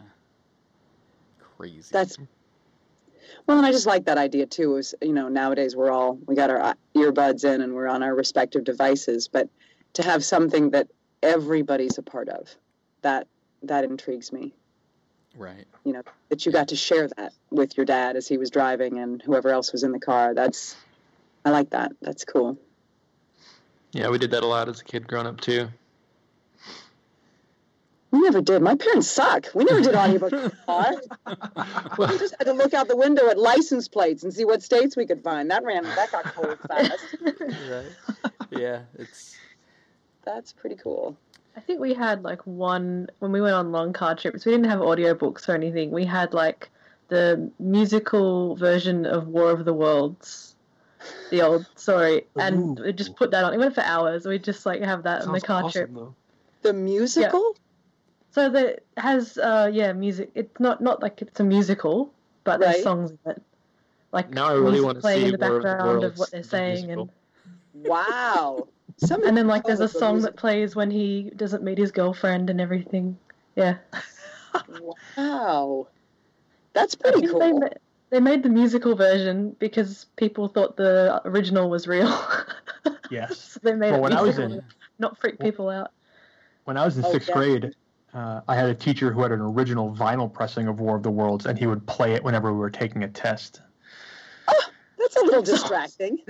[1.38, 1.88] Crazy.
[1.92, 2.18] That's
[3.46, 4.76] well, and I just like that idea too.
[4.76, 8.14] Is you know nowadays we're all we got our earbuds in and we're on our
[8.14, 9.48] respective devices, but
[9.94, 10.88] to have something that
[11.22, 12.54] everybody's a part of,
[13.02, 13.26] that
[13.66, 14.54] that intrigues me.
[15.36, 15.66] right.
[15.84, 18.98] You know that you got to share that with your dad as he was driving
[18.98, 20.34] and whoever else was in the car.
[20.34, 20.76] That's
[21.44, 21.92] I like that.
[22.02, 22.58] That's cool.
[23.92, 25.68] Yeah, we did that a lot as a kid growing up too.
[28.10, 28.62] We never did.
[28.62, 29.48] My parents suck.
[29.54, 30.92] We never did the car.
[31.98, 34.96] We just had to look out the window at license plates and see what states
[34.96, 35.50] we could find.
[35.50, 35.82] That ran.
[35.84, 37.16] That got cold fast.
[37.22, 38.32] right.
[38.50, 39.36] Yeah, it's
[40.24, 41.16] That's pretty cool.
[41.56, 44.44] I think we had like one when we went on long car trips.
[44.44, 45.90] We didn't have audiobooks or anything.
[45.90, 46.68] We had like
[47.08, 50.54] the musical version of War of the Worlds,
[51.30, 52.82] the old story, and Ooh.
[52.84, 53.54] we just put that on.
[53.54, 54.26] It went for hours.
[54.26, 55.90] We just like have that on the car awesome, trip.
[55.94, 56.14] though.
[56.60, 57.56] The musical?
[58.32, 60.30] So that has uh yeah music.
[60.34, 62.12] It's not not like it's a musical,
[62.44, 63.42] but there's songs in it.
[64.12, 66.30] Like Now I really wanna playing see in the War of the background of what
[66.30, 67.10] they're the saying, and.
[67.72, 68.68] Wow.
[68.98, 71.62] Somebody and then like there's a told us the song that plays when he doesn't
[71.62, 73.18] meet his girlfriend and everything.
[73.54, 73.76] Yeah.
[75.16, 75.88] Wow.
[76.72, 77.40] That's pretty think cool.
[77.40, 77.68] they, ma-
[78.10, 82.08] they made the musical version because people thought the original was real.
[83.10, 83.38] Yes.
[83.52, 84.62] so they made Well, it when I was in
[84.98, 85.92] not freak people out.
[86.64, 87.34] when I was in Oh, sixth yeah.
[87.34, 87.74] grade,
[88.12, 91.10] uh, I had a teacher who had an original vinyl pressing of War of the
[91.10, 93.60] Worlds, and he would play it whenever we were taking a test.
[94.98, 96.18] That's a little distracting.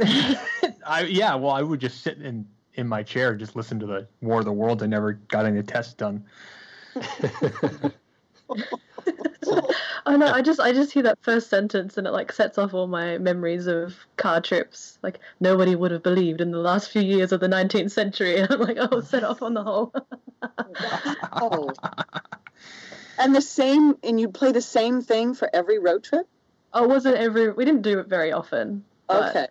[0.86, 2.46] I yeah, well, I would just sit in
[2.76, 4.82] in my chair just listen to the War of the Worlds.
[4.82, 6.24] I never got any tests done.
[10.06, 10.26] I know.
[10.32, 13.18] I just I just hear that first sentence and it like sets off all my
[13.18, 14.98] memories of car trips.
[15.02, 18.50] Like nobody would have believed in the last few years of the 19th century, and
[18.50, 19.92] I'm like, oh, set off on the whole.
[21.32, 21.72] Oh.
[23.18, 26.26] And the same, and you play the same thing for every road trip.
[26.74, 27.50] oh, wasn't every?
[27.50, 28.84] We didn't do it very often.
[29.08, 29.46] but- Okay.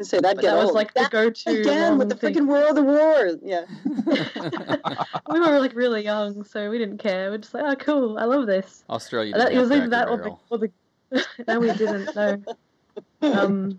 [0.00, 0.74] I say that But get that was old.
[0.74, 3.30] like the go-to again with the freaking World of War.
[3.42, 3.64] Yeah.
[5.30, 7.30] we were like really young, so we didn't care.
[7.30, 8.84] We're just like, oh, cool, I love this.
[8.88, 9.32] Australia.
[9.32, 10.40] That, didn't it was have either that Cracker or the, Barrel.
[10.50, 10.72] or the
[11.48, 12.14] no, we didn't.
[12.14, 12.42] No.
[13.20, 13.76] Um,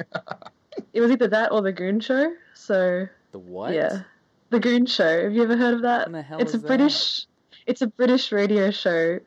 [0.93, 2.33] it was either that or the Goon Show.
[2.53, 3.73] So the what?
[3.73, 4.03] yeah,
[4.49, 5.23] the Goon Show.
[5.23, 6.07] Have you ever heard of that?
[6.07, 7.25] What the hell it's is a British.
[7.65, 9.19] It's a British radio show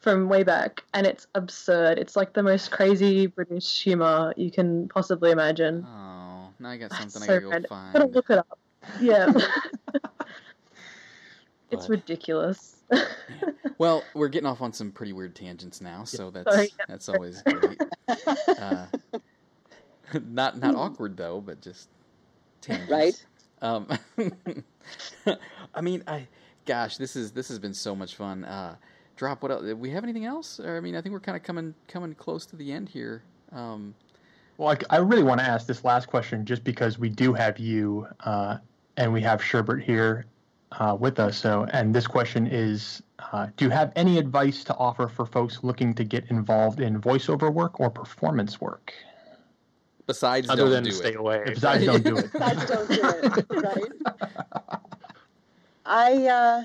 [0.00, 1.98] from way back, and it's absurd.
[1.98, 5.86] It's like the most crazy British humor you can possibly imagine.
[5.88, 6.13] Oh,
[6.58, 7.92] now I got Ah, something I so gotta go find.
[7.92, 8.58] Gotta look it up.
[9.00, 9.32] Yeah.
[11.70, 12.76] it's ridiculous.
[13.78, 16.68] Well, we're getting off on some pretty weird tangents now, so that's Sorry.
[16.86, 17.80] that's always great.
[18.56, 18.86] Uh,
[20.28, 21.88] not not awkward though, but just
[22.60, 22.90] tangents.
[22.90, 23.26] Right.
[23.62, 23.88] Um,
[25.74, 26.28] I mean, I
[26.66, 28.44] gosh, this is this has been so much fun.
[28.44, 28.76] Uh,
[29.16, 29.64] drop what else?
[29.64, 30.60] Do we have anything else?
[30.60, 33.24] Or I mean, I think we're kind of coming coming close to the end here.
[33.50, 33.94] Um,
[34.56, 37.58] Well, I, I really want to ask this last question just because we do have
[37.58, 38.58] you uh,
[38.96, 40.26] and we have Sherbert here
[40.72, 41.36] uh, with us.
[41.36, 43.02] So, and this question is
[43.32, 47.00] uh, Do you have any advice to offer for folks looking to get involved in
[47.00, 48.92] voiceover work or performance work?
[50.06, 51.16] besides, Other don't than do stay it.
[51.16, 51.42] away.
[51.46, 52.30] Besides, don't do it.
[52.38, 53.46] Besides, don't do it.
[53.62, 53.92] Right.
[55.86, 56.64] I, uh,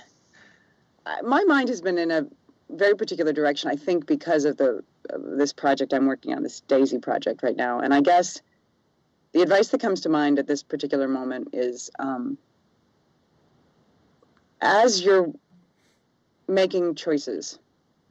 [1.06, 2.28] I- my mind has been in a
[2.70, 3.70] very particular direction.
[3.70, 7.56] I think because of the of this project I'm working on, this Daisy project right
[7.56, 8.42] now, and I guess
[9.32, 12.38] the advice that comes to mind at this particular moment is, um,
[14.62, 15.32] as you're
[16.48, 17.60] making choices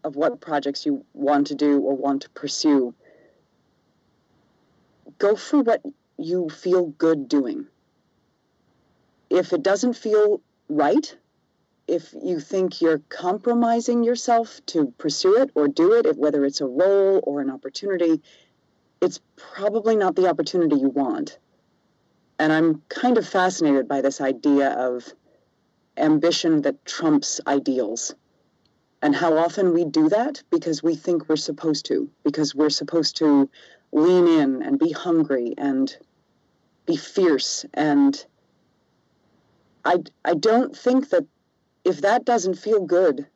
[0.04, 2.94] of what projects you want to do or want to pursue,
[5.18, 5.82] go for what
[6.18, 7.66] you feel good doing.
[9.30, 11.16] If it doesn't feel right,
[11.88, 16.66] if you think you're compromising yourself to pursue it or do it, whether it's a
[16.66, 18.20] role or an opportunity,
[19.00, 21.38] it's probably not the opportunity you want.
[22.38, 25.12] And I'm kind of fascinated by this idea of
[25.96, 28.14] ambition that trumps ideals
[29.00, 33.16] and how often we do that because we think we're supposed to, because we're supposed
[33.16, 33.48] to
[33.92, 35.96] lean in and be hungry and
[36.86, 38.26] be fierce and
[39.84, 41.24] I, I don't think that
[41.84, 43.26] if that doesn't feel good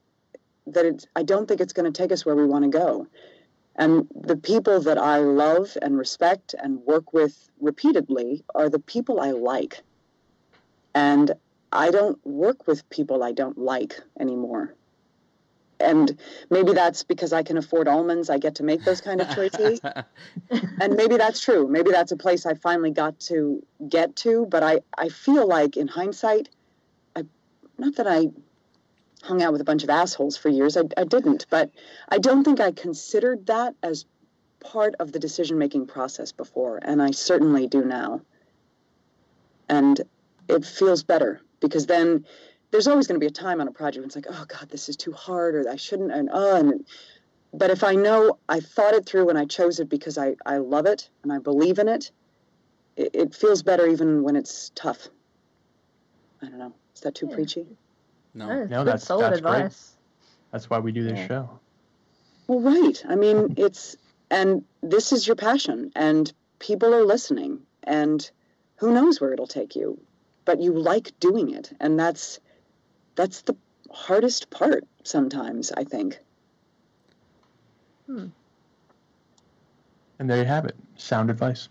[0.66, 3.06] that it I don't think it's going to take us where we want to go
[3.76, 9.20] and the people that I love and respect and work with repeatedly are the people
[9.20, 9.82] I like
[10.94, 11.32] and
[11.72, 14.74] I don't work with people I don't like anymore
[15.80, 16.16] and
[16.48, 19.80] maybe that's because I can afford almonds I get to make those kind of choices
[20.80, 21.68] and maybe that's true.
[21.68, 24.46] Maybe that's a place I finally got to get to.
[24.46, 26.48] But I, I feel like in hindsight,
[27.82, 28.28] not that I
[29.22, 30.76] hung out with a bunch of assholes for years.
[30.76, 31.46] I, I didn't.
[31.50, 31.70] But
[32.08, 34.06] I don't think I considered that as
[34.60, 36.78] part of the decision making process before.
[36.80, 38.20] And I certainly do now.
[39.68, 40.00] And
[40.48, 42.24] it feels better because then
[42.70, 44.68] there's always going to be a time on a project when it's like, oh God,
[44.68, 46.12] this is too hard or I shouldn't.
[46.12, 46.86] And, oh, and
[47.52, 50.58] but if I know I thought it through and I chose it because I, I
[50.58, 52.12] love it and I believe in it,
[52.96, 55.08] it, it feels better even when it's tough.
[56.40, 56.74] I don't know.
[56.94, 57.34] Is that too Yeah.
[57.34, 57.66] preachy?
[58.34, 58.46] no.
[58.46, 59.54] No, No, that's- solid that's great.
[59.56, 59.96] advice.
[60.52, 61.26] That's why we do this Yeah.
[61.28, 61.60] show.
[62.46, 63.04] Well, right.
[63.06, 63.96] I mean, it's,
[64.30, 68.28] and this is your passion and people are listening and
[68.76, 70.00] who knows where it'll take you,
[70.44, 71.72] but you like doing it.
[71.80, 72.40] And that's,
[73.14, 73.54] that's the
[73.90, 76.18] hardest part sometimes, I think.
[78.06, 78.26] Hmm.
[80.18, 80.76] And there you have it.
[80.96, 81.68] Sound advice.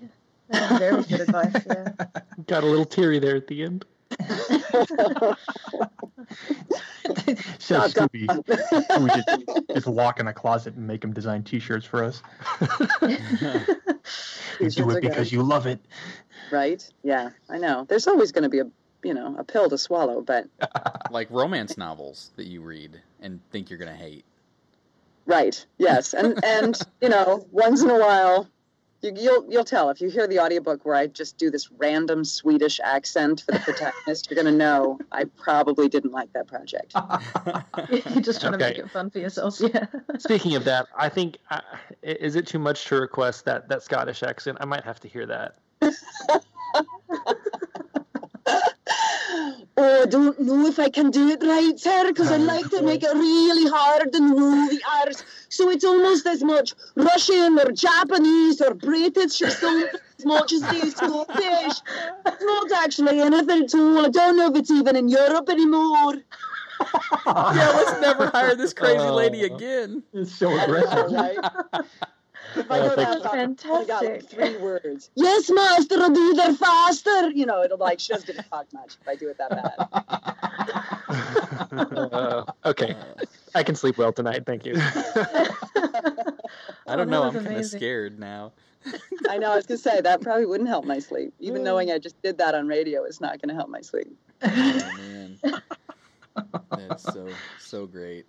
[0.52, 1.66] Yeah, very good advice.
[1.66, 1.94] Yeah.
[2.48, 3.86] Got a little teary there at the end.
[7.60, 9.02] Says Oh, Scooby.
[9.02, 12.22] we just, just lock in a closet and make him design T-shirts for us.
[14.60, 15.10] You do are it good.
[15.10, 15.80] because you love it.
[16.52, 16.88] Right?
[17.04, 17.86] Yeah, I know.
[17.88, 18.70] There's always going to be a,
[19.04, 20.46] you know, a pill to swallow, but
[21.12, 24.24] like romance novels that you read and think you're gonna hate.
[25.26, 25.66] right.
[25.80, 26.14] Yes.
[26.14, 28.48] And and you know, once in a while
[29.02, 32.24] you, you'll you'll tell if you hear the audiobook where I just do this random
[32.24, 36.94] Swedish accent for the protagonist, you're going to know I probably didn't like that project.
[37.90, 39.60] You're just trying to make it fun for yourself.
[39.60, 39.86] Yeah.
[40.20, 41.62] Speaking of that, I think uh,
[42.02, 44.58] is it too much to request that that Scottish accent?
[44.62, 45.58] I might have to hear that.
[49.78, 52.70] Oh, I don't know if I can do it right, sir, because I ah, like
[52.72, 55.24] to make it really hard and roll the R's.
[55.50, 59.90] So it's almost as much Russian or Japanese or British or something
[60.20, 61.78] as much as the Scottish.
[62.26, 64.06] It's not actually anything at all.
[64.06, 66.16] I don't know if it's even in Europe anymore.
[67.28, 69.56] yeah, let's never hire this crazy lady Oh.
[69.56, 70.04] again.
[70.14, 71.12] It's so aggressive.
[72.56, 72.66] Right.
[72.66, 73.56] If I go thank that you.
[73.56, 75.10] far, I got like three words.
[75.16, 77.30] Yes, master, I'll do that faster.
[77.32, 79.50] You know, it'll like, she doesn't give a fuck much if I do it that
[79.50, 79.76] bad.
[82.12, 82.96] Uh, okay,
[83.56, 84.46] I can sleep well tonight.
[84.46, 84.74] Thank you.
[84.78, 84.86] I
[86.88, 87.24] don't that know.
[87.24, 88.52] I'm kind of scared now.
[89.30, 91.34] I know, I was going to say, that probably wouldn't help my sleep.
[91.40, 94.18] Even knowing I just did that on radio is not going to help my sleep.
[94.44, 95.38] Oh man,
[96.72, 97.28] that's so
[97.60, 98.26] so great.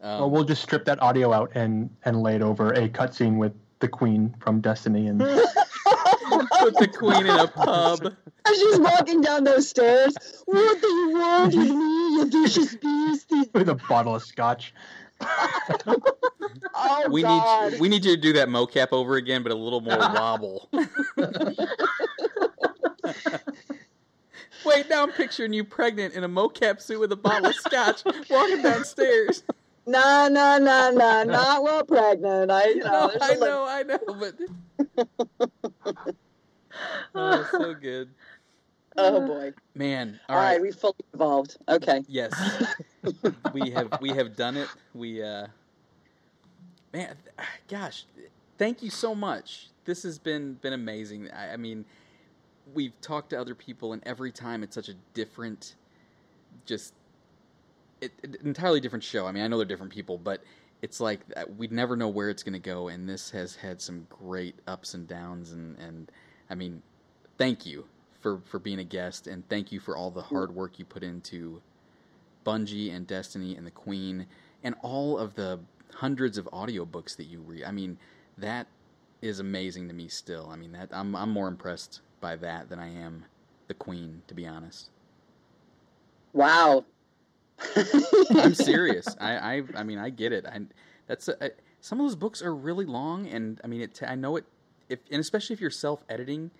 [0.00, 3.36] Um, Well, we'll just strip that audio out and and lay it over a cutscene
[3.36, 3.52] with
[3.82, 5.18] the Queen from Destiny and
[6.60, 8.14] put the queen in a pub.
[8.46, 10.14] As she's walking down those stairs,
[10.46, 13.30] what do you want with me, you vicious beast?
[13.54, 14.72] with a bottle of scotch.
[16.74, 17.72] Oh, We God.
[17.72, 20.68] need we need you to do that mocap over again, but a little more wobble.
[24.64, 28.02] Wait, now I'm picturing you pregnant in a mocap suit with a bottle of scotch,
[28.30, 29.42] walking downstairs.
[29.86, 32.50] No, no, no, no, not while pregnant.
[32.50, 34.34] I, you know, No, I know, I know, but
[37.14, 38.10] oh, so good,
[38.96, 39.52] Oh boy!
[39.74, 40.20] man.
[40.28, 41.56] All All right, right, we fully evolved.
[41.68, 42.02] Okay.
[42.08, 42.32] yes,
[43.52, 44.68] we have we have done it.
[44.94, 45.48] We uh,
[46.92, 47.16] man,
[47.68, 48.04] gosh,
[48.58, 49.68] thank you so much.
[49.84, 51.30] This has been been amazing.
[51.32, 51.84] I, I mean,
[52.74, 55.74] we've talked to other people, and every time it's such a different,
[56.66, 56.94] just
[58.02, 59.26] it, it- entirely different show.
[59.26, 60.42] I mean, I know they're different people, but
[60.82, 61.20] it's like
[61.56, 64.94] we'd never know where it's going to go, and this has had some great ups
[64.94, 66.10] and downs, and and
[66.50, 66.82] I mean,
[67.38, 67.84] thank you
[68.20, 70.54] for for being a guest, and thank you for all the hard mm.
[70.54, 71.62] work you put into
[72.44, 74.26] Bungie and Destiny and the Queen,
[74.64, 75.60] and all of the
[75.94, 77.64] hundreds of audiobooks that you read.
[77.64, 77.96] I mean,
[78.38, 78.66] that
[79.20, 80.48] is amazing to me still.
[80.50, 83.24] I mean, that I'm I'm more impressed by that than I am
[83.68, 84.90] the Queen, to be honest.
[86.32, 86.84] Wow.
[88.34, 89.06] I'm serious.
[89.20, 90.46] I, I, I mean, I get it.
[90.46, 90.60] I,
[91.06, 91.50] that's a, I,
[91.80, 94.00] some of those books are really long, and I mean, it.
[94.06, 94.44] I know it.
[94.88, 96.50] If and especially if you're self-editing,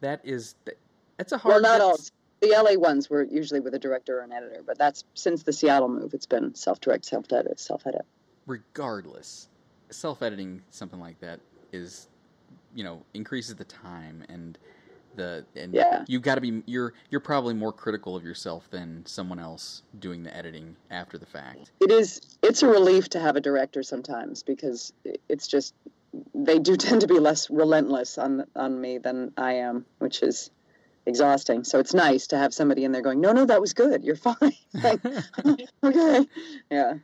[0.00, 0.78] that is that,
[1.16, 1.54] that's a hard.
[1.54, 1.96] well, not all.
[2.40, 5.52] The LA ones were usually with a director or an editor, but that's since the
[5.52, 6.14] Seattle move.
[6.14, 8.06] It's been self-direct, self-edit, self-edit.
[8.46, 9.48] regardless,
[9.90, 11.40] self-editing something like that
[11.72, 12.08] is,
[12.74, 14.58] you know, increases the time and
[15.20, 16.04] the and Yeah.
[16.08, 20.22] you got to be you're you're probably more critical of yourself than someone else doing
[20.22, 21.70] the editing after the fact.
[21.80, 22.20] It is.
[22.42, 24.92] It's a relief to have a director sometimes because
[25.28, 25.74] it's just
[26.34, 30.50] they do tend to be less relentless on on me than I am, which is
[31.06, 31.64] exhausting.
[31.64, 34.02] So it's nice to have somebody in there going, "No, no, that was good.
[34.04, 35.00] You're fine." Like,
[35.84, 36.26] okay,
[36.70, 36.94] yeah.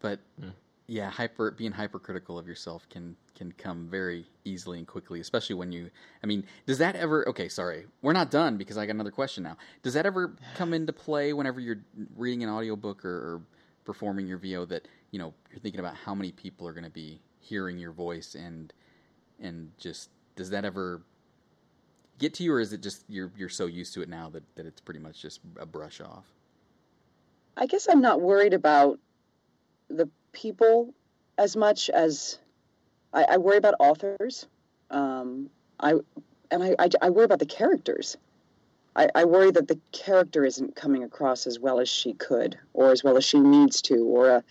[0.00, 0.50] but Hmm.
[0.88, 5.72] Yeah, hyper being hypercritical of yourself can can come very easily and quickly, especially when
[5.72, 5.90] you.
[6.22, 7.28] I mean, does that ever?
[7.28, 9.56] Okay, sorry, we're not done because I got another question now.
[9.82, 11.80] Does that ever come into play whenever you're
[12.16, 13.42] reading an audiobook or, or
[13.84, 16.90] performing your VO that you know you're thinking about how many people are going to
[16.90, 18.72] be hearing your voice and
[19.40, 21.02] and just does that ever
[22.18, 24.42] get to you or is it just you're you're so used to it now that,
[24.54, 26.24] that it's pretty much just a brush off?
[27.56, 28.98] I guess I'm not worried about
[29.88, 30.94] the people
[31.38, 32.38] as much as
[33.12, 34.46] I, I worry about authors.
[34.90, 35.50] Um,
[35.80, 35.94] I
[36.50, 38.16] and I, I, I worry about the characters.
[38.94, 42.92] I, I worry that the character isn't coming across as well as she could, or
[42.92, 44.44] as well as she needs to, or a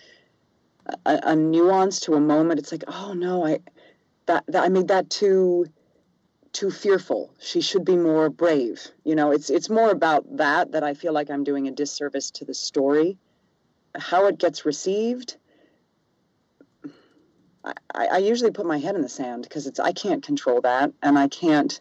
[1.06, 2.60] a, a nuance to a moment.
[2.60, 3.60] It's like, oh no, I
[4.26, 5.68] that, that I made that too
[6.52, 7.34] too fearful.
[7.40, 8.88] She should be more brave.
[9.04, 12.32] You know, it's it's more about that that I feel like I'm doing a disservice
[12.32, 13.18] to the story.
[13.98, 15.38] How it gets received,
[17.94, 20.92] I, I usually put my head in the sand because it's I can't control that
[21.02, 21.80] and I can't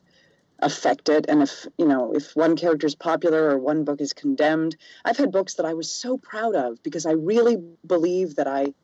[0.61, 1.27] affect it.
[1.29, 5.17] And if you know if one character is popular or one book is condemned, I've
[5.17, 7.57] had books that I was so proud of because I really
[7.87, 8.75] believe that I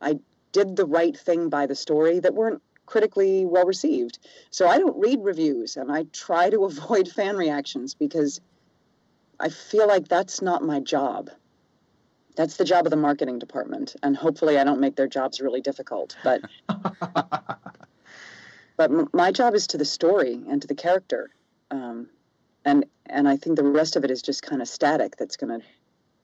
[0.00, 0.20] I
[0.52, 4.18] did the right thing by the story that weren't critically well received.
[4.50, 8.40] So I don't read reviews and I try to avoid fan reactions because
[9.40, 11.30] I feel like that's not my job.
[12.38, 15.60] That's the job of the marketing department, and hopefully I don't make their jobs really
[15.60, 16.16] difficult.
[16.22, 16.40] But
[18.76, 21.30] but m- my job is to the story and to the character,
[21.72, 22.08] um,
[22.64, 25.16] and and I think the rest of it is just kind of static.
[25.16, 25.66] That's going to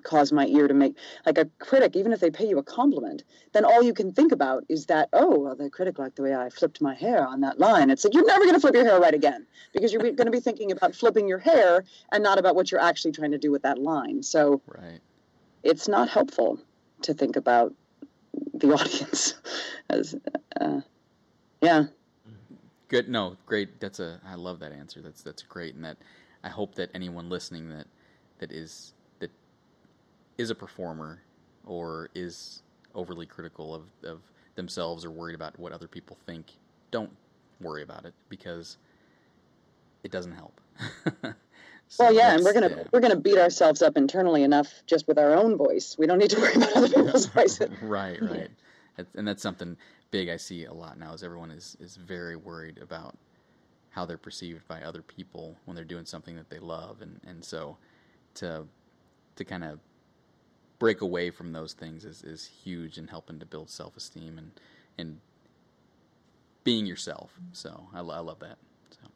[0.05, 0.95] cause my ear to make
[1.27, 3.23] like a critic even if they pay you a compliment
[3.55, 6.35] then all you can think about is that oh well the critic liked the way
[6.35, 8.85] i flipped my hair on that line it's like you're never going to flip your
[8.85, 11.82] hair right again because you're going to be thinking about flipping your hair
[12.12, 15.01] and not about what you're actually trying to do with that line so Right.
[15.65, 16.59] It's not helpful
[17.03, 17.74] to think about
[18.55, 19.35] the audience
[19.91, 20.15] as
[20.61, 20.81] uh,
[21.61, 21.85] yeah
[22.89, 23.09] Good.
[23.09, 23.81] No, great.
[23.81, 24.20] That's a.
[24.24, 25.01] I love that answer.
[25.01, 25.97] That's that's great, and that
[26.45, 27.86] I hope that anyone listening that
[28.39, 29.31] that is that
[30.39, 31.23] is a performer
[31.66, 32.62] or is
[32.95, 34.20] overly critical of of
[34.55, 36.53] themselves or worried about what other people think,
[36.91, 37.11] don't
[37.61, 38.77] worry about it because
[40.05, 40.61] it doesn't help.
[41.89, 42.82] So well yeah and we're gonna yeah.
[42.93, 46.31] we're gonna beat ourselves up internally enough just with our own voice we don't need
[46.31, 48.51] to worry about other people's voices right, right.
[49.16, 49.77] And that's something
[50.12, 53.16] big I see a lot now is everyone is, is very worried about
[53.90, 57.44] how they're perceived by other people when they're doing something that they love and, and
[57.44, 57.77] so
[58.35, 58.66] to
[59.36, 59.81] to kind of
[60.78, 64.51] break away from those things is, is huge in helping to build self esteem and
[64.98, 65.19] and
[66.65, 67.31] being yourself.
[67.52, 68.56] So I, I love that.
[68.90, 69.09] So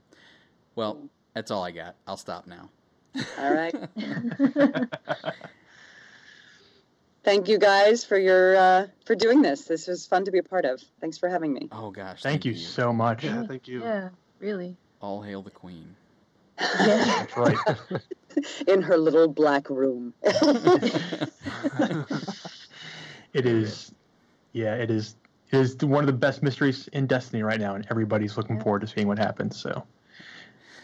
[0.74, 0.98] well,
[1.38, 1.94] that's all I got.
[2.04, 2.68] I'll stop now.
[3.38, 3.72] all right
[7.22, 10.42] thank you guys for your uh, for doing this this was fun to be a
[10.42, 13.22] part of thanks for having me Oh gosh, Thank, you, so much.
[13.24, 13.82] Yeah, thank you.
[13.82, 14.08] yeah,
[14.40, 14.76] really.
[15.00, 15.94] All hail the queen.
[16.60, 17.04] Yeah.
[17.24, 17.56] That's right.
[18.66, 20.12] in her little black room
[23.32, 23.92] It is,
[24.52, 25.14] yeah, it is.
[25.52, 28.62] It is one of the best mysteries in Destiny right now, and everybody's looking Yeah.
[28.64, 29.56] forward to seeing what happens.
[29.60, 29.84] So,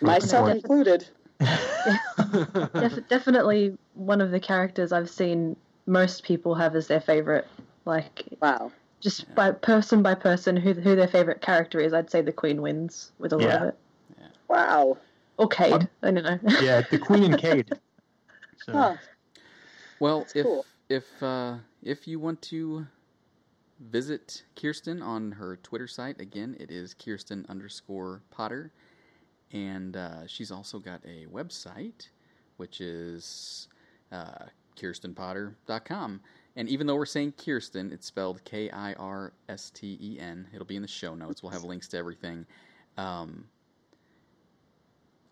[0.01, 0.57] myself forward.
[0.57, 1.09] included
[2.75, 5.57] Def- definitely one of the characters I've seen
[5.87, 7.47] most people have as their favorite.
[7.85, 8.73] Like wow
[9.05, 12.63] just by person by person, who who their favorite character is, I'd say the Queen
[12.63, 13.57] wins with a lot Yeah.
[13.57, 13.79] of it.
[14.19, 14.27] Yeah.
[14.49, 14.99] wow
[15.37, 15.89] Or Cayde.
[16.03, 16.39] I don't know.
[16.63, 17.71] yeah, the Queen and Cayde.
[18.57, 18.97] So, huh.
[19.99, 20.67] Well, That's if cool.
[20.89, 22.87] if uh, if you want to
[23.81, 28.71] visit Kirsten on her Twitter site, again, it is Kirsten underscore Potter,
[29.55, 32.09] and uh, she's also got a website,
[32.57, 33.69] which is
[34.13, 36.21] uh, KirstenPotter.com.
[36.57, 40.47] And even though we're saying Kirsten, it's spelled K I R S T E N.
[40.53, 41.43] It'll be in the show notes.
[41.43, 42.47] We'll have links to everything.
[42.97, 43.47] Um,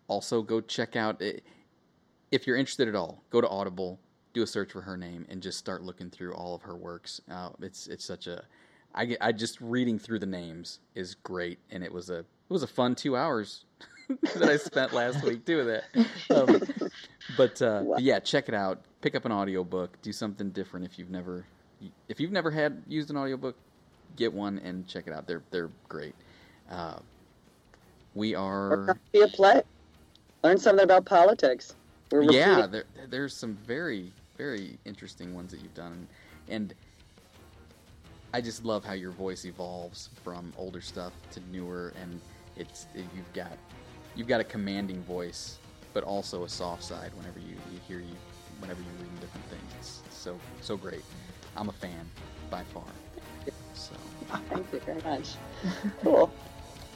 [0.07, 1.21] also, go check out
[2.31, 3.99] if you're interested at all, go to Audible,
[4.33, 7.21] do a search for her name, and just start looking through all of her works.
[7.29, 8.43] Uh, it's it's such a
[8.95, 12.67] I just reading through the names is great, and it was a it was a
[12.67, 13.65] fun two hours
[14.35, 15.83] that I spent last week doing that.
[16.29, 16.61] Um,
[17.37, 17.97] but uh, Wow.
[17.99, 18.81] yeah, check it out.
[19.01, 20.01] Pick up an audiobook.
[20.01, 21.45] Do something different if you've never
[22.07, 23.55] if you've never had used an audiobook,
[24.15, 25.27] get one and check it out.
[25.27, 26.15] They're they're great.
[26.69, 26.95] Uh,
[28.15, 29.61] we are be a play
[30.43, 31.75] learn something about politics
[32.11, 36.07] We're yeah there, there's some very very interesting ones that you've done
[36.49, 36.73] and
[38.33, 42.19] i just love how your voice evolves from older stuff to newer and
[42.55, 43.57] it's you've got
[44.15, 45.57] you've got a commanding voice
[45.93, 48.15] but also a soft side whenever you, you hear you
[48.59, 50.01] whenever you're reading different things.
[50.05, 51.03] It's so so great.
[51.55, 52.09] I'm a fan
[52.49, 52.83] by far.
[53.73, 53.93] So.
[54.49, 55.35] Thank you very much.
[56.01, 56.31] Cool.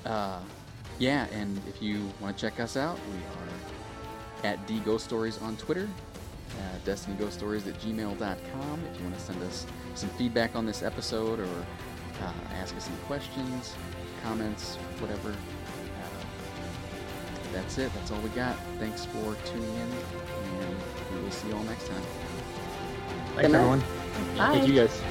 [0.05, 0.39] Uh,
[0.99, 5.37] yeah, and if you want to check us out, we are at D Ghost Stories
[5.41, 5.89] on Twitter,
[6.51, 8.79] uh, Destiny Ghost Stories at gmail.com.
[8.89, 9.65] If you want to send us
[9.95, 11.65] some feedback on this episode or
[12.23, 13.75] uh, ask us any questions,
[14.23, 15.35] comments, whatever.
[17.53, 17.93] That's it.
[17.93, 18.55] That's all we got.
[18.79, 20.75] Thanks for tuning in, and
[21.15, 22.01] we will see you all next time.
[23.35, 23.79] thanks everyone.
[24.37, 24.53] Bye.
[24.53, 25.01] Thank you guys.